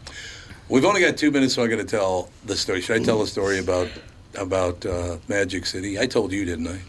We've 0.69 0.85
only 0.85 1.01
got 1.01 1.17
two 1.17 1.31
minutes, 1.31 1.55
so 1.55 1.63
I 1.63 1.67
got 1.67 1.77
to 1.77 1.85
tell 1.85 2.31
the 2.45 2.57
story. 2.57 2.81
Should 2.81 3.01
I 3.01 3.05
tell 3.05 3.19
the 3.19 3.27
story 3.27 3.59
about 3.59 3.89
about 4.35 4.85
uh, 4.85 5.17
Magic 5.29 5.67
City? 5.67 5.99
I 5.99 6.07
told 6.07 6.33
you, 6.33 6.45
didn't 6.45 6.69
I? 6.69 6.81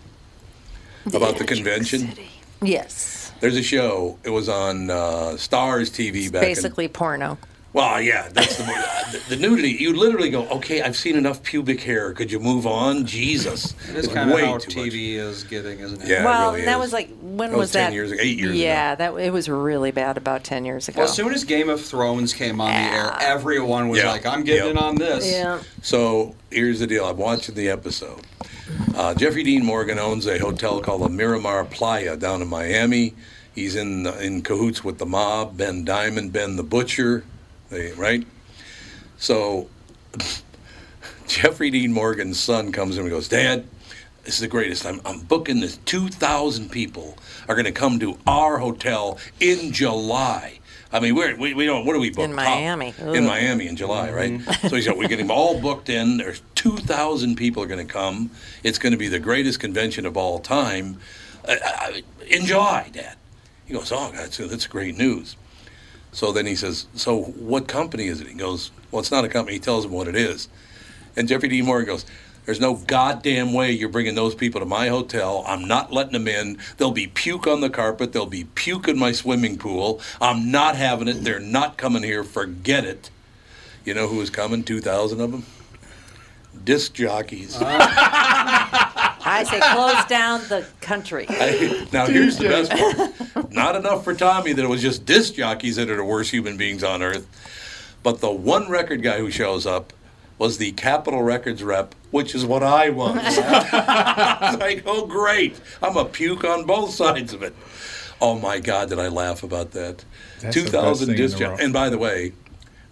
About 1.16 1.38
the 1.38 1.46
convention. 1.46 2.14
Yes. 2.62 3.32
There's 3.40 3.56
a 3.56 3.64
show. 3.64 4.20
It 4.24 4.32
was 4.32 4.50
on 4.50 4.90
uh, 4.90 5.38
Starz 5.38 5.90
TV 5.90 6.32
back 6.32 6.44
in 6.44 6.50
Basically 6.50 6.88
porno. 6.90 7.38
Well, 7.72 8.02
yeah, 8.02 8.30
that's 8.30 8.58
the, 8.58 8.64
the 9.30 9.36
the 9.36 9.36
nudity. 9.36 9.70
You 9.70 9.96
literally 9.96 10.32
go, 10.32 10.48
okay, 10.50 10.82
I've 10.82 10.98
seen 10.98 11.16
enough 11.16 11.44
pubic 11.44 11.82
hair. 11.82 12.14
Could 12.14 12.32
you 12.32 12.40
move 12.40 12.66
on? 12.66 13.06
Jesus, 13.06 13.74
It 13.90 13.96
is 13.96 14.06
It's 14.06 14.14
kind 14.14 14.32
of 14.32 14.40
how 14.40 14.58
too 14.58 14.80
much. 14.82 14.92
TV 14.92 15.14
is 15.16 15.44
getting, 15.44 15.80
isn't 15.80 16.02
it? 16.02 16.08
Yeah, 16.08 16.22
it 16.22 16.26
well, 16.26 16.52
really 16.54 16.66
that 16.66 16.78
is. 16.78 16.82
was 16.82 16.94
like 16.94 17.10
when 17.22 17.52
That 17.52 17.58
was 17.58 17.66
was 17.66 17.72
10 17.74 17.92
that? 17.92 17.94
years 17.94 18.12
ago, 18.12 18.22
eight 18.24 18.38
years 18.40 18.50
ago. 18.52 18.60
Yeah, 18.60 18.96
that 18.96 19.14
it 19.18 19.32
was 19.32 19.48
really 19.50 19.92
bad 19.92 20.18
about 20.18 20.44
ten 20.44 20.66
years 20.66 20.88
ago. 20.88 21.00
Well, 21.02 21.08
as 21.10 21.16
soon 21.16 21.32
as 21.32 21.44
Game 21.44 21.70
of 21.70 21.80
Thrones 21.86 22.34
came 22.34 22.60
on 22.60 22.70
the 22.72 22.74
air, 22.98 23.14
everyone 23.22 23.90
was 23.90 24.00
Yeah. 24.00 24.10
like, 24.12 24.26
I'm 24.26 24.44
getting 24.44 24.66
Yep. 24.66 24.72
in 24.72 24.78
on 24.78 24.96
this. 24.96 25.32
yeah. 25.32 25.60
So 25.84 26.36
here's 26.50 26.80
the 26.80 26.88
deal. 26.88 27.06
I'm 27.06 27.18
watching 27.18 27.54
the 27.54 27.70
episode. 27.70 28.22
Uh, 28.96 29.14
Jeffrey 29.14 29.44
Dean 29.44 29.64
Morgan 29.64 30.00
owns 30.00 30.26
a 30.26 30.40
hotel 30.40 30.82
called 30.82 31.04
the 31.04 31.10
Miramar 31.10 31.66
Playa 31.66 32.18
down 32.18 32.42
in 32.42 32.48
Miami. 32.48 33.14
He's 33.54 33.76
in 33.76 34.08
in 34.08 34.42
cahoots 34.42 34.84
with 34.84 34.98
the 34.98 35.06
mob, 35.06 35.56
Ben 35.58 35.84
Diamond, 35.86 36.34
Ben 36.34 36.56
the 36.56 36.64
Butcher, 36.64 37.24
they, 37.70 37.92
right? 37.94 38.26
So 39.18 39.70
Jeffrey 41.28 41.70
Dean 41.70 41.94
Morgan's 41.94 42.40
son 42.40 42.72
comes 42.72 42.98
in 42.98 43.04
and 43.04 43.12
goes, 43.12 43.28
Dad, 43.28 43.66
this 44.24 44.36
is 44.36 44.42
the 44.42 44.48
greatest. 44.48 44.86
I'm, 44.86 45.02
I'm 45.06 45.22
booking 45.22 45.60
this. 45.60 45.78
2,000 45.86 46.70
people 46.70 47.18
are 47.48 47.56
going 47.56 47.66
to 47.66 47.72
come 47.72 48.00
to 48.00 48.18
our 48.28 48.58
hotel 48.58 49.18
in 49.40 49.72
July. 49.72 50.60
I 50.92 51.00
mean, 51.00 51.16
we're, 51.16 51.36
we, 51.36 51.54
we 51.54 51.66
don't, 51.66 51.86
what 51.86 51.94
do 51.94 52.00
we 52.00 52.10
book? 52.10 52.26
In 52.26 52.34
Miami. 52.34 52.96
In 53.00 53.26
Miami 53.26 53.68
in 53.68 53.76
July, 53.76 54.12
right? 54.12 54.42
so 54.62 54.76
he 54.76 54.82
said, 54.82 54.98
we're 54.98 55.08
getting 55.08 55.30
all 55.30 55.60
booked 55.62 55.90
in. 55.90 56.18
There's 56.18 56.42
2,000 56.56 57.36
people 57.36 57.62
are 57.62 57.68
going 57.68 57.86
to 57.86 57.92
come. 57.92 58.32
It's 58.64 58.80
going 58.80 58.92
to 58.92 58.98
be 58.98 59.08
the 59.08 59.20
greatest 59.20 59.60
convention 59.60 60.06
of 60.06 60.18
all 60.18 60.40
time 60.40 61.00
uh, 61.48 61.56
uh, 61.64 61.92
in 62.28 62.46
July, 62.46 62.90
Dad. 62.92 63.16
He 63.66 63.74
goes, 63.74 63.92
oh, 63.92 64.12
that's, 64.14 64.38
that's 64.38 64.66
great 64.66 64.98
news. 64.98 65.36
So 66.12 66.32
then 66.32 66.46
he 66.46 66.56
says, 66.56 66.88
so 66.96 67.22
what 67.22 67.68
company 67.68 68.08
is 68.08 68.22
it? 68.22 68.28
He 68.28 68.34
goes, 68.34 68.72
well, 68.92 69.00
it's 69.00 69.12
not 69.12 69.26
a 69.26 69.30
company. 69.30 69.56
He 69.56 69.60
tells 69.60 69.86
him 69.86 69.92
what 69.92 70.08
it 70.08 70.16
is. 70.16 70.50
And 71.16 71.28
Jeffrey 71.28 71.50
D. 71.50 71.62
Morgan 71.62 71.88
goes, 71.88 72.06
there's 72.46 72.60
no 72.60 72.76
goddamn 72.76 73.54
way 73.54 73.72
you're 73.72 73.90
bringing 73.90 74.16
those 74.16 74.34
people 74.34 74.60
to 74.60 74.66
my 74.66 74.88
hotel. 74.88 75.44
I'm 75.46 75.68
not 75.68 75.94
letting 75.94 76.14
them 76.14 76.28
in. 76.28 76.58
There'll 76.78 76.92
be 76.92 77.06
puke 77.06 77.46
on 77.46 77.62
the 77.62 77.70
carpet. 77.70 78.12
There'll 78.12 78.26
be 78.26 78.46
puke 78.56 78.88
in 78.88 78.98
my 78.98 79.12
swimming 79.12 79.58
pool. 79.58 80.02
I'm 80.20 80.50
not 80.50 80.76
having 80.76 81.08
it. 81.08 81.24
They're 81.24 81.40
not 81.40 81.78
coming 81.78 82.02
here. 82.02 82.24
Forget 82.24 82.86
it. 82.86 83.12
You 83.86 83.94
know 83.94 84.08
who 84.08 84.18
was 84.18 84.32
coming? 84.32 84.64
2,000 84.64 85.22
of 85.22 85.32
them? 85.32 85.46
Disc 86.64 86.94
jockeys. 86.94 87.56
I 89.30 89.44
say 89.44 89.60
close 89.60 90.06
down 90.06 90.42
the 90.50 90.66
country. 90.82 91.26
I- 91.30 91.88
now 91.92 92.08
here's 92.08 92.38
the 92.38 92.48
best 92.50 92.72
part. 92.72 93.52
Not 93.52 93.76
enough 93.76 94.04
for 94.04 94.14
Tommy 94.14 94.54
that 94.54 94.64
it 94.64 94.68
was 94.68 94.82
just 94.82 95.06
disc 95.06 95.36
jockeys 95.36 95.76
that 95.76 95.90
are 95.90 95.98
the 95.98 96.04
worst 96.04 96.32
human 96.32 96.58
beings 96.58 96.84
on 96.84 97.02
earth. 97.04 97.28
But 98.02 98.22
the 98.22 98.32
one 98.32 98.70
record 98.70 99.04
guy 99.04 99.18
who 99.20 99.30
shows 99.30 99.66
up 99.66 99.94
was 100.38 100.58
the 100.58 100.72
Capitol 100.72 101.22
Records 101.22 101.62
rep, 101.64 101.94
which 102.12 102.34
is 102.34 102.46
what 102.46 102.64
I 102.64 102.90
was. 102.90 103.18
It's 103.22 104.58
like, 104.60 104.84
oh 104.86 105.06
great. 105.06 105.60
I'm 105.84 105.98
a 105.98 106.06
puke 106.06 106.44
on 106.46 106.66
both 106.66 106.92
sides 106.92 107.34
of 107.34 107.44
it. 107.44 107.54
Oh 108.22 108.40
my 108.40 108.60
God, 108.60 108.90
did 108.90 109.00
I 109.00 109.08
laugh 109.10 109.44
about 109.44 109.72
that? 109.72 110.04
That's 110.42 110.56
the 110.56 110.62
Two 110.62 110.62
best 110.64 110.74
thousand 110.74 111.08
thing 111.08 111.16
in 111.16 111.22
disc 111.22 111.38
jockeys. 111.38 111.64
And 111.64 111.74
by 111.74 111.90
the 111.90 111.98
way, 111.98 112.34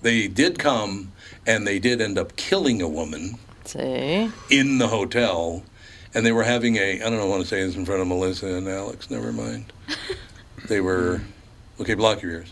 they 0.01 0.27
did 0.27 0.59
come 0.59 1.11
and 1.45 1.65
they 1.65 1.79
did 1.79 2.01
end 2.01 2.17
up 2.17 2.35
killing 2.35 2.81
a 2.81 2.87
woman 2.87 3.35
See? 3.65 4.29
in 4.49 4.77
the 4.77 4.87
hotel, 4.89 5.63
and 6.13 6.25
they 6.25 6.31
were 6.31 6.43
having 6.43 6.77
a 6.77 6.95
I 6.95 7.09
don't 7.09 7.17
know—want 7.17 7.41
to 7.43 7.47
say 7.47 7.65
this 7.65 7.75
in 7.75 7.85
front 7.85 8.01
of 8.01 8.07
Melissa 8.07 8.47
and 8.47 8.67
Alex. 8.67 9.09
Never 9.09 9.31
mind. 9.31 9.71
They 10.67 10.81
were 10.81 11.21
okay. 11.79 11.93
Block 11.93 12.21
your 12.21 12.31
ears. 12.31 12.51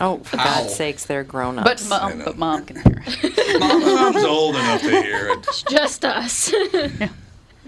Oh, 0.00 0.18
for 0.18 0.36
God's 0.36 0.74
sakes, 0.74 1.06
they're 1.06 1.24
grown 1.24 1.58
ups. 1.58 1.88
But 1.88 2.02
mom, 2.02 2.22
but 2.24 2.36
mom 2.36 2.66
can 2.66 2.76
hear 2.76 3.02
it. 3.06 3.60
Mom's 3.60 4.24
old 4.24 4.56
enough 4.56 4.80
to 4.82 4.90
hear 4.90 5.28
it. 5.28 5.38
It's 5.38 5.62
Just 5.62 6.04
us. 6.04 6.52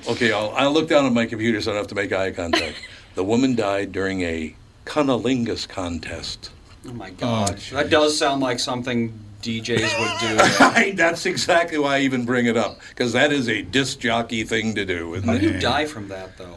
Okay, 0.06 0.30
I'll, 0.30 0.50
I'll 0.50 0.72
look 0.72 0.88
down 0.88 1.06
at 1.06 1.12
my 1.12 1.26
computer 1.26 1.60
so 1.60 1.72
I 1.72 1.74
don't 1.74 1.82
have 1.82 1.88
to 1.88 1.94
make 1.96 2.12
eye 2.12 2.30
contact. 2.30 2.76
The 3.16 3.24
woman 3.24 3.56
died 3.56 3.90
during 3.90 4.22
a 4.22 4.54
cunnilingus 4.84 5.68
contest. 5.68 6.50
Oh 6.86 6.92
my 6.92 7.10
oh, 7.10 7.14
gosh. 7.14 7.70
that 7.70 7.90
does 7.90 8.16
sound 8.16 8.40
like 8.40 8.60
something 8.60 9.18
DJs 9.42 10.00
would 10.00 10.20
do. 10.20 10.64
Right, 10.64 10.96
That's 10.96 11.26
exactly 11.26 11.78
why 11.78 11.96
I 11.96 12.00
even 12.00 12.24
bring 12.24 12.46
it 12.46 12.56
up 12.56 12.80
because 12.90 13.12
that 13.12 13.32
is 13.32 13.48
a 13.48 13.62
disc 13.62 13.98
jockey 14.00 14.44
thing 14.44 14.74
to 14.74 14.84
do. 14.84 15.20
How 15.22 15.38
do 15.38 15.46
you 15.46 15.54
it? 15.54 15.60
die 15.60 15.86
from 15.86 16.08
that, 16.08 16.36
though? 16.36 16.56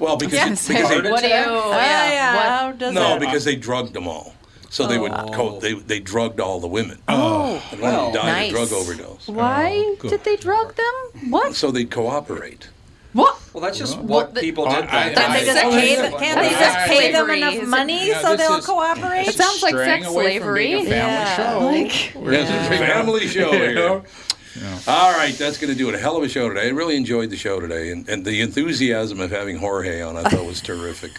Well, 0.00 0.16
because, 0.16 0.34
Yes. 0.34 0.68
because 0.68 0.88
they, 0.88 1.10
What 1.10 1.22
do 1.22 1.28
you? 1.28 1.34
Oh, 1.34 1.70
yeah, 1.70 2.34
what- 2.34 2.44
how 2.44 2.72
does 2.72 2.94
no, 2.94 3.00
that? 3.00 3.20
because 3.20 3.44
they 3.44 3.56
drugged 3.56 3.94
them 3.94 4.06
all. 4.06 4.34
So 4.70 4.86
they 4.86 4.98
would 4.98 5.12
oh. 5.12 5.30
co- 5.32 5.60
they 5.60 5.72
they 5.74 5.98
drugged 5.98 6.40
all 6.40 6.60
the 6.60 6.66
women. 6.68 6.98
Oh, 7.08 7.62
and 7.72 7.80
one 7.80 7.90
well, 7.90 8.12
died 8.12 8.26
nice. 8.26 8.52
of 8.52 8.68
drug 8.68 8.72
overdose. 8.72 9.26
Why 9.26 9.96
oh, 10.04 10.08
did 10.08 10.24
they 10.24 10.36
drug 10.36 10.74
them? 10.74 11.30
What? 11.30 11.54
So 11.54 11.70
they'd 11.70 11.90
cooperate. 11.90 12.68
What? 13.14 13.36
Well, 13.54 13.62
that's 13.64 13.78
just 13.78 13.96
Well, 13.96 14.06
what 14.06 14.34
the- 14.34 14.40
people 14.40 14.66
did. 14.66 14.74
I- 14.76 14.80
back 14.82 15.14
Can't 15.14 15.32
they 15.32 15.44
then. 15.44 15.56
just 15.56 15.76
pay 15.76 15.96
them, 15.96 16.12
can't 16.18 16.40
they 16.40 16.50
just 16.50 16.76
I- 16.78 16.86
pay 16.88 17.12
them 17.12 17.30
enough 17.30 17.54
is- 17.54 17.68
money 17.68 18.08
Yeah, 18.08 18.20
so 18.20 18.36
they'll 18.36 18.60
cooperate? 18.60 19.28
It 19.28 19.34
sounds 19.34 19.62
like 19.62 19.74
sex 19.74 20.06
away 20.06 20.38
from 20.38 20.54
being 20.54 20.74
a 20.74 20.78
slavery. 20.82 20.90
family 20.90 20.90
Yeah. 20.90 21.36
show. 21.36 21.58
Like- 21.66 22.32
Yes, 22.32 22.70
it's 22.70 22.74
a 22.82 22.86
family 22.86 23.26
show 23.28 23.52
You 23.52 23.58
here. 23.58 23.74
know? 23.74 24.02
All 24.86 25.12
right, 25.12 25.36
that's 25.38 25.56
going 25.56 25.72
to 25.72 25.78
do 25.78 25.88
it. 25.88 25.94
A 25.94 25.98
hell 25.98 26.16
of 26.16 26.22
a 26.24 26.28
show 26.28 26.48
today. 26.48 26.66
I 26.66 26.70
really 26.70 26.96
enjoyed 26.96 27.30
the 27.30 27.36
show 27.36 27.60
today, 27.60 27.90
and, 27.90 28.08
and 28.08 28.24
the 28.24 28.40
enthusiasm 28.40 29.20
of 29.20 29.30
having 29.30 29.56
Jorge 29.58 30.02
on, 30.02 30.16
I 30.16 30.24
thought 30.28 30.44
was 30.44 30.60
terrific. 30.70 31.12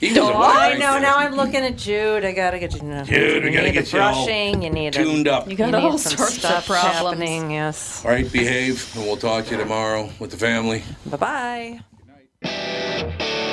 He 0.00 0.08
was 0.08 0.18
a 0.18 0.22
I 0.22 0.24
wonderful- 0.70 0.80
know. 0.80 0.98
Now 0.98 1.18
I'm 1.18 1.34
looking 1.36 1.60
at 1.64 1.76
Jude. 1.76 2.24
I 2.24 2.32
gotta 2.32 2.58
get 2.58 2.72
you. 2.74 2.80
Dude, 2.80 3.44
we 3.44 3.50
you 3.50 3.54
gotta 3.54 3.66
need 3.66 3.72
get 3.74 3.86
the 3.86 3.96
you 3.96 4.02
all 4.02 4.24
brushing. 4.24 4.62
You 4.62 4.70
need 4.70 4.92
tuned 4.92 5.28
a, 5.28 5.34
up. 5.34 5.44
You 5.46 5.52
You 5.52 5.56
got 5.56 5.66
need 5.70 5.74
all 5.76 5.98
some 5.98 6.16
sorts 6.16 6.32
of 6.34 6.38
stuff 6.40 6.66
problems. 6.66 7.20
happening. 7.20 7.50
Yes. 7.52 8.04
All 8.04 8.10
right, 8.10 8.30
behave, 8.32 8.90
and 8.96 9.04
we'll 9.04 9.16
talk 9.16 9.44
to 9.46 9.50
you 9.52 9.56
tomorrow 9.58 10.10
with 10.18 10.32
the 10.32 10.36
family. 10.36 10.82
Bye 11.06 11.80
bye. 12.42 13.48